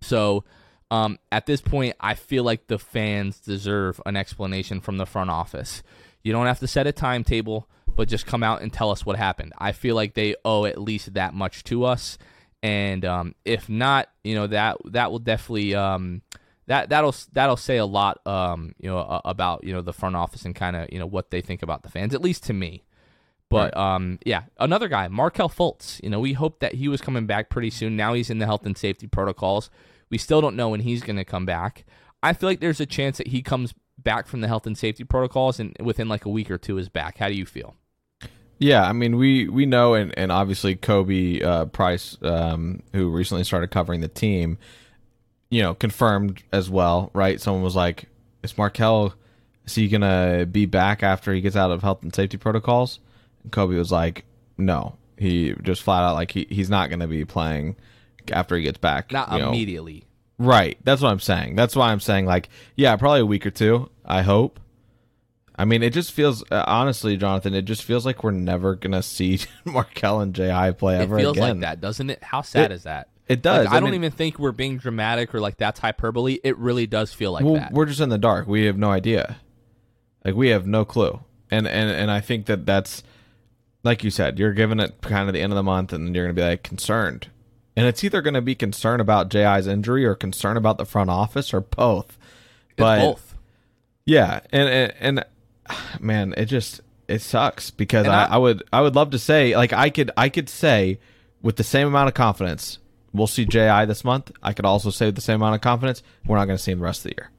So 0.00 0.44
um, 0.90 1.18
at 1.30 1.46
this 1.46 1.60
point, 1.60 1.96
I 2.00 2.14
feel 2.14 2.44
like 2.44 2.66
the 2.66 2.78
fans 2.78 3.38
deserve 3.40 4.00
an 4.04 4.16
explanation 4.16 4.80
from 4.80 4.98
the 4.98 5.06
front 5.06 5.30
office. 5.30 5.82
You 6.22 6.32
don't 6.32 6.46
have 6.46 6.60
to 6.60 6.66
set 6.66 6.86
a 6.86 6.92
timetable, 6.92 7.68
but 7.96 8.08
just 8.08 8.26
come 8.26 8.42
out 8.42 8.62
and 8.62 8.72
tell 8.72 8.90
us 8.90 9.06
what 9.06 9.16
happened. 9.16 9.52
I 9.58 9.72
feel 9.72 9.94
like 9.94 10.14
they 10.14 10.34
owe 10.44 10.64
at 10.64 10.80
least 10.80 11.14
that 11.14 11.34
much 11.34 11.64
to 11.64 11.84
us. 11.84 12.18
And 12.62 13.04
um, 13.04 13.34
if 13.44 13.68
not, 13.68 14.08
you 14.22 14.34
know 14.34 14.46
that 14.46 14.76
that 14.84 15.10
will 15.10 15.18
definitely 15.18 15.74
um, 15.74 16.22
that 16.72 16.88
that'll 16.88 17.14
that'll 17.32 17.56
say 17.58 17.76
a 17.76 17.84
lot 17.84 18.26
um 18.26 18.74
you 18.78 18.88
know 18.88 19.20
about 19.26 19.62
you 19.62 19.74
know 19.74 19.82
the 19.82 19.92
front 19.92 20.16
office 20.16 20.46
and 20.46 20.54
kind 20.54 20.74
of 20.74 20.88
you 20.90 20.98
know 20.98 21.06
what 21.06 21.30
they 21.30 21.42
think 21.42 21.62
about 21.62 21.82
the 21.82 21.90
fans 21.90 22.14
at 22.14 22.22
least 22.22 22.44
to 22.44 22.54
me. 22.54 22.82
But 23.50 23.76
um 23.76 24.18
yeah 24.24 24.44
another 24.58 24.88
guy 24.88 25.06
Markelle 25.08 25.50
Fultz. 25.50 26.02
You 26.02 26.08
know 26.08 26.18
we 26.18 26.32
hoped 26.32 26.60
that 26.60 26.74
he 26.74 26.88
was 26.88 27.02
coming 27.02 27.26
back 27.26 27.50
pretty 27.50 27.68
soon. 27.68 27.94
Now 27.94 28.14
he's 28.14 28.30
in 28.30 28.38
the 28.38 28.46
health 28.46 28.64
and 28.64 28.76
safety 28.76 29.06
protocols. 29.06 29.68
We 30.08 30.16
still 30.16 30.40
don't 30.40 30.56
know 30.56 30.70
when 30.70 30.80
he's 30.80 31.02
going 31.02 31.16
to 31.16 31.24
come 31.24 31.46
back. 31.46 31.84
I 32.22 32.32
feel 32.32 32.48
like 32.48 32.60
there's 32.60 32.80
a 32.80 32.86
chance 32.86 33.18
that 33.18 33.28
he 33.28 33.42
comes 33.42 33.74
back 33.98 34.26
from 34.26 34.40
the 34.40 34.48
health 34.48 34.66
and 34.66 34.76
safety 34.76 35.04
protocols 35.04 35.60
and 35.60 35.76
within 35.80 36.08
like 36.08 36.24
a 36.24 36.30
week 36.30 36.50
or 36.50 36.58
two 36.58 36.78
is 36.78 36.88
back. 36.88 37.18
How 37.18 37.28
do 37.28 37.34
you 37.34 37.44
feel? 37.44 37.76
Yeah, 38.58 38.84
I 38.84 38.92
mean 38.92 39.16
we 39.16 39.48
we 39.48 39.66
know 39.66 39.92
and 39.92 40.16
and 40.16 40.32
obviously 40.32 40.74
Khobi 40.74 41.44
uh, 41.44 41.66
Price, 41.66 42.16
um, 42.22 42.82
who 42.94 43.10
recently 43.10 43.44
started 43.44 43.70
covering 43.70 44.00
the 44.00 44.08
team, 44.08 44.56
you 45.52 45.62
know, 45.62 45.74
confirmed 45.74 46.42
as 46.52 46.70
well, 46.70 47.10
right? 47.12 47.40
Someone 47.40 47.62
was 47.62 47.76
like, 47.76 48.06
"Is 48.42 48.56
Markelle 48.56 49.14
is 49.66 49.74
he 49.74 49.88
gonna 49.88 50.46
be 50.50 50.64
back 50.66 51.02
after 51.02 51.32
he 51.34 51.40
gets 51.40 51.56
out 51.56 51.70
of 51.70 51.82
health 51.82 52.02
and 52.02 52.14
safety 52.14 52.38
protocols?" 52.38 53.00
And 53.42 53.52
Khobi 53.52 53.76
was 53.76 53.92
like, 53.92 54.24
"No, 54.56 54.96
he 55.18 55.54
just 55.62 55.82
flat 55.82 56.02
out 56.02 56.14
like 56.14 56.30
he, 56.30 56.46
he's 56.48 56.70
not 56.70 56.88
gonna 56.88 57.06
be 57.06 57.26
playing 57.26 57.76
after 58.32 58.56
he 58.56 58.62
gets 58.62 58.78
back." 58.78 59.12
not 59.12 59.30
you 59.30 59.38
know. 59.38 59.48
immediately 59.50 60.04
Right. 60.38 60.78
That's 60.82 61.00
what 61.02 61.10
I'm 61.12 61.20
saying. 61.20 61.54
That's 61.54 61.76
why 61.76 61.92
I'm 61.92 62.00
saying 62.00 62.26
like, 62.26 62.48
yeah, 62.74 62.96
probably 62.96 63.20
a 63.20 63.26
week 63.26 63.46
or 63.46 63.50
two. 63.50 63.90
I 64.04 64.22
hope. 64.22 64.58
I 65.54 65.66
mean, 65.66 65.82
it 65.82 65.92
just 65.92 66.12
feels 66.12 66.42
uh, 66.50 66.64
honestly, 66.66 67.16
Jonathan. 67.16 67.54
It 67.54 67.62
just 67.62 67.84
feels 67.84 68.06
like 68.06 68.24
we're 68.24 68.30
never 68.32 68.74
gonna 68.74 69.02
see 69.02 69.40
Markelle 69.64 70.20
and 70.20 70.34
Ji 70.34 70.50
play 70.78 70.96
ever. 70.96 71.16
Again. 71.16 71.18
It 71.18 71.20
feels 71.20 71.36
again. 71.36 71.48
like 71.50 71.60
that 71.60 71.80
doesn't 71.80 72.10
it 72.10 72.24
how 72.24 72.40
sad 72.40 72.72
It- 72.72 72.74
is 72.74 72.82
that 72.84 73.08
It 73.28 73.40
does. 73.40 73.66
Like, 73.66 73.74
I, 73.74 73.80
don't 73.80 73.90
mean, 73.90 74.00
even 74.00 74.10
think 74.10 74.38
we're 74.38 74.52
being 74.52 74.78
dramatic 74.78 75.34
or 75.34 75.40
like 75.40 75.56
that's 75.56 75.80
hyperbole 75.80 76.38
it 76.42 76.58
really 76.58 76.86
does 76.86 77.14
feel 77.14 77.32
like 77.32 77.44
well, 77.44 77.54
that 77.54 77.72
we're 77.72 77.86
just 77.86 78.00
in 78.00 78.08
the 78.08 78.18
dark. 78.18 78.46
We 78.46 78.66
have 78.66 78.76
no 78.76 78.90
idea. 78.90 79.38
Like 80.24 80.34
we 80.34 80.48
have 80.48 80.66
no 80.66 80.84
clue, 80.84 81.20
and 81.50 81.66
and 81.66 81.90
and 81.90 82.10
I 82.10 82.20
think 82.20 82.46
that 82.46 82.66
that's 82.66 83.02
like 83.82 84.04
you 84.04 84.10
said, 84.10 84.38
you're 84.38 84.52
giving 84.52 84.80
it 84.80 85.00
kind 85.02 85.28
of 85.28 85.34
the 85.34 85.40
end 85.40 85.52
of 85.52 85.56
the 85.56 85.62
month, 85.62 85.92
and 85.92 86.14
you're 86.14 86.26
going 86.26 86.36
to 86.36 86.40
be 86.40 86.46
like 86.46 86.62
concerned, 86.62 87.28
and 87.76 87.86
it's 87.86 88.04
either 88.04 88.22
going 88.22 88.34
to 88.34 88.42
be 88.42 88.54
concern 88.54 89.00
about 89.00 89.28
Ji's 89.30 89.66
injury 89.66 90.04
or 90.04 90.14
concern 90.14 90.56
about 90.56 90.78
the 90.78 90.84
front 90.84 91.10
office 91.10 91.52
or 91.52 91.60
both. 91.60 92.18
But 92.76 93.00
both. 93.00 93.36
yeah, 94.04 94.40
and 94.50 94.68
and, 94.68 94.94
and 95.00 95.24
man, 96.00 96.34
it 96.36 96.46
just 96.46 96.80
it 97.08 97.20
sucks 97.20 97.70
because 97.70 98.06
I, 98.06 98.24
I- 98.24 98.34
I 98.34 98.38
would 98.38 98.62
I 98.72 98.80
would 98.80 98.94
love 98.94 99.10
to 99.10 99.18
say 99.18 99.56
like 99.56 99.72
I 99.72 99.90
could 99.90 100.10
I 100.16 100.28
could 100.28 100.48
say 100.48 100.98
with 101.40 101.56
the 101.56 101.64
same 101.64 101.88
amount 101.88 102.08
of 102.08 102.14
confidence 102.14 102.78
we'll 103.12 103.26
see 103.26 103.44
Ji 103.44 103.84
this 103.86 104.04
month. 104.04 104.32
I 104.42 104.52
could 104.52 104.64
also 104.64 104.90
say 104.90 105.06
with 105.06 105.14
the 105.16 105.20
same 105.20 105.36
amount 105.36 105.54
of 105.56 105.60
confidence 105.60 106.02
we're 106.26 106.36
not 106.36 106.46
going 106.46 106.56
to 106.56 106.62
see 106.62 106.72
him 106.72 106.78
the 106.78 106.84
rest 106.84 107.04
of 107.04 107.10
the 107.10 107.16
year. 107.18 107.30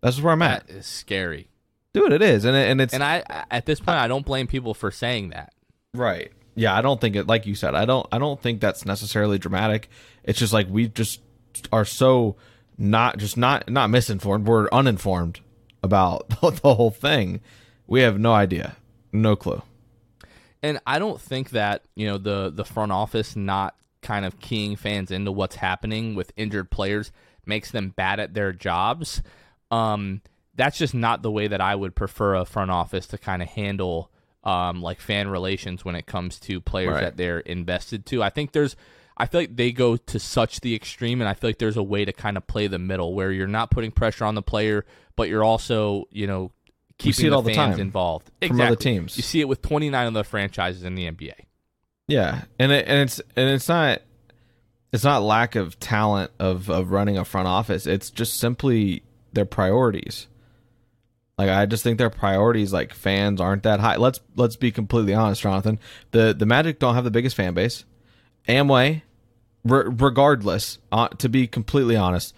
That's 0.00 0.20
where 0.20 0.32
I'm 0.32 0.42
at, 0.42 0.66
That 0.66 0.76
is 0.76 0.86
scary. 0.86 1.48
dude. 1.92 2.12
It 2.12 2.22
is, 2.22 2.44
and 2.44 2.56
it, 2.56 2.70
and 2.70 2.80
it's 2.80 2.94
And 2.94 3.02
I, 3.04 3.22
at 3.50 3.66
this 3.66 3.80
point, 3.80 3.98
I 3.98 4.08
don't 4.08 4.24
blame 4.24 4.46
people 4.46 4.72
for 4.74 4.90
saying 4.90 5.30
that. 5.30 5.52
Right. 5.94 6.32
Yeah, 6.54 6.74
I 6.76 6.82
don't 6.82 7.00
think 7.00 7.16
it 7.16 7.26
like 7.26 7.46
you 7.46 7.54
said, 7.54 7.74
I 7.74 7.84
don't 7.84 8.06
I 8.12 8.18
don't 8.18 8.40
think 8.40 8.60
that's 8.60 8.84
necessarily 8.84 9.38
dramatic. 9.38 9.88
It's 10.24 10.38
just 10.38 10.52
like 10.52 10.68
we 10.68 10.88
just 10.88 11.20
are 11.72 11.84
so 11.84 12.36
not 12.78 13.18
just 13.18 13.36
not 13.36 13.68
not 13.70 13.90
misinformed, 13.90 14.46
we're 14.46 14.68
uninformed 14.70 15.40
about 15.82 16.28
the 16.40 16.74
whole 16.74 16.90
thing. 16.90 17.40
We 17.86 18.00
have 18.02 18.18
no 18.18 18.32
idea. 18.32 18.76
No 19.12 19.36
clue. 19.36 19.62
And 20.62 20.80
I 20.86 20.98
don't 20.98 21.20
think 21.20 21.50
that 21.50 21.82
you 21.94 22.06
know 22.06 22.18
the 22.18 22.50
the 22.50 22.64
front 22.64 22.92
office 22.92 23.36
not 23.36 23.74
kind 24.02 24.24
of 24.24 24.40
keying 24.40 24.76
fans 24.76 25.10
into 25.10 25.32
what's 25.32 25.56
happening 25.56 26.14
with 26.14 26.32
injured 26.36 26.70
players 26.70 27.12
makes 27.46 27.70
them 27.70 27.90
bad 27.90 28.20
at 28.20 28.34
their 28.34 28.52
jobs. 28.52 29.22
Um, 29.70 30.22
that's 30.54 30.78
just 30.78 30.94
not 30.94 31.22
the 31.22 31.30
way 31.30 31.48
that 31.48 31.60
I 31.60 31.74
would 31.74 31.94
prefer 31.94 32.34
a 32.34 32.44
front 32.44 32.70
office 32.70 33.06
to 33.08 33.18
kind 33.18 33.42
of 33.42 33.48
handle 33.48 34.10
um, 34.44 34.82
like 34.82 35.00
fan 35.00 35.28
relations 35.28 35.84
when 35.84 35.94
it 35.94 36.06
comes 36.06 36.38
to 36.40 36.60
players 36.60 36.94
Right. 36.94 37.00
that 37.02 37.16
they're 37.16 37.40
invested 37.40 38.06
to. 38.06 38.22
I 38.22 38.30
think 38.30 38.52
there's, 38.52 38.74
I 39.16 39.26
feel 39.26 39.42
like 39.42 39.54
they 39.56 39.70
go 39.72 39.96
to 39.96 40.18
such 40.18 40.60
the 40.60 40.74
extreme, 40.74 41.20
and 41.20 41.28
I 41.28 41.34
feel 41.34 41.50
like 41.50 41.58
there's 41.58 41.76
a 41.76 41.82
way 41.82 42.04
to 42.04 42.12
kind 42.12 42.36
of 42.36 42.46
play 42.46 42.66
the 42.66 42.78
middle 42.78 43.14
where 43.14 43.30
you're 43.32 43.46
not 43.46 43.70
putting 43.70 43.90
pressure 43.90 44.24
on 44.24 44.34
the 44.34 44.42
player, 44.42 44.84
but 45.16 45.28
you're 45.28 45.44
also, 45.44 46.04
you 46.10 46.26
know, 46.26 46.52
keeping 46.98 47.12
see 47.14 47.26
it 47.26 47.30
the 47.30 47.36
all 47.36 47.42
the 47.42 47.54
fans 47.54 47.74
time 47.76 47.80
involved 47.80 48.30
from 48.46 48.60
other 48.60 48.76
teams. 48.76 49.16
You 49.16 49.22
see 49.22 49.40
it 49.40 49.48
with 49.48 49.60
29 49.62 50.06
other 50.06 50.24
franchises 50.24 50.84
in 50.84 50.94
the 50.94 51.10
NBA. 51.10 51.32
Yeah, 52.10 52.42
and 52.58 52.72
it, 52.72 52.86
and 52.88 53.02
it's 53.02 53.20
and 53.36 53.48
it's 53.50 53.68
not 53.68 54.02
it's 54.92 55.04
not 55.04 55.22
lack 55.22 55.54
of 55.54 55.78
talent 55.78 56.32
of 56.40 56.68
of 56.68 56.90
running 56.90 57.16
a 57.16 57.24
front 57.24 57.46
office. 57.46 57.86
It's 57.86 58.10
just 58.10 58.38
simply 58.38 59.04
their 59.32 59.44
priorities. 59.44 60.26
Like 61.38 61.50
I 61.50 61.66
just 61.66 61.84
think 61.84 61.98
their 61.98 62.10
priorities, 62.10 62.72
like 62.72 62.92
fans, 62.92 63.40
aren't 63.40 63.62
that 63.62 63.78
high. 63.78 63.94
Let's 63.94 64.18
let's 64.34 64.56
be 64.56 64.72
completely 64.72 65.14
honest, 65.14 65.40
Jonathan. 65.40 65.78
The 66.10 66.34
the 66.36 66.46
Magic 66.46 66.80
don't 66.80 66.96
have 66.96 67.04
the 67.04 67.12
biggest 67.12 67.36
fan 67.36 67.54
base. 67.54 67.84
Amway, 68.48 69.02
re- 69.64 69.84
regardless, 69.86 70.78
uh, 70.90 71.08
to 71.08 71.28
be 71.28 71.46
completely 71.46 71.94
honest, 71.94 72.34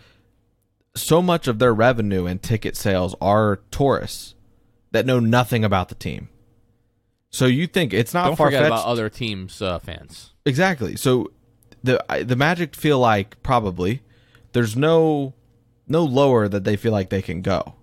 so 0.94 1.22
much 1.22 1.48
of 1.48 1.58
their 1.58 1.72
revenue 1.72 2.26
and 2.26 2.42
ticket 2.42 2.76
sales 2.76 3.14
are 3.22 3.60
tourists 3.70 4.34
that 4.90 5.06
know 5.06 5.18
nothing 5.18 5.64
about 5.64 5.88
the 5.88 5.94
team. 5.94 6.28
So 7.32 7.46
you 7.46 7.66
think 7.66 7.94
it's 7.94 8.12
not 8.12 8.26
Don't 8.26 8.36
far 8.36 8.48
forget 8.48 8.66
about 8.66 8.84
other 8.86 9.08
teams' 9.08 9.60
uh, 9.62 9.78
fans. 9.78 10.32
Exactly. 10.44 10.96
So 10.96 11.30
the 11.82 12.02
the 12.24 12.36
Magic 12.36 12.74
feel 12.76 12.98
like 12.98 13.42
probably 13.42 14.02
there's 14.52 14.76
no 14.76 15.32
no 15.88 16.04
lower 16.04 16.46
that 16.48 16.64
they 16.64 16.76
feel 16.76 16.92
like 16.92 17.08
they 17.10 17.22
can 17.22 17.40
go. 17.42 17.74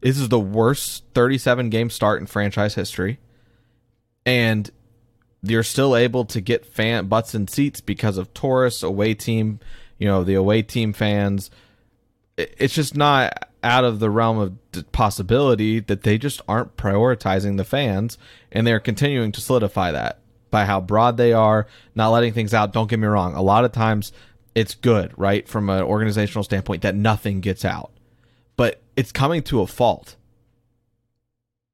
This 0.00 0.18
is 0.18 0.28
the 0.28 0.38
worst 0.38 1.04
37 1.14 1.70
game 1.70 1.90
start 1.90 2.20
in 2.20 2.26
franchise 2.26 2.74
history, 2.74 3.18
and 4.26 4.70
you're 5.42 5.62
still 5.62 5.96
able 5.96 6.24
to 6.26 6.40
get 6.40 6.66
fan 6.66 7.06
butts 7.06 7.34
and 7.34 7.48
seats 7.48 7.80
because 7.80 8.18
of 8.18 8.32
tourists, 8.34 8.82
away 8.82 9.14
team, 9.14 9.58
you 9.98 10.06
know, 10.06 10.22
the 10.22 10.34
away 10.34 10.62
team 10.62 10.92
fans. 10.92 11.50
It- 12.36 12.54
It's 12.58 12.74
just 12.74 12.94
not 12.96 13.47
out 13.62 13.84
of 13.84 13.98
the 13.98 14.10
realm 14.10 14.38
of 14.38 14.92
possibility 14.92 15.80
that 15.80 16.02
they 16.02 16.18
just 16.18 16.40
aren't 16.48 16.76
prioritizing 16.76 17.56
the 17.56 17.64
fans, 17.64 18.18
and 18.52 18.66
they're 18.66 18.80
continuing 18.80 19.32
to 19.32 19.40
solidify 19.40 19.92
that 19.92 20.20
by 20.50 20.64
how 20.64 20.80
broad 20.80 21.16
they 21.16 21.32
are, 21.32 21.66
not 21.94 22.10
letting 22.10 22.32
things 22.32 22.54
out. 22.54 22.72
Don't 22.72 22.88
get 22.88 22.98
me 22.98 23.06
wrong; 23.06 23.34
a 23.34 23.42
lot 23.42 23.64
of 23.64 23.72
times 23.72 24.12
it's 24.54 24.74
good, 24.74 25.12
right, 25.16 25.48
from 25.48 25.70
an 25.70 25.82
organizational 25.82 26.44
standpoint, 26.44 26.82
that 26.82 26.94
nothing 26.94 27.40
gets 27.40 27.64
out, 27.64 27.92
but 28.56 28.80
it's 28.96 29.12
coming 29.12 29.42
to 29.42 29.60
a 29.60 29.66
fault. 29.66 30.16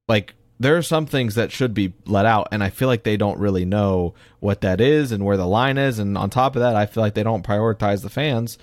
Like 0.08 0.34
there 0.60 0.76
are 0.76 0.82
some 0.82 1.06
things 1.06 1.34
that 1.34 1.50
should 1.50 1.74
be 1.74 1.92
let 2.06 2.26
out, 2.26 2.48
and 2.52 2.62
I 2.62 2.70
feel 2.70 2.88
like 2.88 3.02
they 3.02 3.16
don't 3.16 3.38
really 3.38 3.64
know 3.64 4.14
what 4.40 4.60
that 4.60 4.80
is 4.80 5.12
and 5.12 5.24
where 5.24 5.36
the 5.36 5.46
line 5.46 5.78
is. 5.78 5.98
And 5.98 6.16
on 6.16 6.30
top 6.30 6.56
of 6.56 6.60
that, 6.60 6.76
I 6.76 6.86
feel 6.86 7.02
like 7.02 7.14
they 7.14 7.22
don't 7.22 7.46
prioritize 7.46 8.02
the 8.02 8.10
fans, 8.10 8.56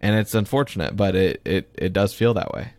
and 0.00 0.14
it's 0.16 0.34
unfortunate, 0.34 0.96
but 0.96 1.14
it 1.14 1.40
it, 1.44 1.70
it 1.74 1.92
does 1.92 2.14
feel 2.14 2.34
that 2.34 2.52
way. 2.52 2.72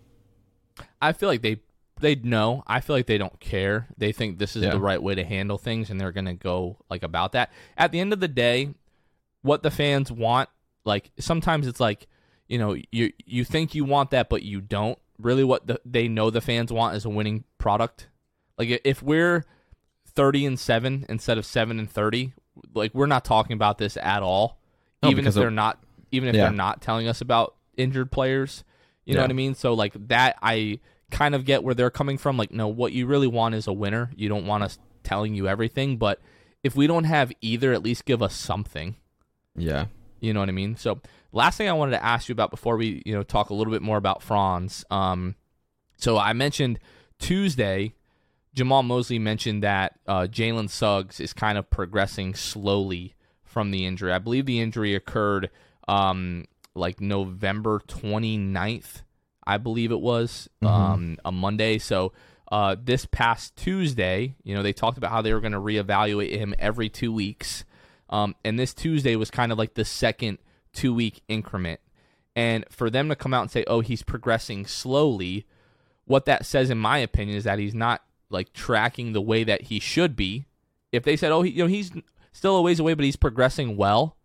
I 1.02 1.14
feel 1.14 1.30
like 1.30 1.42
they 1.42 1.62
they 2.00 2.16
know. 2.16 2.64
I 2.68 2.80
feel 2.80 2.96
like 2.96 3.08
they 3.08 3.18
don't 3.18 3.40
care. 3.40 3.88
They 3.98 4.12
think 4.12 4.40
this 4.40 4.56
is 4.56 4.64
Yeah. 4.64 4.72
the 4.72 4.80
right 4.80 5.02
way 5.02 5.16
to 5.16 5.24
handle 5.24 5.58
things, 5.58 5.90
and 5.90 6.00
they're 6.00 6.12
gonna 6.12 6.34
go 6.36 6.78
like 6.90 7.04
about 7.04 7.34
that. 7.34 7.52
At 7.78 7.92
the 7.92 8.00
end 8.00 8.14
of 8.14 8.20
the 8.20 8.28
day, 8.28 8.74
what 9.42 9.64
the 9.64 9.72
fans 9.72 10.12
want, 10.12 10.50
like 10.86 11.12
sometimes 11.20 11.68
it's 11.68 11.80
like 11.80 12.08
you 12.48 12.58
know 12.58 12.76
you 12.92 13.12
you 13.26 13.44
think 13.44 13.76
you 13.76 13.86
want 13.86 14.12
that, 14.12 14.30
but 14.30 14.44
you 14.44 14.62
don't. 14.62 14.98
Really, 15.18 15.44
what 15.44 15.68
the, 15.68 15.82
they 15.84 16.08
know 16.08 16.30
the 16.30 16.40
fans 16.40 16.72
want 16.72 16.96
is 16.96 17.04
a 17.04 17.10
winning 17.10 17.44
product. 17.58 18.08
Like 18.58 18.82
if 18.86 19.04
we're 19.04 19.44
thirty 20.08 20.46
and 20.46 20.58
seven 20.58 21.06
instead 21.10 21.38
of 21.38 21.46
seven 21.46 21.78
and 21.80 21.92
thirty, 21.92 22.32
like 22.74 22.94
we're 22.94 23.06
not 23.06 23.26
talking 23.26 23.54
about 23.54 23.78
this 23.78 23.98
at 23.98 24.24
all. 24.24 24.60
No, 25.04 25.10
even 25.10 25.28
if 25.28 25.34
they're 25.34 25.52
not, 25.52 25.84
even 26.12 26.30
if 26.30 26.36
Yeah. 26.36 26.44
they're 26.44 26.52
not 26.52 26.82
telling 26.82 27.08
us 27.08 27.22
about 27.22 27.56
injured 27.78 28.12
players. 28.12 28.64
You 29.06 29.14
know 29.16 29.22
Yeah. 29.22 29.24
what 29.26 29.32
I 29.32 29.34
mean? 29.34 29.56
So 29.56 29.74
like 29.74 29.94
that, 30.10 30.38
I 30.42 30.80
kind 31.12 31.34
of 31.34 31.46
get 31.46 31.64
where 31.64 31.74
they're 31.74 31.90
coming 31.90 32.18
from. 32.18 32.38
Like, 32.38 32.52
no, 32.52 32.68
what 32.68 32.94
you 32.94 33.06
really 33.08 33.28
want 33.28 33.56
is 33.56 33.66
a 33.68 33.74
winner. 33.74 34.12
You 34.16 34.30
don't 34.30 34.46
want 34.46 34.64
us 34.64 34.78
telling 35.04 35.34
you 35.34 35.48
everything, 35.48 35.98
but 35.98 36.20
if 36.64 36.76
we 36.76 36.86
don't 36.88 37.06
have 37.06 37.32
either, 37.42 37.74
at 37.74 37.82
least 37.82 38.06
give 38.06 38.22
us 38.22 38.36
something. 38.36 38.96
Yeah. 39.56 39.86
You 40.20 40.34
know 40.34 40.42
what 40.42 40.50
I 40.50 40.52
mean? 40.52 40.76
So, 40.76 41.00
last 41.32 41.58
thing 41.58 41.70
I 41.70 41.74
wanted 41.74 41.92
to 41.92 42.04
ask 42.04 42.28
you 42.30 42.34
about 42.34 42.52
before 42.52 42.76
we, 42.78 43.02
you 43.06 43.14
know, 43.14 43.24
talk 43.24 43.50
a 43.50 43.54
little 43.54 43.72
bit 43.72 43.82
more 43.82 43.98
about 43.98 44.22
Franz. 44.22 44.84
Um, 44.92 45.36
so 45.98 46.18
I 46.18 46.34
mentioned 46.34 46.80
Tuesday, 47.18 47.94
Jamahl 48.56 48.86
Mosley 48.86 49.20
mentioned 49.20 49.64
that 49.64 49.94
uh, 50.08 50.22
Jalen 50.30 50.70
Suggs 50.70 51.20
is 51.20 51.34
kind 51.34 51.58
of 51.58 51.70
progressing 51.70 52.34
slowly 52.36 53.16
from 53.44 53.72
the 53.72 53.86
injury. 53.86 54.12
I 54.12 54.20
believe 54.20 54.46
the 54.46 54.60
injury 54.60 54.96
occurred 54.96 55.50
um, 55.90 56.46
like 56.76 57.02
November 57.02 57.82
29th, 57.88 59.02
I 59.46 59.58
believe 59.58 59.92
it 59.92 60.00
was, 60.00 60.48
um, 60.62 61.18
a 61.26 61.32
Monday. 61.32 61.80
So 61.80 62.14
uh, 62.52 62.76
this 62.82 63.08
past 63.08 63.56
Tuesday, 63.56 64.36
you 64.44 64.54
know, 64.54 64.62
they 64.62 64.72
talked 64.72 65.00
about 65.00 65.12
how 65.12 65.24
they 65.24 65.34
were 65.34 65.42
going 65.42 65.54
to 65.54 65.60
reevaluate 65.60 66.38
him 66.38 66.54
every 66.60 66.90
two 66.90 67.12
weeks. 67.12 67.66
Um, 68.10 68.36
and 68.46 68.60
this 68.60 68.74
Tuesday 68.76 69.16
was 69.16 69.32
kind 69.32 69.52
of 69.52 69.58
like 69.58 69.74
the 69.74 69.84
second 69.84 70.38
two 70.74 70.94
week 70.94 71.24
increment. 71.28 71.80
And 72.36 72.66
for 72.70 72.92
them 72.92 73.10
to 73.10 73.16
come 73.16 73.34
out 73.34 73.42
and 73.42 73.52
say, 73.52 73.64
oh, 73.66 73.82
he's 73.82 74.04
progressing 74.04 74.68
slowly, 74.68 75.48
what 76.06 76.26
that 76.26 76.46
says, 76.46 76.70
in 76.70 76.78
my 76.78 77.00
opinion, 77.00 77.36
is 77.36 77.46
that 77.46 77.58
he's 77.58 77.76
not 77.76 78.04
like 78.30 78.54
tracking 78.54 79.14
the 79.14 79.22
way 79.22 79.44
that 79.44 79.64
he 79.64 79.80
should 79.80 80.16
be. 80.16 80.46
If 80.92 81.04
they 81.04 81.18
said, 81.18 81.32
oh, 81.32 81.42
he, 81.42 81.52
you 81.52 81.64
know, 81.64 81.68
he's 81.68 81.92
still 82.32 82.56
a 82.56 82.62
ways 82.62 82.80
away, 82.80 82.94
but 82.94 83.06
he's 83.06 83.16
progressing 83.16 83.76
well, 83.76 84.16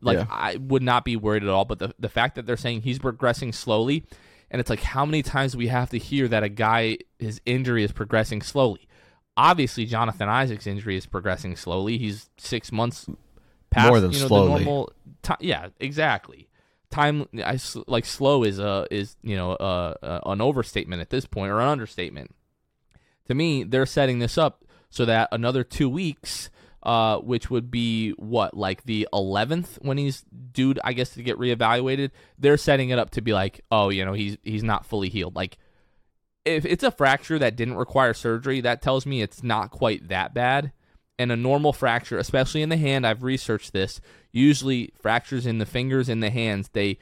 like 0.00 0.18
Yeah. 0.18 0.26
I 0.30 0.56
would 0.56 0.82
not 0.82 1.04
be 1.04 1.16
worried 1.16 1.42
at 1.42 1.48
all. 1.48 1.64
But 1.64 1.78
the, 1.78 1.94
the 1.98 2.08
fact 2.08 2.34
that 2.36 2.46
they're 2.46 2.56
saying 2.56 2.82
he's 2.82 2.98
progressing 2.98 3.52
slowly, 3.52 4.04
and 4.50 4.60
it's 4.60 4.70
like, 4.70 4.82
how 4.82 5.04
many 5.04 5.22
times 5.22 5.52
do 5.52 5.58
we 5.58 5.68
have 5.68 5.90
to 5.90 5.98
hear 5.98 6.28
that 6.28 6.42
a 6.42 6.48
guy, 6.48 6.98
his 7.18 7.40
injury 7.44 7.84
is 7.84 7.92
progressing 7.92 8.42
slowly? 8.42 8.88
Obviously, 9.36 9.86
Jonathan 9.86 10.28
Isaac's 10.28 10.66
injury 10.66 10.96
is 10.96 11.06
progressing 11.06 11.54
slowly. 11.54 11.98
He's 11.98 12.28
six 12.38 12.72
months 12.72 13.06
past 13.70 13.88
More 13.88 14.00
than 14.00 14.10
you 14.12 14.20
know, 14.20 14.26
slowly. 14.26 14.46
the 14.46 14.64
normal 14.64 14.92
time. 15.22 15.36
Yeah, 15.40 15.68
exactly. 15.78 16.48
Time 16.90 17.28
I 17.44 17.58
like 17.86 18.06
slow 18.06 18.42
is 18.44 18.58
a 18.58 18.86
is 18.90 19.16
you 19.22 19.36
know 19.36 19.52
uh, 19.52 19.94
uh, 20.02 20.20
an 20.24 20.40
overstatement 20.40 21.02
at 21.02 21.10
this 21.10 21.26
point 21.26 21.52
or 21.52 21.60
an 21.60 21.68
understatement. 21.68 22.34
To 23.26 23.34
me, 23.34 23.62
they're 23.62 23.84
setting 23.86 24.20
this 24.20 24.38
up 24.38 24.64
so 24.88 25.04
that 25.04 25.28
another 25.30 25.62
two 25.62 25.88
weeks, 25.90 26.48
uh, 26.82 27.18
which 27.18 27.50
would 27.50 27.70
be 27.70 28.10
what 28.12 28.56
like 28.56 28.84
the 28.84 29.08
11th 29.12 29.82
when 29.82 29.98
he's 29.98 30.24
due, 30.52 30.74
I 30.84 30.92
guess, 30.92 31.10
to 31.10 31.22
get 31.22 31.38
reevaluated. 31.38 32.10
They're 32.38 32.56
setting 32.56 32.90
it 32.90 32.98
up 32.98 33.10
to 33.10 33.20
be 33.20 33.32
like, 33.32 33.64
oh, 33.70 33.88
you 33.88 34.04
know, 34.04 34.12
he's 34.12 34.38
he's 34.42 34.62
not 34.62 34.86
fully 34.86 35.08
healed. 35.08 35.34
Like 35.34 35.58
if 36.44 36.64
it's 36.64 36.84
a 36.84 36.90
fracture 36.90 37.38
that 37.38 37.56
didn't 37.56 37.76
require 37.76 38.14
surgery, 38.14 38.60
that 38.62 38.80
tells 38.80 39.04
me 39.06 39.20
it's 39.20 39.42
not 39.42 39.70
quite 39.70 40.08
that 40.08 40.32
bad. 40.32 40.72
And 41.18 41.32
a 41.32 41.36
normal 41.36 41.72
fracture, 41.72 42.16
especially 42.16 42.62
in 42.62 42.68
the 42.68 42.76
hand, 42.76 43.04
I've 43.06 43.24
researched 43.24 43.72
this. 43.72 44.00
Usually, 44.30 44.92
fractures 45.00 45.46
in 45.46 45.58
the 45.58 45.66
fingers 45.66 46.08
and 46.08 46.22
the 46.22 46.30
hands, 46.30 46.70
they 46.72 46.98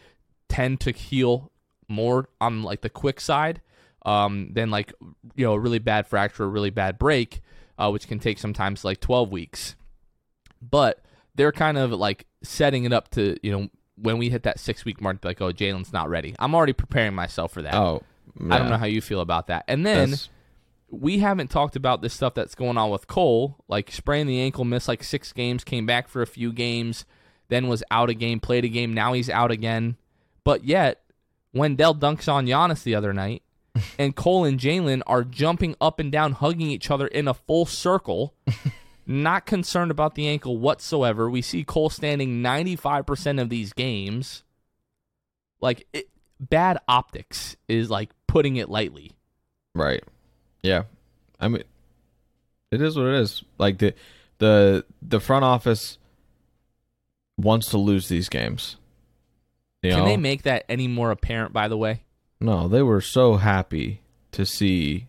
tend 0.49 0.81
to 0.81 0.91
heal 0.91 1.53
more 1.87 2.31
on 2.41 2.63
like 2.63 2.81
the 2.81 2.89
quick 2.89 3.21
side. 3.21 3.61
um, 4.07 4.51
than 4.53 4.71
like 4.71 4.93
you 5.35 5.45
know 5.45 5.53
a 5.53 5.59
really 5.61 5.81
bad 5.81 6.07
fracture, 6.07 6.45
a 6.45 6.49
really 6.49 6.71
bad 6.71 6.99
break, 6.99 7.43
uh, 7.79 7.91
which 7.91 8.09
can 8.09 8.19
take 8.19 8.39
sometimes 8.39 8.85
like 8.85 9.01
12 9.01 9.31
weeks. 9.31 9.77
But 10.63 11.03
they're 11.35 11.53
kind 11.53 11.79
of 11.79 11.93
like 11.93 12.27
setting 12.43 12.85
it 12.85 12.93
up 12.93 13.11
to 13.11 13.37
you 13.43 13.53
know 13.53 13.69
when 13.97 14.19
we 14.19 14.29
hit 14.31 14.43
that 14.45 14.59
six 14.59 14.85
week 14.85 15.01
mark, 15.01 15.25
like 15.25 15.41
oh 15.41 15.53
Jalen's 15.53 15.93
not 15.93 16.09
ready. 16.09 16.35
I'm 16.39 16.55
already 16.55 16.73
preparing 16.73 17.15
myself 17.15 17.53
for 17.53 17.63
that. 17.63 17.75
Oh, 17.75 18.03
I 18.51 18.59
don't 18.59 18.69
know 18.71 18.77
how 18.77 18.87
you 18.87 19.01
feel 19.01 19.21
about 19.21 19.47
that. 19.49 19.65
And 19.69 19.87
then 19.87 20.11
That's- 20.11 20.29
we 20.89 21.19
haven't 21.19 21.49
talked 21.51 21.77
about 21.77 22.01
this 22.01 22.15
stuff 22.15 22.35
that's 22.35 22.55
going 22.55 22.79
on 22.79 22.91
with 22.91 23.07
Cole, 23.07 23.57
like 23.69 23.91
spraying 23.91 24.27
the 24.27 24.41
ankle, 24.41 24.65
missed 24.65 24.89
like 24.89 25.03
six 25.03 25.33
games, 25.33 25.65
came 25.65 25.85
back 25.87 26.09
for 26.09 26.23
a 26.23 26.27
few 26.27 26.53
games, 26.53 27.05
then 27.49 27.69
was 27.69 27.83
out 27.91 28.09
a 28.11 28.15
game, 28.15 28.39
played 28.41 28.65
a 28.65 28.69
game, 28.69 28.95
now 28.95 29.13
he's 29.13 29.29
out 29.31 29.51
again. 29.51 29.97
But 30.45 30.65
yet, 30.65 31.03
Wendell 31.53 31.95
dunks 31.95 32.33
on 32.33 32.47
Giannis 32.47 32.85
the 32.85 32.95
other 32.95 33.13
night, 33.13 33.43
and 33.99 34.15
Cole 34.15 34.45
and 34.45 34.59
Jalen 34.59 35.03
are 35.07 35.25
jumping 35.25 35.77
up 35.81 35.99
and 35.99 36.11
down, 36.11 36.33
hugging 36.33 36.71
each 36.71 36.91
other 36.91 37.07
in 37.07 37.29
a 37.29 37.35
full 37.35 37.67
circle. 37.67 38.35
not 39.07 39.47
concerned 39.47 39.93
about 39.93 40.17
the 40.17 40.27
ankle 40.27 40.59
whatsoever. 40.59 41.31
We 41.31 41.41
see 41.41 41.63
Cole 41.63 41.91
standing 41.91 42.43
95% 42.43 43.41
of 43.41 43.49
these 43.49 43.73
games. 43.73 44.43
Like, 45.61 45.87
it, 45.93 46.09
bad 46.41 46.79
optics 46.89 47.57
is 47.69 47.89
like 47.89 48.11
putting 48.27 48.57
it 48.57 48.69
lightly. 48.69 49.13
Right. 49.75 50.03
Yeah. 50.63 50.85
I 51.41 51.49
mean, 51.49 51.63
it 52.71 52.81
is 52.83 52.97
what 52.97 53.07
it 53.07 53.15
is. 53.15 53.45
Like 53.59 53.79
the 53.79 53.95
the 54.39 54.85
the 55.03 55.21
front 55.21 55.45
office 55.45 55.99
wants 57.37 57.71
to 57.71 57.79
lose 57.79 58.09
these 58.09 58.29
games. 58.29 58.77
You 59.83 59.91
Can 59.91 60.01
know? 60.01 60.07
they 60.07 60.17
make 60.17 60.43
that 60.43 60.65
any 60.69 60.89
more 60.89 61.11
apparent, 61.11 61.53
by 61.53 61.69
the 61.69 61.77
way? 61.77 62.03
No, 62.41 62.69
they 62.69 62.83
were 62.83 63.01
so 63.01 63.37
happy 63.37 64.01
to 64.33 64.45
see 64.47 65.07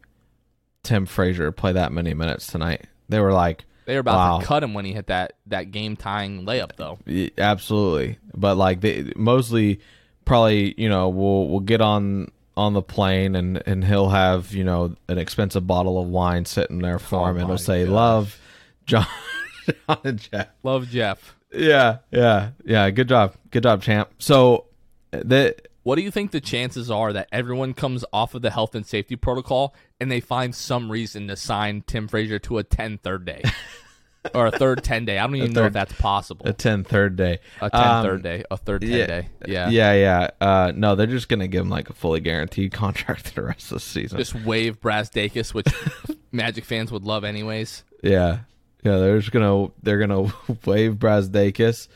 Tim 0.84 1.05
Frazier 1.05 1.51
play 1.51 1.73
that 1.73 1.91
many 1.91 2.13
minutes 2.13 2.47
tonight. 2.47 2.86
They 3.09 3.19
were 3.19 3.34
like, 3.34 3.65
They 3.86 3.93
were 3.95 3.99
about 3.99 4.15
Wow. 4.17 4.39
to 4.39 4.45
cut 4.45 4.63
him 4.63 4.73
when 4.73 4.86
he 4.86 4.93
hit 4.93 5.07
that, 5.07 5.34
that 5.47 5.71
game 5.71 5.95
tying 5.95 6.45
layup, 6.45 6.71
though. 6.78 6.97
Absolutely, 7.38 8.17
but 8.36 8.55
like 8.57 8.82
they 8.82 9.11
Mosley 9.15 9.80
probably 10.25 10.73
you 10.78 10.89
know 10.89 11.07
we'll 11.09 11.47
we'll 11.47 11.59
get 11.61 11.80
on 11.82 12.30
on 12.57 12.73
the 12.73 12.82
plane 12.82 13.36
and 13.36 13.61
and 13.65 13.86
he'll 13.86 14.09
have 14.09 14.51
you 14.53 14.63
know 14.63 14.93
an 15.07 15.17
expensive 15.17 15.65
bottle 15.67 16.01
of 16.01 16.07
wine 16.07 16.43
sitting 16.43 16.80
there 16.80 16.99
for 16.99 17.21
Oh 17.21 17.25
him 17.30 17.36
and 17.38 17.43
it'll 17.45 17.57
say 17.57 17.84
gosh. 17.86 17.91
love 17.93 18.39
John 18.86 19.07
John 19.88 19.97
and 20.03 20.19
Jeff. 20.19 20.47
Love 20.63 20.89
Jeff. 20.89 21.36
Yeah, 21.53 21.99
yeah, 22.11 22.49
yeah. 22.65 22.89
Good 22.89 23.07
job, 23.09 23.36
good 23.51 23.63
job, 23.63 23.82
champ. 23.82 24.09
So 24.19 24.65
that 25.11 25.66
What 25.88 25.95
do 25.95 26.01
you 26.01 26.11
think 26.11 26.31
the 26.31 26.41
chances 26.41 26.91
are 26.91 27.13
that 27.13 27.29
everyone 27.31 27.73
comes 27.73 28.03
off 28.11 28.35
of 28.35 28.41
the 28.41 28.49
health 28.49 28.75
and 28.75 28.85
safety 28.85 29.15
protocol 29.15 29.73
and 30.01 30.11
they 30.11 30.19
find 30.19 30.53
some 30.53 30.91
reason 30.91 31.29
to 31.29 31.38
sign 31.38 31.81
Tim 31.88 32.09
Frazier 32.09 32.39
to 32.39 32.57
a 32.57 32.63
10 32.65 32.97
third 32.97 33.23
day? 33.23 33.41
or 34.35 34.47
a 34.47 34.51
third 34.51 34.83
10 34.83 35.05
day? 35.05 35.17
I 35.17 35.25
don't 35.25 35.38
even 35.38 35.53
know 35.53 35.63
if 35.63 35.71
that's 35.71 35.93
possible. 35.93 36.45
a 36.45 36.51
10 36.51 36.83
third 36.83 37.15
day, 37.15 37.39
A 37.61 37.69
10 37.69 37.81
Um, 37.81 38.05
third 38.05 38.21
day. 38.21 38.43
A 38.51 38.57
third 38.57 38.81
10 38.81 38.89
yeah, 38.89 39.05
day. 39.05 39.29
Yeah. 39.47 39.69
yeah, 39.69 39.93
yeah. 39.93 40.29
Uh, 40.41 40.73
no, 40.75 40.95
they're 40.95 41.07
just 41.07 41.29
gonna 41.29 41.47
give 41.47 41.61
him 41.61 41.69
like 41.69 41.89
a 41.89 41.93
fully 41.93 42.19
guaranteed 42.19 42.73
contract 42.73 43.29
for 43.29 43.35
the 43.35 43.47
rest 43.47 43.71
of 43.71 43.75
the 43.77 43.79
season. 43.79 44.17
Just 44.17 44.35
wave 44.35 44.81
Brazdeikis, 44.81 45.53
which 45.53 45.67
Magic 46.33 46.65
fans 46.65 46.91
would 46.91 47.03
love 47.03 47.23
anyways. 47.23 47.85
Yeah, 48.03 48.39
yeah. 48.83 48.97
They're 48.97 49.19
just 49.19 49.31
gonna 49.31 49.69
they're 49.81 49.99
gonna 49.99 50.23
wave 50.65 50.95
Brazdeikis. 50.95 51.88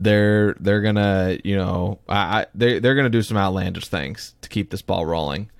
They're 0.00 0.54
they're 0.60 0.82
gonna 0.82 1.38
you 1.44 1.56
know 1.56 2.00
I, 2.08 2.40
I 2.40 2.46
they 2.54 2.78
they're 2.78 2.94
gonna 2.94 3.10
do 3.10 3.22
some 3.22 3.36
outlandish 3.36 3.88
things 3.88 4.34
to 4.42 4.48
keep 4.48 4.70
this 4.70 4.82
ball 4.82 5.06
rolling. 5.06 5.50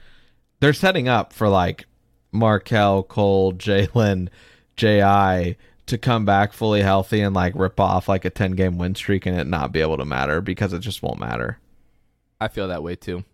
They're 0.61 0.73
setting 0.73 1.09
up 1.09 1.33
for 1.33 1.49
like 1.49 1.87
Markelle, 2.33 3.03
Cole, 3.03 3.53
Jalen, 3.55 4.29
Ji 4.77 5.57
to 5.87 5.99
come 5.99 6.25
back 6.25 6.53
fully 6.53 6.81
healthy 6.81 7.21
and 7.21 7.35
like 7.35 7.55
rip 7.55 7.79
off 7.79 8.09
like 8.09 8.25
a 8.25 8.31
ten 8.31 8.53
game 8.53 8.79
win 8.79 8.95
streak 8.95 9.27
and 9.27 9.39
it 9.39 9.47
not 9.47 9.73
be 9.73 9.81
able 9.81 9.99
to 9.99 10.05
matter 10.05 10.41
because 10.41 10.73
it 10.73 10.81
just 10.81 11.03
won't 11.03 11.21
matter. 11.21 11.59
I 12.41 12.49
feel 12.49 12.69
that 12.69 12.83
way 12.83 12.97
too. 12.97 13.25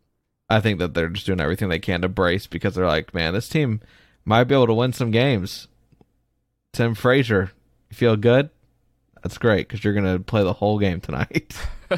I 0.49 0.61
think 0.61 0.81
that 0.81 0.95
they're 0.95 1.09
just 1.09 1.27
doing 1.27 1.41
everything 1.41 1.69
they 1.69 1.79
can 1.79 2.03
to 2.03 2.09
brace 2.09 2.49
because 2.49 2.75
they're 2.75 2.87
like, 2.87 3.15
man, 3.15 3.33
this 3.35 3.49
team 3.49 3.81
might 4.25 4.45
be 4.45 4.55
able 4.55 4.67
to 4.67 4.75
win 4.75 4.93
some 4.93 5.13
games. 5.13 5.69
Tim 6.73 6.95
Frazier, 6.95 7.53
you 7.89 7.97
feel 7.97 8.17
good? 8.17 8.51
That's 9.23 9.39
great 9.39 9.69
because 9.69 9.85
you're 9.85 9.95
gonna 9.95 10.19
play 10.21 10.43
the 10.43 10.53
whole 10.53 10.79
game 10.79 11.01
tonight. 11.01 11.55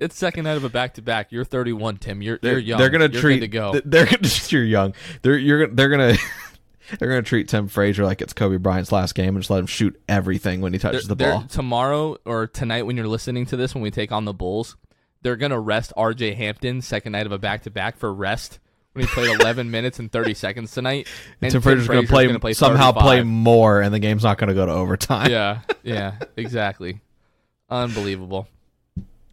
It's 0.00 0.16
second 0.16 0.44
night 0.44 0.56
of 0.56 0.64
a 0.64 0.68
back 0.68 0.94
to 0.94 1.02
back. 1.02 1.30
You're 1.30 1.44
31, 1.44 1.98
Tim. 1.98 2.22
You're 2.22 2.36
they're, 2.42 2.54
you're 2.54 2.60
young. 2.60 2.78
They're 2.80 2.90
gonna 2.90 3.08
You're 3.08 3.20
treat. 3.20 3.38
to 3.40 3.46
go. 3.48 3.80
They're 3.84 4.04
gonna. 4.06 4.28
You're 4.48 4.64
young. 4.64 4.94
They're 5.22 5.38
you're 5.38 5.68
they're 5.68 5.88
gonna. 5.88 6.16
They're 6.98 7.08
gonna 7.08 7.22
treat 7.22 7.48
Tim 7.48 7.68
Frazier 7.68 8.04
like 8.04 8.20
it's 8.20 8.32
Kobe 8.32 8.56
Bryant's 8.56 8.90
last 8.90 9.14
game 9.14 9.28
and 9.36 9.38
just 9.42 9.48
let 9.50 9.60
him 9.60 9.66
shoot 9.66 9.98
everything 10.08 10.60
when 10.60 10.72
he 10.72 10.78
touches 10.80 11.06
the 11.06 11.14
They're- 11.14 11.30
ball. 11.30 11.44
Tomorrow 11.44 12.18
or 12.26 12.48
tonight, 12.48 12.82
when 12.82 12.96
you're 12.96 13.06
listening 13.06 13.46
to 13.46 13.56
this, 13.56 13.74
when 13.74 13.80
we 13.82 13.90
take 13.92 14.10
on 14.12 14.24
the 14.24 14.34
Bulls, 14.34 14.76
they're 15.22 15.36
gonna 15.36 15.60
rest 15.60 15.92
R.J. 15.96 16.34
Hampton 16.34 16.82
second 16.82 17.12
night 17.12 17.24
of 17.26 17.32
a 17.32 17.38
back 17.38 17.62
to 17.62 17.70
back 17.70 17.96
for 17.96 18.12
rest 18.12 18.58
when 18.92 19.04
he 19.04 19.08
played 19.08 19.40
11 19.40 19.70
minutes 19.70 19.98
and 19.98 20.10
30 20.10 20.34
seconds 20.34 20.72
tonight. 20.72 21.06
And 21.40 21.52
Tim 21.52 21.60
Frazier's 21.62 21.88
gonna 21.88 22.06
play, 22.38 22.52
somehow 22.52 22.92
35. 22.92 23.02
play 23.02 23.22
more, 23.22 23.80
and 23.80 23.92
the 23.92 23.98
game's 23.98 24.24
not 24.24 24.38
gonna 24.38 24.54
go 24.54 24.66
to 24.66 24.72
overtime. 24.72 25.30
yeah, 25.30 25.60
yeah, 25.82 26.18
exactly. 26.36 27.00
Unbelievable. 27.70 28.48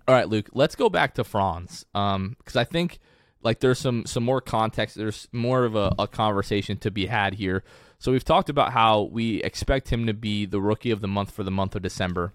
All 0.07 0.15
right, 0.15 0.27
Luke. 0.27 0.49
Let's 0.53 0.75
go 0.75 0.89
back 0.89 1.15
to 1.15 1.23
Franz, 1.23 1.85
um, 1.93 2.35
because 2.39 2.55
I 2.55 2.63
think 2.63 2.99
like 3.41 3.59
there's 3.59 3.79
some 3.79 4.05
some 4.05 4.23
more 4.23 4.41
context. 4.41 4.95
There's 4.95 5.27
more 5.31 5.65
of 5.65 5.75
a, 5.75 5.93
a 5.99 6.07
conversation 6.07 6.77
to 6.77 6.91
be 6.91 7.05
had 7.05 7.35
here. 7.35 7.63
So 7.99 8.13
we've 8.13 8.23
talked 8.23 8.49
about 8.49 8.71
how 8.71 9.03
we 9.03 9.43
expect 9.43 9.89
him 9.89 10.07
to 10.07 10.13
be 10.13 10.45
the 10.45 10.61
rookie 10.61 10.91
of 10.91 11.01
the 11.01 11.07
month 11.07 11.31
for 11.31 11.43
the 11.43 11.51
month 11.51 11.75
of 11.75 11.81
December. 11.81 12.31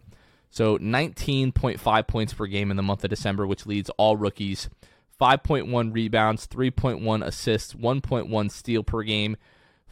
So 0.50 0.78
19.5 0.78 2.06
points 2.06 2.34
per 2.34 2.46
game 2.46 2.70
in 2.70 2.76
the 2.76 2.82
month 2.82 3.02
of 3.02 3.10
December, 3.10 3.46
which 3.46 3.66
leads 3.66 3.90
all 3.96 4.16
rookies. 4.16 4.68
5.1 5.24 5.94
rebounds, 5.94 6.46
3.1 6.46 7.24
assists, 7.24 7.72
1.1 7.72 8.50
steal 8.50 8.84
per 8.84 9.02
game. 9.02 9.38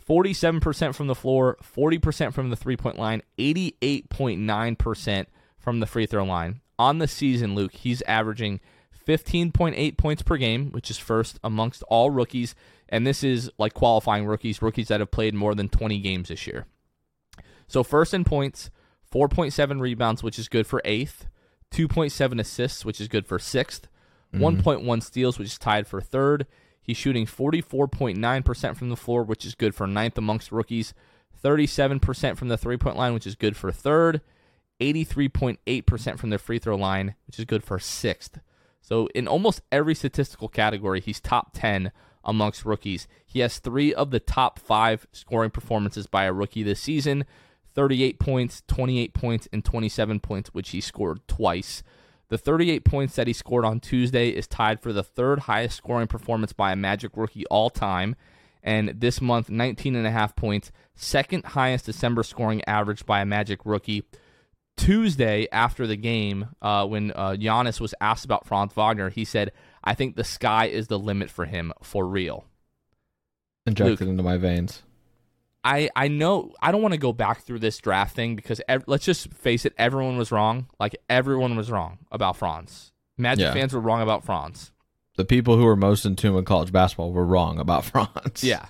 47% 0.06 0.94
from 0.94 1.06
the 1.06 1.14
floor, 1.14 1.56
40% 1.62 2.34
from 2.34 2.50
the 2.50 2.56
three 2.56 2.76
point 2.76 2.98
line, 2.98 3.22
88.9% 3.38 5.26
from 5.58 5.80
the 5.80 5.86
free 5.86 6.04
throw 6.04 6.24
line. 6.24 6.60
On 6.78 6.98
the 6.98 7.08
season, 7.08 7.54
Luke, 7.54 7.72
he's 7.72 8.02
averaging 8.02 8.60
15.8 9.06 9.96
points 9.96 10.22
per 10.22 10.36
game, 10.36 10.70
which 10.72 10.90
is 10.90 10.98
first 10.98 11.38
amongst 11.42 11.82
all 11.84 12.10
rookies. 12.10 12.54
And 12.90 13.06
this 13.06 13.24
is 13.24 13.50
like 13.56 13.72
qualifying 13.72 14.26
rookies, 14.26 14.60
rookies 14.60 14.88
that 14.88 15.00
have 15.00 15.12
played 15.12 15.34
more 15.34 15.54
than 15.54 15.70
20 15.70 15.98
games 16.00 16.28
this 16.28 16.46
year. 16.46 16.66
So, 17.68 17.82
first 17.82 18.12
in 18.12 18.24
points, 18.24 18.70
4.7 19.10 19.80
rebounds, 19.80 20.22
which 20.22 20.38
is 20.38 20.48
good 20.48 20.66
for 20.66 20.82
eighth, 20.84 21.26
2.7 21.70 22.38
assists, 22.38 22.84
which 22.84 23.00
is 23.00 23.08
good 23.08 23.26
for 23.26 23.38
Mm-hmm. 24.34 24.44
6th 24.44 24.82
1.1 24.82 25.02
steals, 25.02 25.38
which 25.38 25.48
is 25.48 25.58
tied 25.58 25.86
for 25.86 26.00
third. 26.00 26.46
He's 26.80 26.96
shooting 26.96 27.26
44.9% 27.26 28.76
from 28.76 28.88
the 28.88 28.96
floor, 28.96 29.22
which 29.22 29.44
is 29.44 29.54
good 29.54 29.74
for 29.74 29.86
ninth 29.86 30.18
amongst 30.18 30.50
rookies. 30.50 30.94
37% 31.42 32.36
from 32.36 32.48
the 32.48 32.56
three 32.56 32.76
point 32.76 32.96
line, 32.96 33.14
which 33.14 33.26
is 33.26 33.34
good 33.34 33.56
for 33.56 33.72
third. 33.72 34.20
83.8% 34.80 36.18
from 36.18 36.30
the 36.30 36.38
free 36.38 36.58
throw 36.58 36.76
line, 36.76 37.14
which 37.26 37.38
is 37.38 37.44
good 37.44 37.62
for 37.62 37.78
sixth. 37.78 38.40
So, 38.80 39.08
in 39.14 39.28
almost 39.28 39.62
every 39.70 39.94
statistical 39.94 40.48
category, 40.48 41.00
he's 41.00 41.20
top 41.20 41.52
10 41.54 41.92
amongst 42.24 42.64
rookies. 42.64 43.06
He 43.24 43.40
has 43.40 43.58
three 43.58 43.94
of 43.94 44.10
the 44.10 44.20
top 44.20 44.58
five 44.58 45.06
scoring 45.12 45.50
performances 45.50 46.06
by 46.06 46.24
a 46.24 46.32
rookie 46.32 46.62
this 46.62 46.80
season 46.80 47.24
38 47.74 48.18
points, 48.18 48.62
28 48.66 49.14
points, 49.14 49.48
and 49.52 49.64
27 49.64 50.20
points, 50.20 50.52
which 50.52 50.70
he 50.70 50.80
scored 50.80 51.26
twice. 51.26 51.82
The 52.32 52.38
38 52.38 52.86
points 52.86 53.16
that 53.16 53.26
he 53.26 53.34
scored 53.34 53.66
on 53.66 53.78
Tuesday 53.78 54.30
is 54.30 54.46
tied 54.46 54.80
for 54.80 54.90
the 54.90 55.02
third 55.02 55.40
highest 55.40 55.76
scoring 55.76 56.06
performance 56.06 56.54
by 56.54 56.72
a 56.72 56.76
Magic 56.76 57.14
rookie 57.14 57.44
all 57.48 57.68
time. 57.68 58.16
And 58.62 58.88
this 58.98 59.20
month, 59.20 59.50
19 59.50 59.94
and 59.94 60.06
a 60.06 60.10
half 60.10 60.34
points, 60.34 60.72
second 60.94 61.44
highest 61.44 61.84
December 61.84 62.22
scoring 62.22 62.62
average 62.66 63.04
by 63.04 63.20
a 63.20 63.26
Magic 63.26 63.66
rookie. 63.66 64.04
Tuesday 64.78 65.46
after 65.52 65.86
the 65.86 65.94
game, 65.94 66.48
uh, 66.62 66.86
when 66.86 67.10
uh, 67.10 67.36
Giannis 67.38 67.82
was 67.82 67.94
asked 68.00 68.24
about 68.24 68.46
Franz 68.46 68.72
Wagner, 68.72 69.10
he 69.10 69.26
said, 69.26 69.52
"I 69.84 69.92
think 69.92 70.16
the 70.16 70.24
sky 70.24 70.68
is 70.68 70.88
the 70.88 70.98
limit 70.98 71.28
for 71.28 71.44
him 71.44 71.74
for 71.82 72.06
real." 72.06 72.46
Injected 73.66 74.00
Luke. 74.00 74.08
into 74.08 74.22
my 74.22 74.38
veins. 74.38 74.82
I 75.64 75.90
I 75.94 76.08
know 76.08 76.52
I 76.60 76.72
don't 76.72 76.82
want 76.82 76.92
to 76.94 76.98
go 76.98 77.12
back 77.12 77.42
through 77.42 77.60
this 77.60 77.78
draft 77.78 78.16
thing 78.16 78.34
because 78.36 78.60
ev- 78.68 78.84
let's 78.86 79.04
just 79.04 79.32
face 79.32 79.64
it, 79.64 79.74
everyone 79.78 80.16
was 80.16 80.32
wrong. 80.32 80.66
Like 80.80 80.96
everyone 81.08 81.56
was 81.56 81.70
wrong 81.70 81.98
about 82.10 82.36
Franz. 82.36 82.92
Magic 83.16 83.42
Yeah. 83.44 83.52
fans 83.52 83.72
were 83.72 83.80
wrong 83.80 84.02
about 84.02 84.24
Franz. 84.24 84.72
The 85.16 85.24
people 85.24 85.56
who 85.56 85.64
were 85.64 85.76
most 85.76 86.04
in 86.06 86.16
tune 86.16 86.34
with 86.34 86.46
college 86.46 86.72
basketball 86.72 87.12
were 87.12 87.24
wrong 87.26 87.58
about 87.60 87.84
Franz. 87.86 88.42
Yeah. 88.42 88.66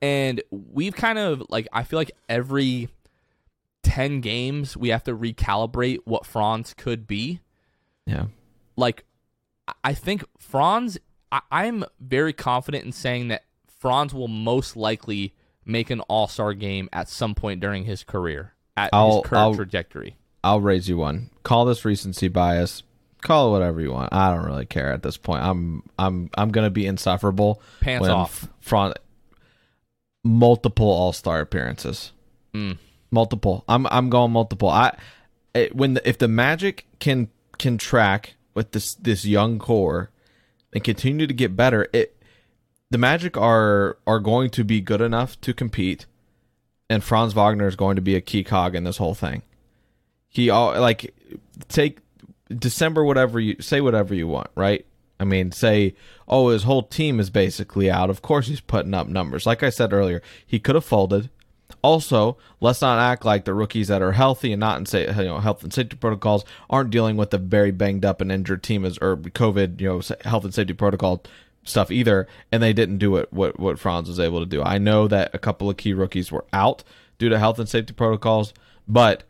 And 0.00 0.42
we've 0.50 0.96
kind 0.96 1.18
of 1.18 1.44
like 1.48 1.68
I 1.72 1.84
feel 1.84 1.98
like 1.98 2.10
every 2.28 2.88
10 3.82 4.20
games 4.20 4.76
we 4.76 4.88
have 4.90 5.04
to 5.04 5.16
recalibrate 5.16 5.98
what 6.04 6.24
Franz 6.26 6.74
could 6.74 7.06
be. 7.06 7.40
yeah. 8.06 8.26
Like 8.76 9.04
I- 9.68 9.74
I 9.84 9.94
think 9.94 10.24
Franz 10.38 10.98
I, 11.30 11.40
I'm 11.52 11.84
very 12.00 12.32
confident 12.32 12.84
in 12.84 12.92
saying 12.92 13.28
that 13.28 13.44
Franz 13.78 14.12
will 14.12 14.28
most 14.28 14.76
likely 14.76 15.34
make 15.64 15.90
an 15.90 16.00
All 16.02 16.28
Star 16.28 16.54
game 16.54 16.88
at 16.92 17.08
some 17.08 17.34
point 17.34 17.60
during 17.60 17.84
his 17.84 18.02
career 18.04 18.52
at 18.76 18.90
I'll- 18.92 19.22
his 19.22 19.28
current 19.30 19.42
I'll- 19.42 19.54
trajectory. 19.54 20.16
I'll 20.44 20.60
raise 20.60 20.88
you 20.88 20.96
one. 20.96 21.30
Call 21.44 21.64
this 21.66 21.84
recency 21.84 22.26
bias. 22.26 22.82
Call 23.20 23.48
it 23.48 23.50
whatever 23.52 23.80
you 23.80 23.92
want. 23.92 24.12
I 24.12 24.34
don't 24.34 24.44
really 24.44 24.66
care 24.66 24.92
at 24.92 25.04
this 25.04 25.16
point. 25.16 25.44
I'm 25.44 25.84
I'm 25.96 26.30
I'm 26.36 26.50
gonna 26.50 26.70
be 26.70 26.84
insufferable. 26.86 27.62
Pants 27.80 28.08
off. 28.08 28.48
Front 28.60 28.98
multiple 30.24 30.88
All 30.88 31.12
Star 31.12 31.40
appearances. 31.40 32.12
Mm. 32.54 32.78
Multiple. 33.10 33.64
I'm 33.68 33.86
I'm 33.86 34.10
going 34.10 34.32
multiple. 34.32 34.68
I 34.68 34.96
it, 35.54 35.74
when 35.76 35.94
the, 35.94 36.08
if 36.08 36.18
the 36.18 36.28
Magic 36.28 36.86
can 36.98 37.28
can 37.58 37.78
track 37.78 38.34
with 38.54 38.72
this 38.72 38.94
this 38.94 39.24
young 39.24 39.58
core 39.58 40.10
and 40.72 40.82
continue 40.82 41.26
to 41.26 41.34
get 41.34 41.54
better, 41.56 41.86
it 41.92 42.16
the 42.92 42.98
Magic 42.98 43.38
are 43.38 43.96
are 44.06 44.20
going 44.20 44.50
to 44.50 44.64
be 44.64 44.82
good 44.82 45.00
enough 45.00 45.40
to 45.40 45.54
compete, 45.54 46.04
and 46.90 47.02
Franz 47.02 47.32
Wagner 47.32 47.66
is 47.66 47.74
going 47.74 47.96
to 47.96 48.02
be 48.02 48.14
a 48.14 48.20
key 48.20 48.44
cog 48.44 48.74
in 48.74 48.84
this 48.84 48.98
whole 48.98 49.14
thing. 49.14 49.42
He 50.28 50.50
all 50.50 50.78
like 50.78 51.14
take 51.68 52.00
December 52.48 53.02
whatever 53.02 53.40
you 53.40 53.56
say 53.60 53.80
whatever 53.80 54.14
you 54.14 54.28
want, 54.28 54.50
right? 54.54 54.84
I 55.18 55.24
mean, 55.24 55.52
say, 55.52 55.94
oh, 56.28 56.48
his 56.48 56.64
whole 56.64 56.82
team 56.82 57.18
is 57.18 57.30
basically 57.30 57.90
out. 57.90 58.10
Of 58.10 58.20
course, 58.20 58.48
he's 58.48 58.60
putting 58.60 58.92
up 58.92 59.06
numbers. 59.06 59.46
Like 59.46 59.62
I 59.62 59.70
said 59.70 59.92
earlier, 59.92 60.20
he 60.44 60.58
could 60.58 60.74
have 60.74 60.84
folded. 60.84 61.30
Also, 61.80 62.36
let's 62.60 62.82
not 62.82 62.98
act 62.98 63.24
like 63.24 63.44
the 63.44 63.54
rookies 63.54 63.88
that 63.88 64.02
are 64.02 64.12
healthy 64.12 64.52
and 64.52 64.60
not 64.60 64.78
in 64.78 64.84
say, 64.84 65.06
you 65.06 65.24
know 65.24 65.38
health 65.38 65.62
and 65.62 65.72
safety 65.72 65.96
protocols 65.96 66.44
aren't 66.68 66.90
dealing 66.90 67.16
with 67.16 67.30
the 67.30 67.38
very 67.38 67.70
banged 67.70 68.04
up 68.04 68.20
and 68.20 68.30
injured 68.30 68.62
team 68.62 68.84
as 68.84 68.98
or 68.98 69.16
COVID 69.16 69.80
you 69.80 69.88
know 69.88 70.02
health 70.28 70.44
and 70.44 70.52
safety 70.52 70.74
protocol 70.74 71.24
stuff 71.64 71.90
either, 71.90 72.26
and 72.50 72.62
they 72.62 72.72
didn't 72.72 72.98
do 72.98 73.16
it 73.16 73.32
what 73.32 73.58
what 73.58 73.78
Franz 73.78 74.08
was 74.08 74.20
able 74.20 74.40
to 74.40 74.46
do. 74.46 74.62
I 74.62 74.78
know 74.78 75.08
that 75.08 75.34
a 75.34 75.38
couple 75.38 75.70
of 75.70 75.76
key 75.76 75.92
rookies 75.92 76.32
were 76.32 76.44
out 76.52 76.84
due 77.18 77.28
to 77.28 77.38
health 77.38 77.58
and 77.58 77.68
safety 77.68 77.92
protocols, 77.92 78.52
but 78.88 79.24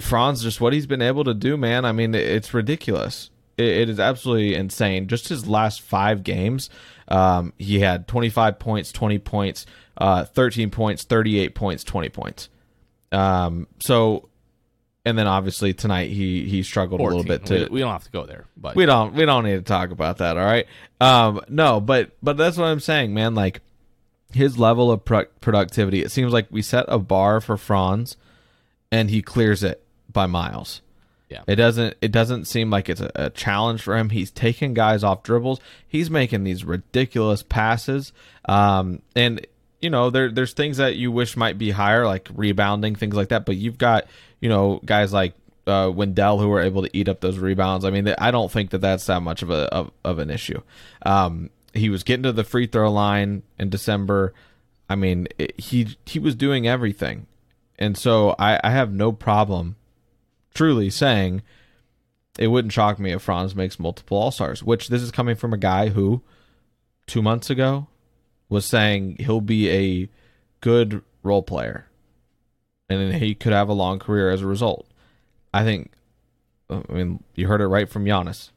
Franz 0.00 0.42
just 0.42 0.60
what 0.60 0.72
he's 0.72 0.86
been 0.86 1.02
able 1.02 1.24
to 1.24 1.34
do, 1.34 1.56
man. 1.56 1.84
I 1.84 1.92
mean, 1.92 2.14
it's 2.14 2.54
ridiculous. 2.54 3.30
It, 3.56 3.66
it 3.66 3.88
is 3.88 4.00
absolutely 4.00 4.54
insane. 4.54 5.06
Just 5.06 5.28
his 5.28 5.46
last 5.46 5.80
five 5.80 6.24
games, 6.24 6.70
um, 7.08 7.52
he 7.58 7.80
had 7.80 8.08
25 8.08 8.58
points, 8.58 8.92
20 8.92 9.18
points, 9.20 9.66
uh, 9.98 10.24
13 10.24 10.70
points, 10.70 11.04
38 11.04 11.54
points, 11.54 11.84
20 11.84 12.08
points. 12.08 12.48
Um, 13.12 13.68
so, 13.78 14.28
and 15.04 15.16
then 15.18 15.26
obviously 15.26 15.74
tonight 15.74 16.10
he 16.10 16.48
he 16.48 16.62
struggled 16.62 17.00
a 17.00 17.04
little 17.04 17.24
bit 17.24 17.44
too. 17.46 17.66
we, 17.70 17.76
we 17.76 17.80
don't 17.80 17.92
have 17.92 18.04
to 18.04 18.10
go 18.10 18.24
there, 18.26 18.46
but 18.56 18.74
we 18.76 18.86
don't 18.86 19.14
we 19.14 19.24
don't 19.24 19.44
need 19.44 19.56
to 19.56 19.62
talk 19.62 19.90
about 19.90 20.18
that 20.18 20.36
all 20.36 20.44
right? 20.44 20.66
Um 21.00 21.40
no 21.48 21.80
but 21.80 22.12
but 22.22 22.36
that's 22.36 22.56
what 22.56 22.66
i'm 22.66 22.80
saying 22.80 23.12
man 23.12 23.34
like 23.34 23.60
his 24.32 24.58
level 24.58 24.90
of 24.90 25.04
pro- 25.04 25.26
productivity 25.40 26.02
it 26.02 26.10
seems 26.10 26.32
like 26.32 26.46
we 26.50 26.62
set 26.62 26.84
a 26.88 26.98
bar 26.98 27.40
for 27.40 27.56
franz 27.56 28.16
and 28.90 29.10
he 29.10 29.22
clears 29.22 29.62
it 29.62 29.84
by 30.12 30.26
miles. 30.26 30.80
Yeah. 31.28 31.42
it 31.48 31.56
doesn't 31.56 31.96
it 32.00 32.12
doesn't 32.12 32.44
seem 32.44 32.70
like 32.70 32.88
it's 32.88 33.00
a, 33.00 33.10
a 33.16 33.30
challenge 33.30 33.82
for 33.82 33.96
him. 33.96 34.10
He's 34.10 34.30
taking 34.30 34.72
guys 34.72 35.02
off 35.02 35.22
dribbles. 35.24 35.58
He's 35.88 36.08
making 36.10 36.44
these 36.44 36.64
ridiculous 36.64 37.42
passes. 37.42 38.12
Um 38.44 39.02
and 39.16 39.44
you 39.84 39.90
know 39.90 40.08
there 40.08 40.30
there's 40.30 40.54
things 40.54 40.78
that 40.78 40.96
you 40.96 41.12
wish 41.12 41.36
might 41.36 41.58
be 41.58 41.70
higher 41.70 42.06
like 42.06 42.26
rebounding 42.34 42.94
things 42.94 43.14
like 43.14 43.28
that 43.28 43.44
but 43.44 43.56
you've 43.56 43.76
got 43.76 44.06
you 44.40 44.48
know 44.48 44.80
guys 44.84 45.12
like 45.12 45.34
uh, 45.66 45.90
Wendell 45.94 46.38
who 46.38 46.48
were 46.48 46.60
able 46.60 46.82
to 46.82 46.96
eat 46.96 47.08
up 47.08 47.20
those 47.20 47.38
rebounds. 47.38 47.84
I 47.84 47.90
mean, 47.90 48.14
I 48.18 48.30
don't 48.30 48.50
think 48.50 48.70
that 48.70 48.82
that's 48.82 49.06
that 49.06 49.20
much 49.20 49.42
of 49.42 49.50
a 49.50 49.72
of, 49.72 49.90
of 50.04 50.18
an 50.18 50.30
issue. 50.30 50.60
Um, 51.06 51.50
he 51.72 51.88
was 51.88 52.02
getting 52.02 52.24
to 52.24 52.32
the 52.32 52.44
free 52.44 52.66
throw 52.66 52.90
line 52.90 53.42
in 53.58 53.70
December. 53.70 54.34
I 54.88 54.94
mean, 54.94 55.28
it, 55.38 55.58
he 55.58 55.96
he 56.04 56.18
was 56.18 56.34
doing 56.34 56.66
everything, 56.66 57.26
and 57.78 57.96
so 57.96 58.34
I, 58.38 58.60
I 58.62 58.70
have 58.70 58.92
no 58.92 59.12
problem, 59.12 59.76
truly 60.54 60.90
saying, 60.90 61.42
it 62.38 62.48
wouldn't 62.48 62.72
shock 62.72 62.98
me 62.98 63.12
if 63.12 63.22
Franz 63.22 63.54
makes 63.54 63.78
multiple 63.78 64.18
All 64.18 64.30
Stars. 64.30 64.62
Which 64.62 64.88
this 64.88 65.02
is 65.02 65.10
coming 65.10 65.36
from 65.36 65.54
a 65.54 65.58
guy 65.58 65.88
who, 65.88 66.20
two 67.06 67.22
months 67.22 67.48
ago, 67.48 67.86
was 68.48 68.64
saying 68.64 69.16
he'll 69.20 69.40
be 69.40 69.70
a 69.70 70.08
good 70.60 71.02
role 71.22 71.42
player, 71.42 71.86
and 72.88 73.14
he 73.14 73.34
could 73.34 73.52
have 73.52 73.68
a 73.68 73.74
long 73.74 73.98
career 73.98 74.30
as 74.30 74.42
a 74.42 74.46
result. 74.46 74.86
I 75.52 75.64
think, 75.64 75.92
uh, 76.68 76.82
I 76.88 76.92
mean, 76.92 77.22
you 77.34 77.46
heard 77.46 77.60
it 77.60 77.66
right 77.66 77.88
from 77.88 78.04
Giannis. 78.04 78.50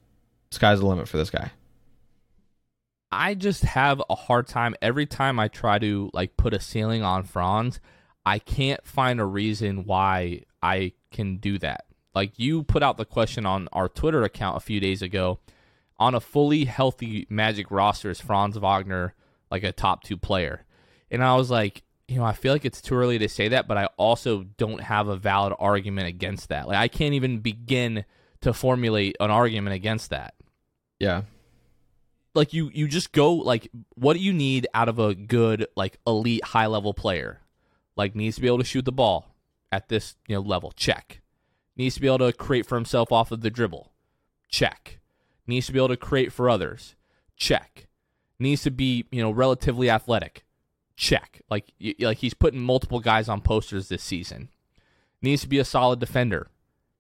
Sky's 0.51 0.79
the 0.79 0.85
limit 0.85 1.07
for 1.07 1.17
this 1.17 1.29
guy. 1.29 1.51
I 3.11 3.35
just 3.35 3.63
have 3.63 4.01
a 4.09 4.15
hard 4.15 4.47
time 4.47 4.75
every 4.81 5.05
time 5.05 5.39
I 5.39 5.47
try 5.47 5.79
to 5.79 6.09
like 6.13 6.35
put 6.37 6.53
a 6.53 6.59
ceiling 6.59 7.03
on 7.03 7.23
Franz. 7.23 7.79
I 8.25 8.39
can't 8.39 8.85
find 8.85 9.21
a 9.21 9.25
reason 9.25 9.85
why 9.85 10.41
I 10.61 10.93
can 11.11 11.37
do 11.37 11.57
that. 11.59 11.85
Like 12.13 12.37
you 12.37 12.63
put 12.63 12.83
out 12.83 12.97
the 12.97 13.05
question 13.05 13.45
on 13.45 13.69
our 13.71 13.87
Twitter 13.87 14.23
account 14.23 14.57
a 14.57 14.61
few 14.61 14.79
days 14.79 15.01
ago 15.01 15.39
on 15.99 16.15
a 16.15 16.19
fully 16.19 16.65
healthy 16.65 17.25
Magic 17.29 17.71
roster 17.71 18.09
is 18.09 18.19
Franz 18.19 18.57
Wagner 18.57 19.13
like 19.51 19.63
a 19.63 19.71
top 19.71 20.03
two 20.03 20.17
player, 20.17 20.65
and 21.11 21.23
I 21.23 21.35
was 21.35 21.49
like, 21.49 21.83
you 22.07 22.17
know, 22.17 22.23
I 22.23 22.33
feel 22.33 22.53
like 22.53 22.65
it's 22.65 22.81
too 22.81 22.95
early 22.95 23.19
to 23.19 23.27
say 23.27 23.49
that, 23.49 23.67
but 23.67 23.77
I 23.77 23.85
also 23.97 24.43
don't 24.57 24.81
have 24.81 25.07
a 25.09 25.17
valid 25.17 25.53
argument 25.59 26.07
against 26.07 26.49
that. 26.49 26.67
Like 26.67 26.77
I 26.77 26.87
can't 26.87 27.13
even 27.13 27.39
begin 27.39 28.05
to 28.41 28.53
formulate 28.53 29.17
an 29.19 29.29
argument 29.29 29.75
against 29.75 30.11
that. 30.11 30.33
Yeah. 30.99 31.23
like 32.33 32.53
you 32.53 32.71
you 32.73 32.87
just 32.87 33.11
go 33.11 33.33
like 33.33 33.69
what 33.95 34.13
do 34.13 34.19
you 34.19 34.33
need 34.33 34.67
out 34.73 34.89
of 34.89 34.97
a 34.99 35.13
good 35.13 35.67
like 35.75 35.99
elite 36.07 36.43
high 36.43 36.67
level 36.67 36.93
player? 36.93 37.41
Like 37.95 38.15
needs 38.15 38.35
to 38.37 38.41
be 38.41 38.47
able 38.47 38.59
to 38.59 38.63
shoot 38.63 38.85
the 38.85 38.91
ball 38.91 39.35
at 39.71 39.89
this 39.89 40.15
you 40.27 40.35
know 40.35 40.41
level. 40.41 40.71
Check. 40.71 41.21
Needs 41.75 41.95
to 41.95 42.01
be 42.01 42.07
able 42.07 42.19
to 42.19 42.33
create 42.33 42.65
for 42.65 42.75
himself 42.75 43.11
off 43.11 43.31
of 43.31 43.41
the 43.41 43.49
dribble. 43.51 43.91
Check. 44.49 44.99
Needs 45.45 45.67
to 45.67 45.73
be 45.73 45.79
able 45.79 45.89
to 45.89 45.97
create 45.97 46.31
for 46.31 46.49
others. 46.49 46.95
Check 47.35 47.86
needs 48.39 48.63
to 48.63 48.71
be 48.71 49.05
you 49.11 49.21
know 49.21 49.31
relatively 49.31 49.89
athletic. 49.89 50.43
Check. 50.95 51.41
Like 51.49 51.71
like 51.99 52.17
he's 52.17 52.33
putting 52.33 52.59
multiple 52.59 52.99
guys 52.99 53.29
on 53.29 53.41
posters 53.41 53.89
this 53.89 54.03
season. 54.03 54.49
Needs 55.21 55.41
to 55.43 55.49
be 55.49 55.59
a 55.59 55.65
solid 55.65 55.99
defender. 55.99 56.49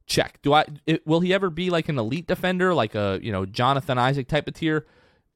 Check. 0.05 0.39
Do 0.41 0.53
i 0.53 0.65
it, 0.85 1.05
will 1.05 1.19
he 1.19 1.33
ever 1.33 1.49
be 1.49 1.69
like 1.69 1.89
an 1.89 1.99
elite 1.99 2.27
defender 2.27 2.73
like 2.73 2.95
a 2.95 3.19
you 3.21 3.31
know 3.31 3.45
jonathan 3.45 3.97
isaac 3.97 4.27
type 4.27 4.47
of 4.47 4.53
tier? 4.53 4.85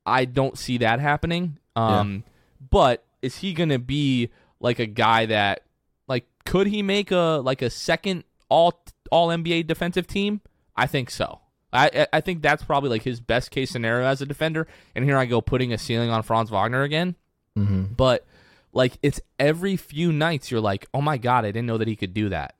I 0.05 0.25
don't 0.25 0.57
see 0.57 0.77
that 0.79 0.99
happening. 0.99 1.57
Um 1.75 2.23
but 2.69 3.03
is 3.21 3.37
he 3.37 3.53
gonna 3.53 3.79
be 3.79 4.29
like 4.59 4.79
a 4.79 4.85
guy 4.85 5.25
that 5.25 5.63
like 6.07 6.25
could 6.45 6.67
he 6.67 6.81
make 6.81 7.11
a 7.11 7.41
like 7.43 7.61
a 7.61 7.69
second 7.69 8.23
all 8.49 8.81
all 9.11 9.29
nba 9.29 9.67
defensive 9.67 10.07
team? 10.07 10.41
I 10.75 10.87
think 10.87 11.09
so 11.09 11.40
I, 11.73 12.07
I- 12.11 12.21
think 12.21 12.41
that's 12.41 12.63
probably 12.63 12.89
like 12.89 13.03
his 13.03 13.19
best 13.19 13.51
case 13.51 13.71
scenario 13.71 14.05
as 14.05 14.21
a 14.21 14.25
defender. 14.25 14.67
And 14.95 15.05
here 15.05 15.17
I 15.17 15.25
go 15.25 15.41
putting 15.41 15.71
a 15.73 15.77
ceiling 15.77 16.09
on 16.09 16.23
Franz 16.23 16.49
Wagner 16.49 16.83
again. 16.83 17.15
Mm-hmm. 17.57 17.93
But 17.95 18.25
like 18.73 18.93
it's 19.01 19.19
every 19.39 19.75
few 19.77 20.11
nights 20.11 20.51
you're 20.51 20.61
like, 20.61 20.87
oh 20.93 21.01
my 21.01 21.17
god, 21.17 21.45
I 21.45 21.49
didn't 21.49 21.67
know 21.67 21.77
that 21.77 21.87
he 21.87 21.95
could 21.95 22.13
do 22.13 22.29
that. 22.29 22.55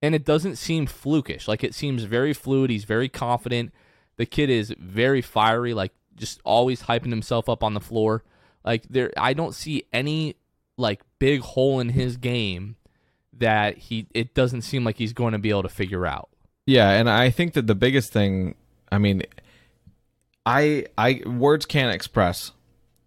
And 0.00 0.14
it 0.14 0.24
doesn't 0.24 0.56
seem 0.56 0.86
flukish. 0.86 1.46
Like 1.46 1.62
it 1.62 1.74
seems 1.74 2.04
very 2.04 2.32
fluid. 2.32 2.70
He's 2.70 2.84
very 2.84 3.08
confident. 3.08 3.72
The 4.16 4.26
kid 4.26 4.50
is 4.50 4.74
very 4.78 5.22
fiery. 5.22 5.74
Like 5.74 5.92
just 6.16 6.40
always 6.44 6.82
hyping 6.82 7.10
himself 7.10 7.48
up 7.48 7.62
on 7.62 7.74
the 7.74 7.80
floor. 7.80 8.24
Like 8.64 8.84
there, 8.88 9.12
I 9.16 9.32
don't 9.32 9.54
see 9.54 9.84
any 9.92 10.36
like 10.76 11.00
big 11.18 11.40
hole 11.40 11.80
in 11.80 11.90
his 11.90 12.16
game 12.16 12.76
that 13.38 13.78
he. 13.78 14.06
It 14.12 14.34
doesn't 14.34 14.62
seem 14.62 14.84
like 14.84 14.98
he's 14.98 15.12
going 15.12 15.32
to 15.32 15.38
be 15.38 15.50
able 15.50 15.62
to 15.62 15.68
figure 15.68 16.06
out. 16.06 16.28
Yeah, 16.66 16.90
and 16.90 17.10
I 17.10 17.30
think 17.30 17.54
that 17.54 17.66
the 17.66 17.74
biggest 17.74 18.12
thing, 18.12 18.54
I 18.90 18.98
mean, 18.98 19.22
I 20.46 20.86
I 20.96 21.22
words 21.26 21.66
can't 21.66 21.94
express 21.94 22.52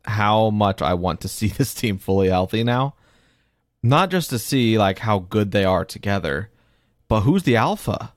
how 0.03 0.49
much 0.49 0.81
I 0.81 0.93
want 0.93 1.21
to 1.21 1.27
see 1.29 1.47
this 1.47 1.73
team 1.73 1.97
fully 1.97 2.29
healthy 2.29 2.63
now. 2.63 2.95
Not 3.81 4.09
just 4.09 4.29
to 4.31 4.39
see 4.39 4.77
like 4.77 4.99
how 4.99 5.19
good 5.19 5.51
they 5.51 5.63
are 5.63 5.85
together, 5.85 6.49
but 7.07 7.21
who's 7.21 7.43
the 7.43 7.55
alpha? 7.55 8.13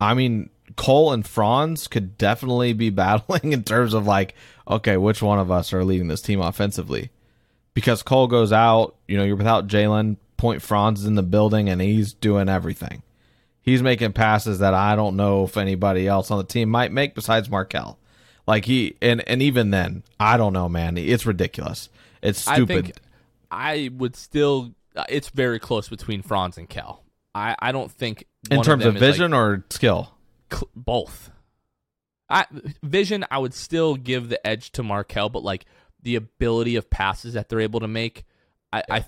I 0.00 0.14
mean, 0.14 0.48
Cole 0.76 1.12
and 1.12 1.26
Franz 1.26 1.88
could 1.88 2.16
definitely 2.16 2.72
be 2.72 2.90
battling 2.90 3.52
in 3.52 3.64
terms 3.64 3.94
of 3.94 4.06
like, 4.06 4.34
okay, 4.66 4.96
which 4.96 5.22
one 5.22 5.38
of 5.38 5.50
us 5.50 5.72
are 5.72 5.84
leading 5.84 6.08
this 6.08 6.22
team 6.22 6.40
offensively? 6.40 7.10
Because 7.74 8.02
Cole 8.02 8.26
goes 8.26 8.52
out, 8.52 8.96
you 9.06 9.16
know, 9.16 9.24
you're 9.24 9.36
without 9.36 9.68
Jalen. 9.68 10.16
Point 10.36 10.62
Franz 10.62 11.00
is 11.00 11.06
in 11.06 11.16
the 11.16 11.22
building 11.22 11.68
and 11.68 11.82
he's 11.82 12.14
doing 12.14 12.48
everything 12.48 13.02
he's 13.62 13.82
making 13.82 14.12
passes 14.12 14.58
that 14.60 14.74
I 14.74 14.96
don't 14.96 15.16
know 15.16 15.44
if 15.44 15.56
anybody 15.56 16.06
else 16.06 16.30
on 16.30 16.38
the 16.38 16.44
team 16.44 16.68
might 16.68 16.92
make 16.92 17.14
besides 17.14 17.50
Markelle. 17.50 17.98
Like 18.46 18.64
he 18.64 18.96
and 19.00 19.26
and 19.28 19.42
even 19.42 19.70
then, 19.70 20.02
I 20.18 20.36
don't 20.36 20.52
know, 20.52 20.68
man. 20.68 20.96
It's 20.96 21.26
ridiculous. 21.26 21.88
It's 22.22 22.40
stupid. 22.40 22.70
I 22.70 22.82
think 22.82 22.96
I 23.50 23.90
would 23.96 24.16
still. 24.16 24.74
uh, 24.96 25.04
It's 25.08 25.28
very 25.28 25.58
close 25.58 25.88
between 25.88 26.22
Franz 26.22 26.58
and 26.58 26.68
Kel. 26.68 27.02
I, 27.34 27.54
I 27.60 27.70
don't 27.72 27.92
think 27.92 28.24
in 28.50 28.62
terms 28.62 28.82
them 28.82 28.90
of 28.90 28.96
is, 28.96 29.02
like, 29.02 29.10
vision 29.12 29.32
or 29.34 29.64
skill. 29.70 30.14
cl- 30.50 30.68
both. 30.74 31.30
I 32.28 32.46
vision 32.82 33.24
I 33.30 33.38
would 33.38 33.54
still 33.54 33.94
give 33.96 34.28
the 34.28 34.44
edge 34.44 34.72
to 34.72 34.82
Markelle, 34.82 35.28
but 35.28 35.42
like 35.44 35.64
the 36.02 36.16
ability 36.16 36.76
of 36.76 36.88
passes 36.90 37.34
that 37.34 37.48
they're 37.48 37.60
able 37.60 37.80
to 37.80 37.88
make, 37.88 38.24
I 38.72 38.82
I, 38.90 39.04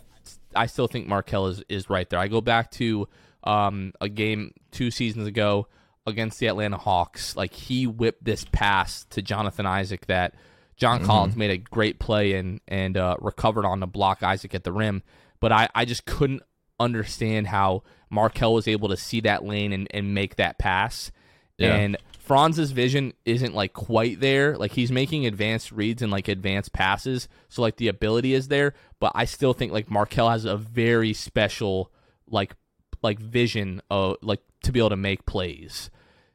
I 0.55 0.67
still 0.67 0.87
think 0.87 1.09
Markelle 1.09 1.47
is 1.47 1.65
is 1.69 1.91
right 1.91 2.09
there. 2.09 2.21
I 2.21 2.29
go 2.29 2.41
back 2.41 2.71
to 2.73 3.09
um, 3.45 3.93
a 4.01 4.09
game 4.09 4.53
two 4.71 4.91
seasons 4.91 5.27
ago 5.27 5.67
against 6.07 6.39
the 6.39 6.47
Atlanta 6.47 6.77
Hawks. 6.77 7.37
Like 7.37 7.53
he 7.53 7.87
whipped 7.87 8.25
this 8.25 8.45
pass 8.51 9.05
to 9.11 9.23
Jonathan 9.23 9.67
Isaac 9.67 10.07
that 10.07 10.35
John 10.77 10.99
mm-hmm. 10.99 11.07
Collins 11.07 11.37
made 11.37 11.51
a 11.51 11.59
great 11.59 11.99
play 11.99 12.35
and 12.35 12.61
and 12.67 12.97
uh, 12.97 13.17
recovered 13.21 13.65
on 13.65 13.81
to 13.81 13.87
block 13.87 14.23
Isaac 14.23 14.55
at 14.55 14.65
the 14.65 14.73
rim. 14.73 15.03
But 15.41 15.53
I, 15.53 15.69
I 15.75 15.85
just 15.85 16.05
couldn't 16.05 16.43
understand 16.79 17.49
how 17.49 17.83
Markelle 18.11 18.55
was 18.55 18.69
able 18.69 18.89
to 18.89 18.97
see 18.97 19.21
that 19.21 19.45
lane 19.45 19.73
and, 19.73 19.89
and 19.91 20.15
make 20.15 20.37
that 20.37 20.59
pass. 20.59 21.11
Yeah. 21.59 21.75
And 21.75 21.97
Franz's 22.19 22.71
vision 22.71 23.13
isn't 23.25 23.55
like 23.55 23.73
quite 23.73 24.21
there. 24.21 24.57
Like 24.57 24.73
he's 24.73 24.93
making 24.93 25.27
advanced 25.27 25.73
reads 25.73 26.03
and 26.03 26.13
like 26.13 26.29
advanced 26.29 26.73
passes. 26.73 27.29
So 27.49 27.63
like 27.63 27.77
the 27.77 27.89
ability 27.89 28.35
is 28.35 28.49
there, 28.49 28.75
but 29.01 29.13
I 29.15 29.25
still 29.25 29.53
think 29.53 29.73
like 29.73 29.91
Markelle 29.91 30.31
has 30.31 30.45
a 30.45 30.57
very 30.57 31.13
special 31.13 31.91
like 32.29 32.55
like 33.03 33.19
vision 33.19 33.83
of 33.91 34.17
like 34.23 34.41
to 34.63 34.73
be 34.73 34.79
able 34.79 34.91
to 34.91 34.97
make 34.97 35.27
plays. 35.27 35.91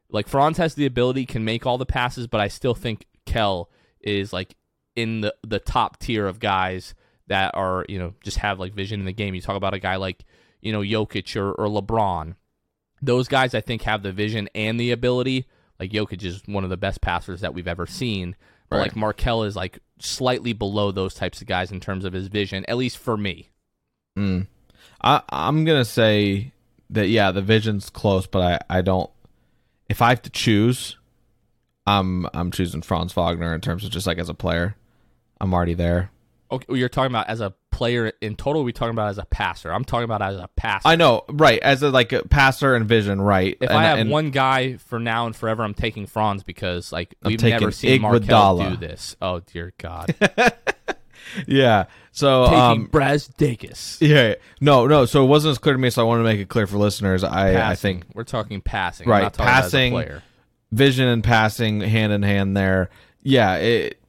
Like 0.09 0.27
Franz 0.27 0.57
has 0.57 0.75
the 0.75 0.85
ability, 0.85 1.25
can 1.25 1.43
make 1.43 1.65
all 1.65 1.77
the 1.77 1.85
passes, 1.85 2.27
but 2.27 2.39
I 2.39 2.47
still 2.47 2.75
think 2.75 3.05
Kel 3.25 3.69
is 4.01 4.31
like 4.31 4.55
in 4.95 5.21
the 5.21 5.35
the 5.45 5.59
top 5.59 5.99
tier 5.99 6.27
of 6.27 6.39
guys 6.39 6.93
that 7.27 7.51
are 7.55 7.85
you 7.89 7.99
know 7.99 8.13
just 8.23 8.37
have 8.37 8.59
like 8.59 8.73
vision 8.73 8.99
in 8.99 9.05
the 9.05 9.13
game. 9.13 9.35
You 9.35 9.41
talk 9.41 9.57
about 9.57 9.73
a 9.73 9.79
guy 9.79 9.95
like 9.97 10.23
you 10.61 10.71
know 10.71 10.81
Jokic 10.81 11.35
or, 11.35 11.51
or 11.53 11.67
LeBron. 11.67 12.35
Those 13.01 13.27
guys 13.27 13.53
I 13.53 13.61
think 13.61 13.83
have 13.83 14.03
the 14.03 14.11
vision 14.11 14.49
and 14.55 14.79
the 14.79 14.91
ability. 14.91 15.45
Like 15.79 15.91
Jokic 15.91 16.23
is 16.23 16.41
one 16.47 16.63
of 16.63 16.69
the 16.69 16.77
best 16.77 17.01
passers 17.01 17.41
that 17.41 17.53
we've 17.53 17.67
ever 17.67 17.85
seen. 17.85 18.35
But 18.69 18.77
right. 18.77 18.83
like 18.83 18.95
Markelle 18.95 19.43
is 19.43 19.55
like 19.55 19.79
slightly 19.99 20.53
below 20.53 20.91
those 20.91 21.13
types 21.13 21.41
of 21.41 21.47
guys 21.47 21.71
in 21.71 21.79
terms 21.79 22.03
of 22.03 22.13
his 22.13 22.27
vision, 22.27 22.65
at 22.67 22.77
least 22.77 22.97
for 22.97 23.15
me. 23.15 23.49
Mm. 24.17 24.47
I 25.01 25.21
I'm 25.29 25.63
gonna 25.63 25.85
say 25.85 26.53
that 26.89 27.07
yeah, 27.07 27.31
the 27.31 27.41
vision's 27.41 27.89
close, 27.89 28.27
but 28.27 28.63
I 28.69 28.77
I 28.77 28.81
don't. 28.81 29.09
If 29.89 30.01
I 30.01 30.09
have 30.09 30.21
to 30.23 30.29
choose, 30.29 30.97
I'm 31.85 32.27
I'm 32.33 32.51
choosing 32.51 32.81
Franz 32.81 33.13
Wagner 33.13 33.53
in 33.53 33.61
terms 33.61 33.83
of 33.83 33.91
just 33.91 34.07
like 34.07 34.17
as 34.17 34.29
a 34.29 34.33
player. 34.33 34.75
I'm 35.39 35.53
already 35.53 35.73
there. 35.73 36.11
Okay, 36.49 36.77
you're 36.77 36.89
talking 36.89 37.11
about 37.11 37.27
as 37.27 37.41
a 37.41 37.53
player 37.71 38.13
in 38.21 38.35
total. 38.35 38.63
we 38.63 38.71
talking 38.71 38.91
about 38.93 39.09
as 39.09 39.17
a 39.17 39.25
passer. 39.25 39.71
I'm 39.71 39.83
talking 39.83 40.05
about 40.05 40.21
as 40.21 40.37
a 40.37 40.49
passer. 40.55 40.87
I 40.87 40.95
know, 40.95 41.25
right? 41.29 41.59
As 41.59 41.83
a 41.83 41.89
like 41.89 42.13
a 42.13 42.23
passer 42.23 42.75
and 42.75 42.85
vision, 42.85 43.21
right? 43.21 43.57
If 43.59 43.69
and, 43.69 43.77
I 43.77 43.83
have 43.83 43.99
and, 43.99 44.09
one 44.09 44.31
guy 44.31 44.77
for 44.77 44.99
now 44.99 45.25
and 45.25 45.35
forever, 45.35 45.63
I'm 45.63 45.73
taking 45.73 46.05
Franz 46.05 46.43
because 46.43 46.91
like 46.91 47.15
we've 47.23 47.41
never 47.41 47.71
seen 47.71 48.01
Markelle 48.01 48.69
do 48.69 48.77
this. 48.77 49.15
Oh 49.21 49.41
dear 49.41 49.73
God. 49.77 50.15
yeah. 51.47 51.85
So 52.11 52.45
taking 52.45 52.59
um. 52.59 52.87
Yeah. 54.01 54.35
No, 54.59 54.87
no. 54.87 55.05
So 55.05 55.23
it 55.23 55.27
wasn't 55.27 55.51
as 55.51 55.57
clear 55.57 55.73
to 55.73 55.79
me. 55.79 55.89
So 55.89 56.01
I 56.01 56.05
want 56.05 56.19
to 56.19 56.23
make 56.23 56.39
it 56.39 56.49
clear 56.49 56.67
for 56.67 56.77
listeners. 56.77 57.23
I 57.23 57.53
passing. 57.53 57.61
I 57.61 57.75
think 57.75 58.15
we're 58.15 58.23
talking 58.23 58.61
passing, 58.61 59.07
right? 59.07 59.31
passing, 59.33 59.93
vision 60.71 61.07
and 61.07 61.23
passing 61.23 61.81
hand 61.81 62.11
in 62.13 62.23
hand. 62.23 62.57
There. 62.57 62.89
Yeah. 63.21 63.55
It. 63.55 63.99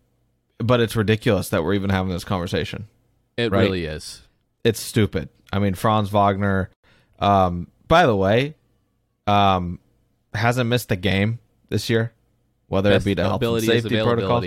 But 0.59 0.81
it's 0.81 0.97
ridiculous 0.97 1.51
that 1.51 1.63
we're 1.63 1.75
even 1.75 1.91
having 1.91 2.11
this 2.11 2.25
conversation. 2.25 2.89
It 3.37 3.53
right? 3.53 3.61
really 3.61 3.85
is. 3.85 4.23
It's 4.65 4.81
stupid. 4.81 5.29
I 5.53 5.59
mean, 5.59 5.75
Franz 5.75 6.09
Wagner. 6.09 6.71
Um, 7.21 7.69
by 7.87 8.07
the 8.07 8.17
way, 8.17 8.55
um, 9.27 9.79
hasn't 10.35 10.69
missed 10.69 10.91
a 10.93 10.97
game 10.97 11.39
this 11.69 11.89
year, 11.91 12.13
whether 12.69 12.91
Best 12.91 13.05
it 13.05 13.11
be 13.11 13.15
to 13.17 13.23
health 13.23 13.43
and 13.43 13.63
safety 13.63 14.01
protocol 14.01 14.45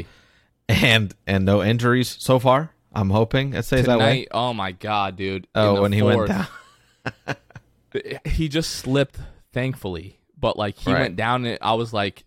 and 0.72 1.14
and 1.28 1.46
no 1.46 1.64
injuries 1.64 2.16
so 2.20 2.40
far. 2.40 2.74
I'm 2.94 3.10
hoping 3.10 3.54
it 3.54 3.64
stays 3.64 3.86
Tonight, 3.86 3.98
that 3.98 4.04
way. 4.04 4.28
Oh 4.32 4.54
my 4.54 4.72
god, 4.72 5.16
dude! 5.16 5.48
Oh, 5.56 5.82
when 5.82 5.92
fourth, 5.92 5.94
he 5.94 6.02
went 6.02 6.28
down, 6.28 7.36
he 8.26 8.50
just 8.50 8.72
slipped. 8.72 9.20
Thankfully, 9.54 10.18
but 10.38 10.58
like 10.58 10.78
he 10.78 10.94
right. 10.94 11.02
went 11.02 11.16
down, 11.18 11.46
and 11.46 11.58
I 11.62 11.74
was 11.74 11.92
like, 11.92 12.24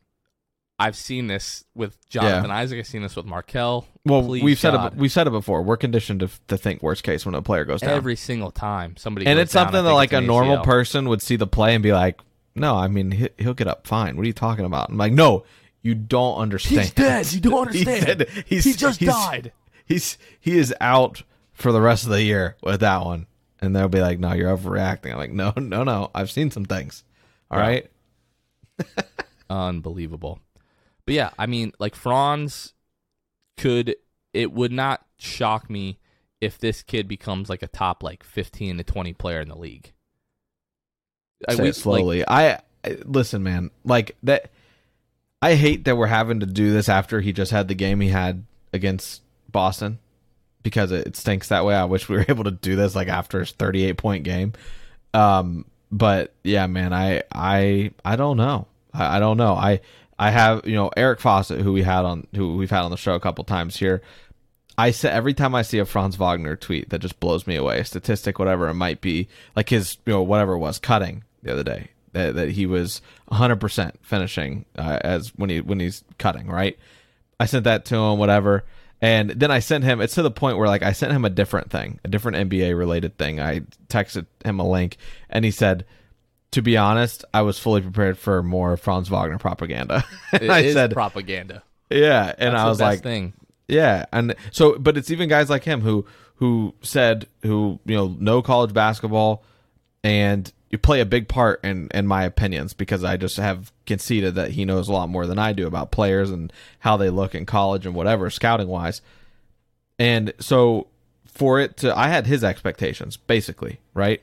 I've 0.78 0.96
seen 0.96 1.26
this 1.26 1.64
with 1.74 2.06
Jonathan 2.08 2.50
yeah. 2.50 2.56
Isaac. 2.56 2.78
I've 2.80 2.86
seen 2.86 3.02
this 3.02 3.16
with 3.16 3.26
Markelle. 3.26 3.86
Well, 4.04 4.22
Please, 4.22 4.42
we've 4.42 4.60
God. 4.60 4.72
said 4.72 4.92
it. 4.92 4.98
We've 4.98 5.12
said 5.12 5.26
it 5.26 5.30
before. 5.30 5.62
We're 5.62 5.76
conditioned 5.76 6.20
to, 6.20 6.30
to 6.48 6.58
think 6.58 6.82
worst 6.82 7.02
case 7.04 7.24
when 7.24 7.34
a 7.34 7.42
player 7.42 7.64
goes 7.64 7.80
down 7.80 7.90
every 7.90 8.16
single 8.16 8.50
time 8.50 8.96
somebody. 8.96 9.26
And 9.26 9.38
it's 9.38 9.52
down, 9.52 9.66
something 9.66 9.84
that 9.84 9.92
like 9.92 10.12
a 10.12 10.20
normal 10.20 10.58
person 10.64 11.08
would 11.08 11.22
see 11.22 11.36
the 11.36 11.46
play 11.46 11.74
and 11.74 11.82
be 11.82 11.92
like, 11.92 12.20
"No, 12.54 12.76
I 12.76 12.88
mean 12.88 13.28
he'll 13.38 13.54
get 13.54 13.68
up 13.68 13.86
fine. 13.86 14.16
What 14.16 14.24
are 14.24 14.26
you 14.26 14.32
talking 14.32 14.64
about?" 14.64 14.90
I'm 14.90 14.98
like, 14.98 15.12
"No, 15.12 15.44
you 15.84 15.94
don't 15.94 16.38
understand. 16.38 16.80
He's 16.80 16.90
dead. 16.92 17.32
You 17.32 17.40
don't 17.40 17.66
understand. 17.68 18.26
he's, 18.28 18.44
he's, 18.46 18.64
he 18.64 18.72
just 18.72 18.98
he's, 18.98 19.08
died. 19.10 19.52
He's 19.84 20.18
he 20.40 20.58
is 20.58 20.74
out 20.80 21.22
for 21.52 21.70
the 21.70 21.80
rest 21.80 22.04
of 22.04 22.10
the 22.10 22.22
year 22.22 22.56
with 22.62 22.80
that 22.80 23.04
one." 23.04 23.26
And 23.60 23.76
they'll 23.76 23.88
be 23.88 24.00
like, 24.00 24.18
"No, 24.18 24.32
you're 24.32 24.56
overreacting." 24.56 25.12
I'm 25.12 25.18
like, 25.18 25.30
"No, 25.30 25.52
no, 25.56 25.84
no. 25.84 26.10
I've 26.14 26.30
seen 26.30 26.50
some 26.50 26.64
things. 26.64 27.04
All 27.50 27.58
right." 27.58 27.88
right? 28.78 29.06
Unbelievable. 29.50 30.40
But 31.04 31.14
yeah, 31.14 31.30
I 31.38 31.46
mean, 31.46 31.72
like 31.78 31.94
Franz 31.94 32.72
could. 33.56 33.94
It 34.32 34.52
would 34.52 34.72
not 34.72 35.06
shock 35.16 35.70
me 35.70 36.00
if 36.40 36.58
this 36.58 36.82
kid 36.82 37.06
becomes 37.06 37.48
like 37.48 37.62
a 37.62 37.68
top 37.68 38.02
like 38.02 38.24
15 38.24 38.78
to 38.78 38.84
20 38.84 39.12
player 39.12 39.40
in 39.40 39.48
the 39.48 39.56
league. 39.56 39.92
Say 41.48 41.62
we, 41.62 41.68
it 41.68 41.76
slowly. 41.76 42.18
Like, 42.20 42.60
I, 42.84 42.90
I 42.90 42.98
listen, 43.04 43.44
man. 43.44 43.70
Like 43.84 44.16
that 44.24 44.50
I 45.44 45.56
hate 45.56 45.84
that 45.84 45.98
we're 45.98 46.06
having 46.06 46.40
to 46.40 46.46
do 46.46 46.72
this 46.72 46.88
after 46.88 47.20
he 47.20 47.34
just 47.34 47.52
had 47.52 47.68
the 47.68 47.74
game 47.74 48.00
he 48.00 48.08
had 48.08 48.46
against 48.72 49.20
Boston 49.52 49.98
because 50.62 50.90
it, 50.90 51.16
stinks 51.16 51.48
that 51.48 51.66
way. 51.66 51.74
I 51.74 51.84
wish 51.84 52.08
we 52.08 52.16
were 52.16 52.24
able 52.30 52.44
to 52.44 52.50
do 52.50 52.76
this 52.76 52.94
like 52.94 53.08
after 53.08 53.40
his 53.40 53.50
38 53.50 53.98
point 53.98 54.24
game. 54.24 54.54
Um, 55.12 55.66
but 55.92 56.32
yeah, 56.44 56.66
man, 56.66 56.94
I 56.94 57.24
I 57.30 57.90
I 58.02 58.16
don't 58.16 58.38
know. 58.38 58.68
I, 58.94 59.16
I 59.16 59.20
don't 59.20 59.36
know. 59.36 59.52
I 59.52 59.80
I 60.18 60.30
have 60.30 60.66
you 60.66 60.76
know 60.76 60.90
Eric 60.96 61.20
Fawcett, 61.20 61.60
who 61.60 61.74
we 61.74 61.82
had 61.82 62.06
on 62.06 62.26
who 62.34 62.56
we've 62.56 62.70
had 62.70 62.84
on 62.84 62.90
the 62.90 62.96
show 62.96 63.12
a 63.12 63.20
couple 63.20 63.44
times 63.44 63.76
here. 63.76 64.00
I 64.78 64.92
say 64.92 65.10
every 65.10 65.34
time 65.34 65.54
I 65.54 65.60
see 65.60 65.78
a 65.78 65.84
Franz 65.84 66.16
Wagner 66.16 66.56
tweet 66.56 66.88
that 66.88 67.00
just 67.00 67.20
blows 67.20 67.46
me 67.46 67.56
away, 67.56 67.82
statistic, 67.82 68.38
whatever 68.38 68.66
it 68.70 68.74
might 68.74 69.02
be, 69.02 69.28
like 69.54 69.68
his 69.68 69.98
you 70.06 70.14
know 70.14 70.22
whatever 70.22 70.54
it 70.54 70.58
was 70.60 70.78
cutting 70.78 71.22
the 71.42 71.52
other 71.52 71.64
day 71.64 71.90
that, 72.14 72.34
that 72.34 72.50
he 72.50 72.66
was 72.66 73.02
100% 73.30 73.92
finishing 74.02 74.64
uh, 74.76 74.98
as 75.02 75.28
when 75.36 75.50
he 75.50 75.60
when 75.60 75.80
he's 75.80 76.02
cutting 76.18 76.46
right? 76.46 76.78
I 77.38 77.46
sent 77.46 77.64
that 77.64 77.84
to 77.86 77.96
him 77.96 78.18
whatever. 78.18 78.64
And 79.00 79.30
then 79.30 79.50
i 79.50 79.58
sent 79.58 79.84
him 79.84 80.00
it's 80.00 80.14
to 80.14 80.22
the 80.22 80.30
point 80.30 80.56
where 80.56 80.68
like 80.68 80.82
i 80.82 80.92
sent 80.92 81.12
him 81.12 81.26
a 81.26 81.30
different 81.30 81.70
thing 81.70 82.00
a 82.04 82.08
different 82.08 82.48
nba 82.48 82.78
related 82.78 83.18
thing. 83.18 83.38
I 83.40 83.60
texted 83.88 84.26
him 84.44 84.58
a 84.60 84.66
link 84.68 84.96
and 85.28 85.44
he 85.44 85.50
said 85.50 85.84
to 86.52 86.62
be 86.62 86.76
honest 86.76 87.24
i 87.34 87.42
was 87.42 87.58
fully 87.58 87.82
prepared 87.82 88.16
for 88.16 88.42
more 88.42 88.76
franz 88.78 89.10
wagner 89.10 89.36
propaganda. 89.38 90.04
I 90.32 90.72
said 90.72 90.92
propaganda. 90.92 91.62
Yeah 91.90 92.32
and 92.38 92.54
That's 92.54 92.62
i 92.62 92.68
was 92.68 92.80
like 92.80 93.02
thing. 93.02 93.34
Yeah 93.68 94.06
and 94.12 94.34
so 94.52 94.78
but 94.78 94.96
it's 94.96 95.10
even 95.10 95.28
guys 95.28 95.50
like 95.50 95.64
him 95.64 95.82
who 95.82 96.06
who 96.36 96.74
said 96.80 97.26
who 97.42 97.80
you 97.84 97.96
know 97.96 98.16
know 98.18 98.40
college 98.42 98.72
basketball 98.72 99.44
and 100.02 100.50
you 100.74 100.78
play 100.78 101.00
a 101.00 101.06
big 101.06 101.28
part 101.28 101.64
in 101.64 101.88
in 101.94 102.04
my 102.04 102.24
opinions 102.24 102.72
because 102.74 103.04
I 103.04 103.16
just 103.16 103.36
have 103.36 103.72
conceded 103.86 104.34
that 104.34 104.50
he 104.50 104.64
knows 104.64 104.88
a 104.88 104.92
lot 104.92 105.08
more 105.08 105.24
than 105.24 105.38
I 105.38 105.52
do 105.52 105.68
about 105.68 105.92
players 105.92 106.32
and 106.32 106.52
how 106.80 106.96
they 106.96 107.10
look 107.10 107.32
in 107.36 107.46
college 107.46 107.86
and 107.86 107.94
whatever 107.94 108.28
scouting 108.28 108.66
wise. 108.66 109.00
And 110.00 110.32
so 110.40 110.88
for 111.26 111.60
it 111.60 111.76
to 111.76 111.96
I 111.96 112.08
had 112.08 112.26
his 112.26 112.42
expectations 112.42 113.16
basically, 113.16 113.78
right? 113.94 114.20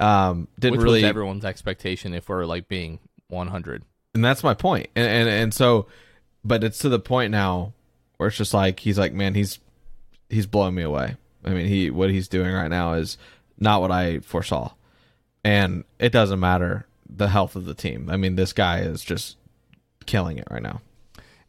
Um 0.00 0.48
didn't 0.58 0.78
Which 0.78 0.84
really 0.84 1.04
everyone's 1.04 1.44
expectation 1.44 2.14
if 2.14 2.28
we're 2.28 2.46
like 2.46 2.66
being 2.66 2.98
100. 3.28 3.84
And 4.14 4.24
that's 4.24 4.42
my 4.42 4.54
point. 4.54 4.88
And, 4.96 5.06
and 5.06 5.28
and 5.28 5.54
so 5.54 5.86
but 6.44 6.64
it's 6.64 6.78
to 6.78 6.88
the 6.88 6.98
point 6.98 7.30
now 7.30 7.74
where 8.16 8.26
it's 8.26 8.36
just 8.36 8.52
like 8.52 8.80
he's 8.80 8.98
like 8.98 9.12
man, 9.12 9.34
he's 9.34 9.60
he's 10.28 10.48
blowing 10.48 10.74
me 10.74 10.82
away. 10.82 11.14
I 11.44 11.50
mean, 11.50 11.66
he 11.68 11.90
what 11.90 12.10
he's 12.10 12.26
doing 12.26 12.52
right 12.52 12.66
now 12.66 12.94
is 12.94 13.18
not 13.56 13.80
what 13.80 13.92
I 13.92 14.18
foresaw 14.18 14.72
and 15.44 15.84
it 15.98 16.12
doesn't 16.12 16.40
matter 16.40 16.86
the 17.08 17.28
health 17.28 17.56
of 17.56 17.64
the 17.64 17.74
team. 17.74 18.08
I 18.10 18.16
mean, 18.16 18.36
this 18.36 18.52
guy 18.52 18.80
is 18.80 19.02
just 19.02 19.36
killing 20.06 20.38
it 20.38 20.48
right 20.50 20.62
now. 20.62 20.80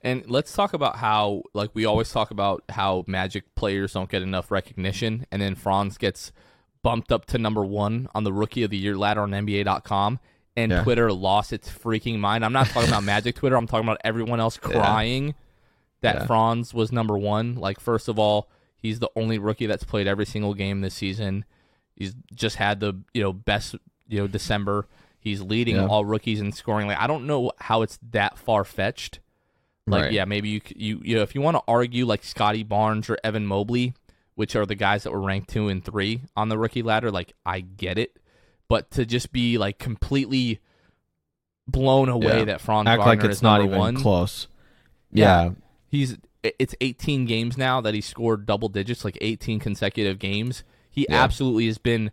And 0.01 0.29
let's 0.29 0.53
talk 0.53 0.73
about 0.73 0.97
how, 0.97 1.43
like, 1.53 1.69
we 1.73 1.85
always 1.85 2.11
talk 2.11 2.31
about 2.31 2.63
how 2.69 3.05
Magic 3.07 3.55
players 3.55 3.93
don't 3.93 4.09
get 4.09 4.21
enough 4.21 4.51
recognition, 4.51 5.25
and 5.31 5.41
then 5.41 5.55
Franz 5.55 5.97
gets 5.97 6.33
bumped 6.81 7.11
up 7.11 7.25
to 7.27 7.37
number 7.37 7.63
one 7.63 8.09
on 8.13 8.25
the 8.25 8.33
Rookie 8.33 8.63
of 8.63 8.69
the 8.69 8.77
Year 8.77 8.97
ladder 8.97 9.21
on 9.21 9.31
NBA.com, 9.31 10.19
and 10.57 10.71
yeah. 10.73 10.83
Twitter 10.83 11.13
lost 11.13 11.53
its 11.53 11.69
freaking 11.69 12.19
mind. 12.19 12.43
I'm 12.43 12.51
not 12.51 12.67
talking 12.67 12.89
about 12.89 13.03
Magic 13.05 13.35
Twitter. 13.35 13.55
I'm 13.55 13.65
talking 13.65 13.87
about 13.87 14.01
everyone 14.03 14.41
else 14.41 14.57
crying 14.57 15.27
yeah. 15.27 15.33
that 16.01 16.15
yeah. 16.15 16.25
Franz 16.25 16.73
was 16.73 16.91
number 16.91 17.17
one. 17.17 17.55
Like, 17.55 17.79
first 17.79 18.09
of 18.09 18.19
all, 18.19 18.49
he's 18.75 18.99
the 18.99 19.09
only 19.15 19.39
rookie 19.39 19.67
that's 19.67 19.85
played 19.85 20.05
every 20.05 20.25
single 20.25 20.53
game 20.53 20.81
this 20.81 20.95
season. 20.95 21.45
He's 21.95 22.15
just 22.33 22.55
had 22.55 22.79
the 22.79 22.93
you 23.13 23.21
know 23.21 23.33
best 23.33 23.75
you 24.07 24.19
know 24.19 24.27
December. 24.27 24.87
He's 25.19 25.41
leading 25.41 25.75
yeah. 25.77 25.87
all 25.87 26.03
rookies 26.03 26.41
in 26.41 26.51
scoring. 26.51 26.87
Like 26.87 26.99
I 26.99 27.07
don't 27.07 27.25
know 27.27 27.51
how 27.57 27.81
it's 27.81 27.97
that 28.11 28.37
far 28.37 28.63
fetched, 28.63 29.19
Like 29.87 30.03
Right. 30.03 30.11
yeah, 30.11 30.25
maybe 30.25 30.49
you 30.49 30.61
you 30.75 31.01
you 31.03 31.15
know 31.15 31.21
if 31.21 31.33
you 31.35 31.41
want 31.41 31.55
to 31.57 31.63
argue 31.67 32.05
like 32.05 32.23
Scottie 32.23 32.63
Barnes 32.63 33.09
or 33.09 33.17
Evan 33.23 33.45
Mobley, 33.45 33.93
which 34.35 34.55
are 34.55 34.65
the 34.65 34.75
guys 34.75 35.03
that 35.03 35.11
were 35.11 35.21
ranked 35.21 35.49
two 35.49 35.69
and 35.69 35.83
three 35.83 36.21
on 36.35 36.49
the 36.49 36.57
rookie 36.57 36.81
ladder, 36.83 37.11
like 37.11 37.33
I 37.45 37.61
get 37.61 37.97
it, 37.97 38.17
but 38.67 38.91
to 38.91 39.05
just 39.05 39.31
be 39.31 39.57
like 39.57 39.77
completely 39.79 40.59
blown 41.67 42.09
away 42.09 42.39
Yeah. 42.39 42.45
that 42.45 42.61
Franz 42.61 42.87
Act 42.87 42.99
Wagner 42.99 43.15
like 43.15 43.23
it's 43.23 43.37
is 43.37 43.43
not 43.43 43.61
even 43.63 43.77
one. 43.77 43.95
close. 43.95 44.47
Yeah. 45.11 45.43
Yeah. 45.43 45.49
He's 45.87 46.17
it's 46.43 46.75
18 46.81 47.25
games 47.25 47.57
now 47.57 47.79
that 47.79 47.93
he 47.93 48.01
scored 48.01 48.45
double 48.45 48.67
digits, 48.67 49.05
like 49.05 49.17
18 49.21 49.59
consecutive 49.59 50.19
games. 50.19 50.63
He 50.93 51.05
Yeah. 51.09 51.21
absolutely 51.23 51.65
has 51.65 51.77
been, 51.77 52.11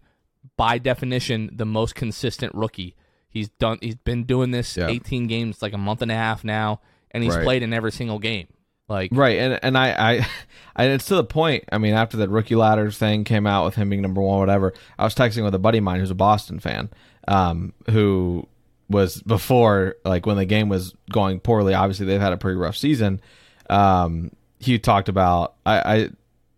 by 0.57 0.78
definition, 0.78 1.51
the 1.53 1.66
most 1.66 1.95
consistent 1.95 2.55
rookie. 2.55 2.97
He's 3.28 3.49
done. 3.51 3.78
He's 3.81 3.95
been 3.95 4.24
doing 4.24 4.51
this 4.51 4.76
Yeah. 4.76 4.89
18 4.89 5.26
games, 5.28 5.62
like 5.62 5.72
a 5.74 5.78
month 5.78 6.03
and 6.03 6.11
a 6.11 6.14
half 6.16 6.43
now, 6.43 6.81
and 7.12 7.22
he's 7.22 7.37
Right. 7.37 7.45
played 7.45 7.62
in 7.62 7.72
every 7.72 7.93
single 7.93 8.18
game. 8.18 8.49
Like 8.89 9.11
Right, 9.12 9.39
and 9.39 9.61
and 9.62 9.78
I, 9.78 9.91
I, 9.93 10.26
and 10.76 10.93
it's 10.93 11.05
to 11.07 11.14
the 11.14 11.22
point. 11.22 11.62
I 11.70 11.78
mean, 11.78 11.95
after 11.95 12.16
that 12.16 12.28
rookie 12.28 12.57
ladders 12.57 12.99
thing 12.99 13.22
came 13.22 13.47
out 13.47 13.64
with 13.66 13.76
him 13.76 13.89
being 13.91 14.03
number 14.03 14.20
one, 14.20 14.41
whatever. 14.41 14.72
I 14.99 15.05
was 15.05 15.14
texting 15.14 15.45
with 15.45 15.55
a 15.55 15.61
buddy 15.61 15.78
of 15.78 15.85
mine 15.85 16.01
who's 16.01 16.11
a 16.11 16.14
Boston 16.16 16.59
fan, 16.59 16.89
um, 17.28 17.72
who 17.91 18.49
was 18.89 19.22
before 19.22 19.95
like 20.05 20.26
when 20.26 20.37
the 20.39 20.45
game 20.45 20.68
was 20.68 20.93
going 21.12 21.39
poorly. 21.39 21.72
Obviously, 21.74 22.07
they've 22.07 22.20
had 22.20 22.33
a 22.33 22.37
pretty 22.37 22.57
rough 22.57 22.76
season. 22.76 23.20
Um, 23.68 24.33
he 24.59 24.76
talked 24.81 25.09
about. 25.09 25.55
I, 25.64 25.78
I, 25.95 26.11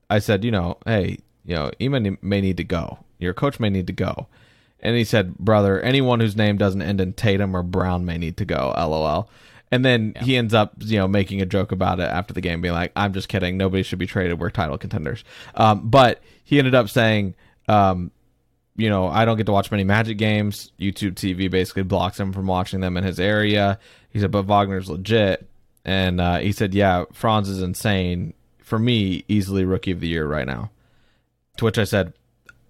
I 0.09 0.19
said, 0.19 0.43
you 0.43 0.51
know, 0.51 0.79
hey, 0.87 1.19
you 1.45 1.55
know, 1.55 1.71
Ime 1.81 2.19
may 2.23 2.41
need 2.41 2.57
to 2.57 2.65
go. 2.65 2.99
Your 3.19 3.35
coach 3.35 3.61
may 3.61 3.71
need 3.71 3.87
to 3.87 3.93
go. 3.93 4.27
And 4.81 4.97
he 4.97 5.05
said, 5.05 5.39
brother, 5.39 5.81
anyone 5.81 6.21
whose 6.21 6.37
name 6.37 6.57
doesn't 6.57 6.83
end 6.83 7.01
in 7.01 7.13
Tatum 7.13 7.57
or 7.57 7.63
Brown 7.63 8.05
may 8.05 8.19
need 8.19 8.37
to 8.39 8.45
go. 8.45 8.75
LOL. 8.77 9.29
And 9.71 9.85
then 9.85 10.15
he 10.21 10.37
ends 10.37 10.53
up, 10.53 10.75
you 10.79 10.99
know, 10.99 11.09
making 11.09 11.41
a 11.41 11.47
joke 11.47 11.73
about 11.73 11.99
it 11.99 12.05
after 12.05 12.35
the 12.35 12.43
game, 12.43 12.61
being 12.61 12.75
like, 12.75 12.93
"I'm 12.95 13.15
just 13.15 13.29
kidding. 13.29 13.57
Nobody 13.57 13.83
should 13.83 13.99
be 13.99 14.07
traded. 14.07 14.39
We're 14.39 14.51
title 14.51 14.77
contenders." 14.77 15.25
Um, 15.55 15.89
but 15.89 16.21
he 16.45 16.59
ended 16.59 16.75
up 16.75 16.91
saying, 16.91 17.35
um, 17.69 18.11
you 18.77 18.89
know, 18.89 19.09
I 19.09 19.25
don't 19.25 19.37
get 19.37 19.47
to 19.47 19.53
watch 19.53 19.71
many 19.71 19.85
Magic 19.85 20.19
games. 20.19 20.73
YouTube 20.79 21.15
TV 21.15 21.51
basically 21.51 21.83
blocks 21.83 22.19
him 22.19 22.33
from 22.33 22.47
watching 22.47 22.81
them 22.81 22.97
in 22.97 23.05
his 23.05 23.21
area. 23.21 23.79
He 24.11 24.21
said, 24.21 24.31
but 24.31 24.47
Wagner's 24.47 24.89
legit. 24.89 25.47
And 25.85 26.21
uh, 26.21 26.39
he 26.39 26.53
said, 26.53 26.75
yeah, 26.75 27.05
Franz 27.13 27.49
is 27.49 27.63
insane. 27.63 28.35
For 28.59 28.79
me, 28.79 29.25
easily 29.29 29.65
rookie 29.65 29.91
of 29.91 30.01
the 30.01 30.09
year 30.09 30.27
right 30.27 30.47
now. 30.47 30.71
To 31.59 31.65
which 31.65 31.79
I 31.79 31.85
said, 31.85 32.13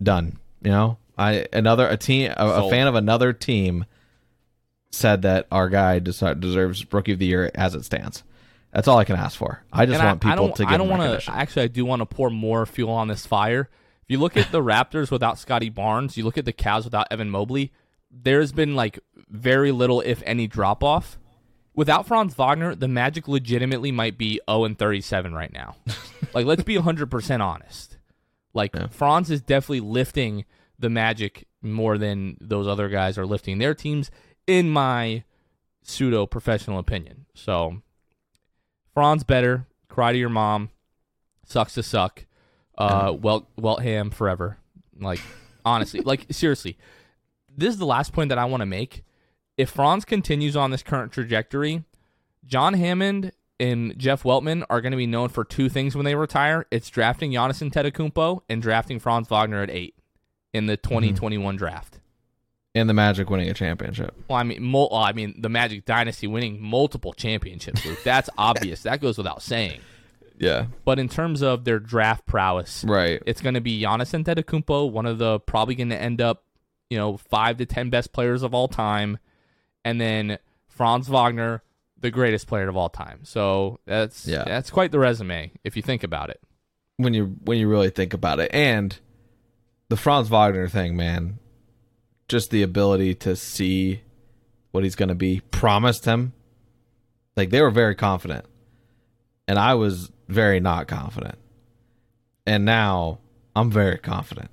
done. 0.02 0.38
You 0.62 0.70
know, 0.70 0.98
I 1.16 1.46
another 1.52 1.88
a 1.88 1.96
team 1.96 2.32
a, 2.36 2.46
a 2.46 2.70
fan 2.70 2.86
of 2.86 2.94
another 2.94 3.32
team 3.32 3.84
said 4.90 5.22
that 5.22 5.46
our 5.50 5.68
guy 5.68 5.98
deserves 5.98 6.92
rookie 6.92 7.12
of 7.12 7.18
the 7.18 7.26
year 7.26 7.50
as 7.54 7.74
it 7.74 7.84
stands. 7.84 8.22
That's 8.72 8.88
all 8.88 8.98
I 8.98 9.04
can 9.04 9.16
ask 9.16 9.36
for. 9.36 9.62
I 9.72 9.86
just 9.86 10.00
and 10.00 10.06
want 10.06 10.24
I, 10.24 10.30
people 10.30 10.48
I 10.48 10.52
to 10.52 10.64
get 10.64 10.72
I 10.72 10.76
don't 10.78 10.88
want 10.88 11.02
want 11.02 11.22
to. 11.22 11.30
Actually, 11.30 11.64
I 11.64 11.68
do 11.68 11.84
want 11.84 12.00
to 12.00 12.06
pour 12.06 12.30
more 12.30 12.64
fuel 12.64 12.92
on 12.92 13.08
this 13.08 13.26
fire. 13.26 13.68
If 14.02 14.10
you 14.10 14.18
look 14.18 14.36
at 14.36 14.50
the 14.50 14.62
Raptors 14.62 15.10
without 15.10 15.38
Scottie 15.38 15.68
Barnes, 15.68 16.16
you 16.16 16.24
look 16.24 16.38
at 16.38 16.44
the 16.44 16.52
Cavs 16.52 16.84
without 16.84 17.06
Evan 17.10 17.30
Mobley. 17.30 17.72
There's 18.10 18.52
been 18.52 18.74
like 18.74 18.98
very 19.28 19.72
little, 19.72 20.00
if 20.00 20.22
any, 20.24 20.46
drop 20.46 20.82
off. 20.82 21.18
Without 21.74 22.06
Franz 22.06 22.34
Wagner, 22.34 22.74
the 22.74 22.88
Magic 22.88 23.28
legitimately 23.28 23.92
might 23.92 24.18
be 24.18 24.40
0 24.50 24.64
and 24.64 24.78
37 24.78 25.34
right 25.34 25.52
now. 25.52 25.76
like, 26.34 26.44
let's 26.44 26.62
be 26.62 26.76
100% 26.76 27.40
honest. 27.40 27.96
Like, 28.54 28.74
Yeah. 28.74 28.88
Franz 28.88 29.30
is 29.30 29.40
definitely 29.40 29.80
lifting 29.80 30.44
the 30.78 30.90
Magic 30.90 31.46
more 31.62 31.96
than 31.96 32.36
those 32.40 32.66
other 32.66 32.88
guys 32.88 33.16
are 33.16 33.26
lifting 33.26 33.58
their 33.58 33.74
teams, 33.74 34.10
in 34.46 34.68
my 34.68 35.22
pseudo 35.82 36.26
professional 36.26 36.78
opinion. 36.78 37.26
So, 37.34 37.82
Franz 38.94 39.24
better. 39.24 39.66
Cry 39.88 40.12
to 40.12 40.18
your 40.18 40.28
mom. 40.28 40.70
Sucks 41.46 41.74
to 41.74 41.82
suck. 41.82 42.26
Uh, 42.78 43.14
Welt 43.20 43.46
Weltman 43.56 44.12
forever. 44.12 44.58
Like 44.98 45.20
honestly, 45.64 46.00
like 46.04 46.26
seriously, 46.30 46.78
this 47.54 47.68
is 47.74 47.78
the 47.78 47.86
last 47.86 48.12
point 48.12 48.30
that 48.30 48.38
I 48.38 48.44
want 48.46 48.62
to 48.62 48.66
make. 48.66 49.04
If 49.56 49.70
Franz 49.70 50.04
continues 50.04 50.56
on 50.56 50.70
this 50.70 50.82
current 50.82 51.12
trajectory, 51.12 51.84
John 52.44 52.74
Hammond 52.74 53.32
and 53.62 53.96
Jeff 53.96 54.24
Weltman 54.24 54.64
are 54.68 54.80
going 54.80 54.90
to 54.90 54.96
be 54.96 55.06
known 55.06 55.28
for 55.28 55.44
two 55.44 55.68
things 55.68 55.94
when 55.94 56.04
they 56.04 56.16
retire. 56.16 56.66
It's 56.72 56.90
drafting 56.90 57.30
Giannis 57.30 57.62
Antetokounmpo 57.62 58.40
and 58.48 58.60
drafting 58.60 58.98
Franz 58.98 59.28
Wagner 59.28 59.62
at 59.62 59.70
eight 59.70 59.94
in 60.52 60.66
the 60.66 60.76
mm-hmm. 60.76 60.94
2021 60.94 61.56
draft. 61.56 62.00
and 62.74 62.88
the 62.88 62.94
Magic 62.94 63.30
winning 63.30 63.48
a 63.48 63.54
championship. 63.54 64.16
Well, 64.28 64.36
I 64.38 64.42
mean, 64.42 64.62
mul- 64.62 64.92
I 64.92 65.12
mean, 65.12 65.40
the 65.40 65.48
Magic 65.48 65.84
Dynasty 65.84 66.26
winning 66.26 66.60
multiple 66.60 67.12
championships. 67.12 67.86
Luke. 67.86 68.00
That's 68.04 68.28
obvious. 68.36 68.82
That 68.82 69.00
goes 69.00 69.16
without 69.16 69.42
saying. 69.42 69.80
Yeah, 70.38 70.66
But 70.84 70.98
in 70.98 71.08
terms 71.08 71.40
of 71.40 71.64
their 71.64 71.78
draft 71.78 72.26
prowess, 72.26 72.84
right. 72.88 73.22
it's 73.26 73.40
going 73.40 73.54
to 73.54 73.60
be 73.60 73.80
Giannis 73.80 74.12
Antetokounmpo, 74.12 74.90
one 74.90 75.06
of 75.06 75.18
the 75.18 75.38
probably 75.38 75.76
going 75.76 75.90
to 75.90 76.00
end 76.00 76.20
up, 76.20 76.42
you 76.90 76.98
know, 76.98 77.16
five 77.16 77.58
to 77.58 77.66
ten 77.66 77.90
best 77.90 78.12
players 78.12 78.42
of 78.42 78.52
all 78.52 78.66
time, 78.66 79.18
and 79.84 80.00
then 80.00 80.38
Franz 80.66 81.06
Wagner, 81.08 81.62
the 82.02 82.10
greatest 82.10 82.46
player 82.46 82.68
of 82.68 82.76
all 82.76 82.88
time. 82.90 83.20
So 83.24 83.78
that's 83.86 84.26
Yeah. 84.26 84.44
that's 84.44 84.70
quite 84.70 84.92
the 84.92 84.98
resume 84.98 85.50
if 85.64 85.74
you 85.76 85.82
think 85.82 86.02
about 86.04 86.28
it. 86.30 86.40
when 86.98 87.14
you 87.14 87.36
when 87.44 87.58
you 87.58 87.66
really 87.68 87.90
think 87.90 88.12
about 88.14 88.38
it. 88.38 88.50
And 88.54 88.96
the 89.88 89.96
Franz 89.96 90.28
Wagner 90.28 90.68
thing, 90.68 90.94
man, 90.96 91.38
just 92.28 92.50
the 92.50 92.62
ability 92.62 93.14
to 93.16 93.34
see 93.34 94.02
what 94.70 94.84
he's 94.84 94.94
going 94.94 95.08
to 95.08 95.14
be 95.14 95.40
promised 95.50 96.04
him. 96.04 96.32
Like 97.36 97.50
they 97.50 97.60
were 97.62 97.70
very 97.70 97.94
confident, 97.94 98.44
and 99.48 99.58
I 99.58 99.74
was 99.74 100.12
very 100.28 100.60
not 100.60 100.86
confident. 100.86 101.36
And 102.46 102.64
now 102.64 103.18
I'm 103.56 103.70
very 103.70 103.98
confident. 103.98 104.50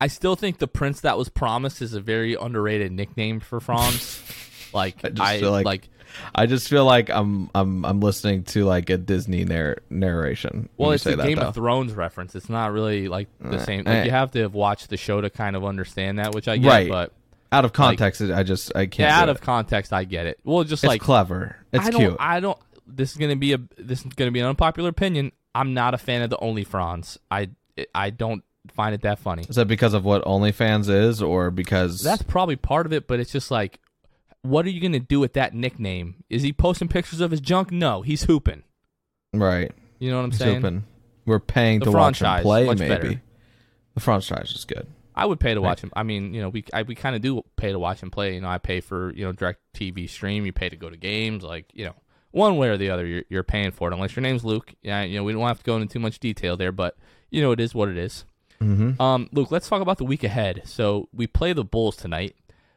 I 0.00 0.08
still 0.08 0.36
think 0.36 0.58
the 0.58 0.68
prince 0.68 1.00
that 1.00 1.16
was 1.16 1.28
promised 1.30 1.80
is 1.80 1.94
a 1.94 2.00
very 2.00 2.34
underrated 2.34 2.92
nickname 2.92 3.40
for 3.40 3.58
Franz. 3.60 4.20
like 4.74 5.02
I 5.04 5.08
just 5.08 5.20
I 5.22 5.40
feel 5.40 5.50
like- 5.52 5.64
like 5.66 5.88
I 6.34 6.46
just 6.46 6.68
feel 6.68 6.84
like 6.84 7.10
I'm 7.10 7.50
I'm 7.54 7.84
I'm 7.84 8.00
listening 8.00 8.44
to 8.44 8.64
like 8.64 8.90
a 8.90 8.96
Disney 8.96 9.44
narr- 9.44 9.78
narration. 9.90 10.68
Well, 10.76 10.92
it's 10.92 11.06
a 11.06 11.16
that, 11.16 11.26
Game 11.26 11.38
though. 11.38 11.46
of 11.48 11.54
Thrones 11.54 11.94
reference. 11.94 12.34
It's 12.34 12.48
not 12.48 12.72
really 12.72 13.08
like 13.08 13.28
the 13.40 13.56
Uh, 13.56 13.64
same. 13.64 13.86
eh. 13.86 13.94
Like 13.98 14.04
you 14.04 14.10
have 14.10 14.30
to 14.32 14.40
have 14.42 14.54
watched 14.54 14.88
the 14.90 14.96
show 14.96 15.20
to 15.20 15.30
kind 15.30 15.56
of 15.56 15.64
understand 15.64 16.18
that, 16.18 16.34
which 16.34 16.48
I 16.48 16.56
get. 16.56 16.68
Right. 16.68 16.88
But 16.88 17.12
Out 17.52 17.64
of 17.64 17.72
context, 17.72 18.20
I 18.20 18.42
just 18.42 18.72
I 18.74 18.86
can't. 18.86 19.10
yeah, 19.10 19.20
out 19.20 19.28
of 19.28 19.36
it. 19.36 19.42
context, 19.42 19.92
I 19.92 20.04
get 20.04 20.26
it. 20.26 20.38
Well, 20.44 20.64
just 20.64 20.84
It's 20.84 20.88
like 20.88 21.00
clever. 21.00 21.56
It's 21.72 21.86
I 21.86 21.90
don't, 21.90 22.00
cute. 22.00 22.16
I 22.18 22.40
don't. 22.40 22.58
This 22.86 23.12
is 23.12 23.16
gonna 23.18 23.36
be 23.36 23.52
a. 23.52 23.58
This 23.78 24.04
is 24.04 24.12
gonna 24.14 24.30
be 24.30 24.40
an 24.40 24.46
unpopular 24.46 24.88
opinion. 24.90 25.32
I'm 25.54 25.74
not 25.74 25.94
a 25.94 25.98
fan 25.98 26.22
of 26.22 26.30
the 26.30 26.38
Only 26.38 26.64
Franz. 26.64 27.18
I 27.30 27.48
I 27.94 28.10
don't 28.10 28.42
find 28.74 28.94
it 28.94 29.02
that 29.02 29.18
funny. 29.18 29.44
Is 29.48 29.56
that 29.56 29.68
because 29.68 29.94
of 29.94 30.04
what 30.04 30.24
OnlyFans 30.24 30.88
is, 30.88 31.22
or 31.22 31.50
because 31.50 32.02
That's 32.02 32.22
probably 32.22 32.56
part 32.56 32.84
of 32.86 32.92
it, 32.92 33.06
but 33.06 33.20
it's 33.20 33.30
just 33.32 33.50
like, 33.50 33.78
what 34.48 34.64
are 34.66 34.70
you 34.70 34.80
gonna 34.80 35.00
do 35.00 35.20
with 35.20 35.32
that 35.34 35.54
nickname? 35.54 36.24
Is 36.30 36.42
he 36.42 36.52
posting 36.52 36.88
pictures 36.88 37.20
of 37.20 37.30
his 37.30 37.40
junk? 37.40 37.70
No, 37.70 38.02
he's 38.02 38.24
hooping. 38.24 38.62
right? 39.32 39.72
You 39.98 40.10
know 40.10 40.18
what 40.18 40.24
I'm 40.24 40.30
He's 40.30 40.38
saying? 40.40 40.58
open. 40.58 40.84
We're 41.24 41.40
paying 41.40 41.78
The 41.80 41.86
to 41.86 41.90
watch 41.92 42.20
him 42.22 42.42
play. 42.42 42.66
Maybe 42.66 42.88
better. 42.88 43.22
the 43.94 44.00
franchise 44.00 44.52
is 44.52 44.64
good. 44.64 44.86
I 45.14 45.24
would 45.24 45.40
pay 45.40 45.54
to 45.54 45.60
watch 45.62 45.80
him. 45.80 45.90
I 45.96 46.02
mean, 46.02 46.34
you 46.34 46.42
know, 46.42 46.50
we 46.50 46.64
I, 46.74 46.82
we 46.82 46.94
kind 46.94 47.16
of 47.16 47.22
do 47.22 47.42
pay 47.56 47.72
to 47.72 47.78
watch 47.78 48.02
him 48.02 48.10
play. 48.10 48.34
You 48.34 48.42
know, 48.42 48.48
I 48.48 48.58
pay 48.58 48.80
for 48.80 49.12
you 49.14 49.24
know 49.24 49.32
direct 49.32 49.60
TV 49.74 50.08
stream. 50.08 50.44
You 50.44 50.52
pay 50.52 50.68
to 50.68 50.76
go 50.76 50.90
to 50.90 50.96
games. 50.96 51.42
Like 51.42 51.66
you 51.72 51.86
know, 51.86 51.94
one 52.32 52.58
way 52.58 52.68
or 52.68 52.76
the 52.76 52.90
other, 52.90 53.06
you're, 53.06 53.24
you're 53.30 53.42
paying 53.42 53.70
for 53.70 53.90
it. 53.90 53.94
Unless 53.94 54.14
your 54.14 54.22
name's 54.22 54.44
Luke. 54.44 54.74
Yeah, 54.82 55.02
you 55.02 55.16
know, 55.16 55.24
we 55.24 55.32
don't 55.32 55.46
have 55.46 55.58
to 55.58 55.64
go 55.64 55.76
into 55.76 55.90
too 55.92 55.98
much 56.00 56.18
detail 56.20 56.56
there, 56.58 56.72
but 56.72 56.96
you 57.30 57.40
know, 57.40 57.52
it 57.52 57.60
is 57.60 57.74
what 57.74 57.88
it 57.88 57.96
is. 57.96 58.26
Mm-hmm. 58.60 59.00
Um, 59.00 59.28
Luke, 59.32 59.50
let's 59.50 59.68
talk 59.68 59.80
about 59.82 59.96
the 59.98 60.04
week 60.04 60.22
ahead. 60.24 60.62
So 60.66 61.08
we 61.14 61.26
play 61.26 61.52
the 61.54 61.64
Bulls 61.64 61.96
tonight. 61.96 62.36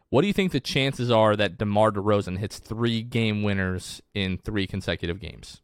What 0.09 0.21
do 0.21 0.27
you 0.27 0.33
think 0.33 0.51
the 0.51 0.59
chances 0.59 1.11
are 1.11 1.35
that 1.35 1.57
DeMar 1.57 1.91
DeRozan 1.91 2.39
hits 2.39 2.57
three 2.59 3.01
game 3.03 3.43
winners 3.43 4.01
in 4.13 4.37
three 4.39 4.65
consecutive 4.65 5.19
games? 5.19 5.61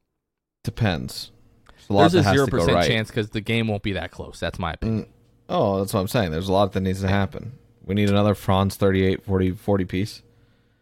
Depends. 0.63 1.31
There's 1.67 1.89
a 1.89 1.93
lot 1.93 2.11
There's 2.11 2.25
a 2.25 2.29
zero 2.31 2.47
percent 2.47 2.73
right. 2.75 2.87
chance 2.87 3.09
because 3.09 3.29
the 3.31 3.41
game 3.41 3.67
won't 3.67 3.83
be 3.83 3.93
that 3.93 4.11
close. 4.11 4.39
That's 4.39 4.59
my 4.59 4.73
opinion. 4.73 5.05
Mm, 5.05 5.09
Oh, 5.47 5.79
that's 5.79 5.93
what 5.93 5.99
I'm 5.99 6.07
saying. 6.07 6.31
There's 6.31 6.49
a 6.49 6.53
lot 6.53 6.71
that 6.73 6.79
needs 6.81 7.01
to 7.01 7.07
happen. 7.07 7.53
We 7.83 7.93
need 7.93 8.09
another 8.09 8.33
Franz 8.33 8.75
38, 8.77 9.23
40, 9.23 9.51
40 9.51 9.85
piece. 9.85 10.21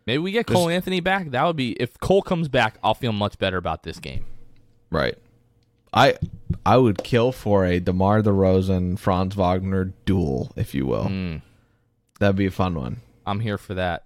Maybe 0.07 0.19
we 0.19 0.31
get 0.31 0.47
There's- 0.47 0.57
Cole 0.57 0.69
Anthony 0.69 1.01
back. 1.01 1.31
That 1.31 1.43
would 1.45 1.57
be 1.57 1.71
if 1.73 1.99
Cole 1.99 2.21
comes 2.21 2.47
back. 2.47 2.77
I'll 2.81 2.93
feel 2.93 3.11
much 3.11 3.37
better 3.37 3.57
about 3.57 3.83
this 3.83 3.99
game. 3.99 4.25
Right. 4.89 5.17
I 5.93 6.15
I 6.65 6.77
would 6.77 7.03
kill 7.03 7.31
for 7.33 7.65
a 7.65 7.79
DeMar 7.79 8.21
DeRozan 8.21 8.97
Franz 8.97 9.35
Wagner 9.35 9.91
duel, 10.05 10.51
if 10.55 10.73
you 10.73 10.85
will. 10.85 11.05
Mm. 11.05 11.41
That'd 12.19 12.37
be 12.37 12.45
a 12.45 12.51
fun 12.51 12.75
one. 12.75 13.01
I'm 13.25 13.39
here 13.39 13.57
for 13.57 13.73
that. 13.75 14.03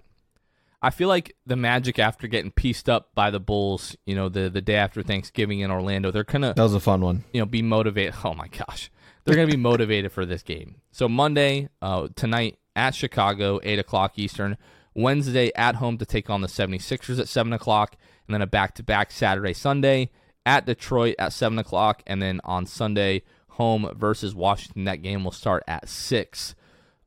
I 0.82 0.91
feel 0.91 1.07
like 1.07 1.36
the 1.45 1.55
Magic, 1.55 1.97
after 1.97 2.28
getting 2.28 2.51
pieced 2.51 2.88
up 2.88 3.15
by 3.15 3.32
the 3.32 3.39
Bulls, 3.39 3.95
you 4.05 4.15
know, 4.15 4.30
the 4.30 4.49
the 4.49 4.61
day 4.61 4.76
after 4.76 5.01
Thanksgiving 5.01 5.61
in 5.61 5.72
Orlando, 5.72 6.11
they're 6.11 6.24
gonna 6.24 6.53
That 6.53 6.63
was 6.63 6.76
a 6.76 6.80
fun 6.80 7.01
one. 7.01 7.24
you 7.34 7.39
know 7.41 7.45
be 7.45 7.61
motivated. 7.61 8.13
Oh 8.24 8.34
my 8.34 8.47
gosh, 8.47 8.91
they're 9.26 9.36
gonna 9.36 9.47
be 9.47 9.57
motivated 9.57 10.11
for 10.11 10.26
this 10.26 10.43
game. 10.43 10.76
So 10.91 11.09
Monday, 11.09 11.70
uh, 11.82 12.09
tonight 12.15 12.59
at 12.76 12.93
Chicago, 12.93 13.59
eight 13.63 13.80
o'clock 13.80 14.18
Eastern. 14.20 14.57
Wednesday 14.93 15.51
at 15.55 15.76
home 15.76 15.99
to 15.99 16.05
take 16.07 16.28
on 16.28 16.41
the 16.41 16.47
76ers 16.47 17.20
at 17.20 17.28
7 17.28 17.53
o'clock, 17.53 17.95
and 18.28 18.34
then 18.34 18.41
a 18.41 18.47
back 18.47 18.74
to 18.74 18.82
back 18.84 19.11
Saturday, 19.11 19.53
Sunday 19.53 20.09
at 20.43 20.65
Detroit 20.65 21.13
at 21.20 21.34
7 21.34 21.59
o'clock, 21.59 22.01
and 22.07 22.20
then 22.20 22.41
on 22.43 22.65
Sunday, 22.65 23.22
home 23.49 23.91
versus 23.95 24.34
Washington. 24.34 24.86
That 24.86 25.03
game 25.03 25.24
will 25.24 25.32
start 25.32 25.61
at 25.68 25.88
6. 25.88 26.55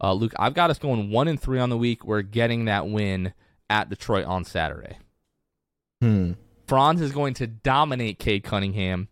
Uh, 0.02 0.12
Luke, 0.14 0.32
I've 0.38 0.54
got 0.54 0.70
us 0.70 0.78
going 0.78 1.10
1 1.10 1.28
and 1.28 1.40
3 1.40 1.58
on 1.58 1.70
the 1.70 1.76
week. 1.76 2.04
We're 2.04 2.22
getting 2.22 2.64
that 2.64 2.88
win 2.88 3.34
at 3.68 3.90
Detroit 3.90 4.24
on 4.24 4.44
Saturday. 4.44 4.98
Hmm. 6.00 6.32
Franz 6.66 7.00
is 7.00 7.12
going 7.12 7.34
to 7.34 7.46
dominate 7.46 8.18
Cade 8.18 8.44
Cunningham 8.44 9.08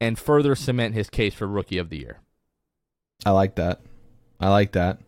and 0.00 0.18
further 0.18 0.54
cement 0.54 0.94
his 0.94 1.08
case 1.10 1.34
for 1.34 1.46
Rookie 1.46 1.78
of 1.78 1.90
the 1.90 1.98
Year. 1.98 2.20
I 3.24 3.30
like 3.30 3.54
that. 3.56 3.80
I 4.40 4.48
like 4.48 4.72
that. 4.72 4.98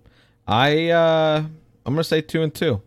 I 0.47 0.91
uh 0.91 1.45
I'm 1.85 1.95
gonna 1.95 2.05
say 2.05 2.21
two 2.21 2.43
and 2.43 2.55
two. 2.55 2.83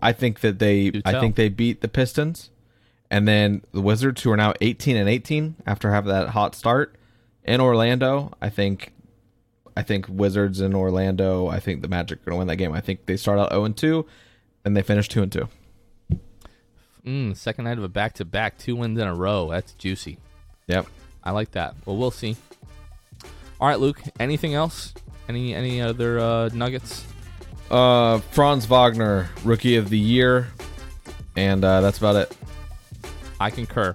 I 0.00 0.12
think 0.12 0.40
that 0.40 0.58
they 0.58 1.00
I 1.04 1.18
think 1.18 1.36
they 1.36 1.48
beat 1.48 1.80
the 1.80 1.88
Pistons, 1.88 2.50
and 3.10 3.26
then 3.26 3.62
the 3.72 3.80
Wizards, 3.80 4.22
who 4.22 4.30
are 4.30 4.36
now 4.36 4.52
18 4.60 4.96
and 4.96 5.08
18 5.08 5.56
after 5.66 5.90
having 5.90 6.10
that 6.10 6.28
hot 6.28 6.54
start 6.54 6.94
in 7.44 7.60
Orlando. 7.60 8.32
I 8.40 8.50
think 8.50 8.92
I 9.76 9.82
think 9.82 10.06
Wizards 10.08 10.60
in 10.60 10.74
Orlando. 10.74 11.48
I 11.48 11.60
think 11.60 11.82
the 11.82 11.88
Magic 11.88 12.20
are 12.20 12.24
gonna 12.30 12.38
win 12.38 12.48
that 12.48 12.56
game. 12.56 12.72
I 12.72 12.80
think 12.80 13.06
they 13.06 13.16
start 13.16 13.38
out 13.38 13.50
0 13.50 13.64
and 13.64 13.76
two, 13.76 14.06
and 14.64 14.76
they 14.76 14.82
finish 14.82 15.08
two 15.08 15.22
and 15.22 15.30
two. 15.30 15.48
Mm, 17.04 17.36
second 17.36 17.66
night 17.66 17.78
of 17.78 17.84
a 17.84 17.88
back 17.88 18.14
to 18.14 18.24
back, 18.24 18.58
two 18.58 18.74
wins 18.74 18.98
in 18.98 19.06
a 19.06 19.14
row. 19.14 19.50
That's 19.50 19.72
juicy. 19.74 20.18
Yep. 20.66 20.86
I 21.22 21.30
like 21.30 21.52
that. 21.52 21.74
Well, 21.84 21.96
we'll 21.96 22.10
see. 22.10 22.36
All 23.60 23.68
right, 23.68 23.78
Luke. 23.78 24.00
Anything 24.18 24.54
else? 24.54 24.94
Any 25.28 25.54
any 25.54 25.80
other 25.80 26.18
uh, 26.18 26.48
nuggets? 26.52 27.04
Uh, 27.70 28.18
Franz 28.30 28.64
Wagner, 28.66 29.28
Rookie 29.44 29.76
of 29.76 29.90
the 29.90 29.98
Year, 29.98 30.48
and 31.36 31.64
uh, 31.64 31.80
that's 31.80 31.98
about 31.98 32.16
it. 32.16 32.36
I 33.40 33.50
concur. 33.50 33.92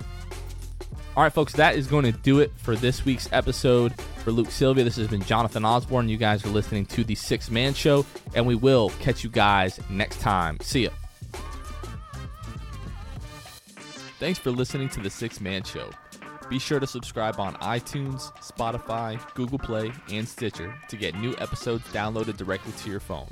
All 1.16 1.24
right, 1.24 1.32
folks, 1.32 1.54
that 1.54 1.76
is 1.76 1.88
going 1.88 2.06
to 2.06 2.12
do 2.12 2.40
it 2.40 2.52
for 2.58 2.76
this 2.76 3.06
week's 3.06 3.30
episode. 3.32 3.94
For 4.24 4.32
Luke 4.32 4.52
Sylvia, 4.52 4.84
this 4.84 4.98
has 4.98 5.08
been 5.08 5.24
Jonathan 5.24 5.66
Osborne. 5.66 6.08
You 6.08 6.18
guys 6.18 6.46
are 6.46 6.50
listening 6.50 6.86
to 6.88 7.04
the 7.04 7.16
Sixth 7.16 7.50
Man 7.50 7.74
Show, 7.74 8.06
and 8.36 8.46
we 8.46 8.54
will 8.54 8.92
catch 9.00 9.24
you 9.24 9.32
guys 9.32 9.80
next 9.90 10.20
time. 10.20 10.60
See 10.62 10.84
ya. 10.84 10.92
Thanks 14.20 14.38
for 14.38 14.52
listening 14.52 14.90
to 14.90 15.00
the 15.00 15.10
Sixth 15.10 15.42
Man 15.42 15.64
Show. 15.64 15.90
Be 16.52 16.60
sure 16.60 16.80
to 16.80 16.86
subscribe 16.86 17.40
on 17.40 17.56
iTunes, 17.56 18.32
Spotify, 18.44 19.20
Google 19.34 19.58
Play, 19.58 19.92
and 20.12 20.28
Stitcher 20.28 20.72
to 20.90 20.96
get 20.96 21.16
new 21.16 21.34
episodes 21.40 21.84
downloaded 21.88 22.38
directly 22.38 22.74
to 22.74 22.92
your 22.92 23.00
phone. 23.00 23.30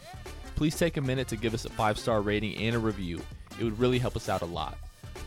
Please 0.55 0.75
take 0.75 0.97
a 0.97 1.01
minute 1.01 1.27
to 1.27 1.35
give 1.35 1.53
us 1.53 1.65
a 1.65 1.69
five 1.69 1.99
star 1.99 2.21
rating 2.21 2.55
and 2.57 2.75
a 2.75 2.79
review. 2.79 3.21
It 3.59 3.63
would 3.63 3.77
really 3.77 3.99
help 3.99 4.15
us 4.15 4.27
out 4.27 4.41
a 4.41 4.45
lot. 4.45 4.79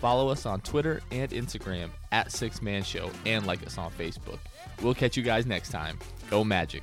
Follow 0.03 0.31
us 0.31 0.47
on 0.47 0.61
Twitter 0.63 1.01
and 1.13 1.31
Instagram 1.31 1.89
at 2.11 2.33
Sixth 2.33 2.61
Man 2.61 2.83
Show 2.83 3.09
and 3.25 3.47
like 3.47 3.65
us 3.65 3.79
on 3.79 3.93
Facebook. 3.93 4.41
We'll 4.83 4.95
catch 4.95 5.17
you 5.17 5.23
guys 5.23 5.47
next 5.47 5.71
time. 5.71 5.97
Go 6.29 6.43
Magic. 6.43 6.83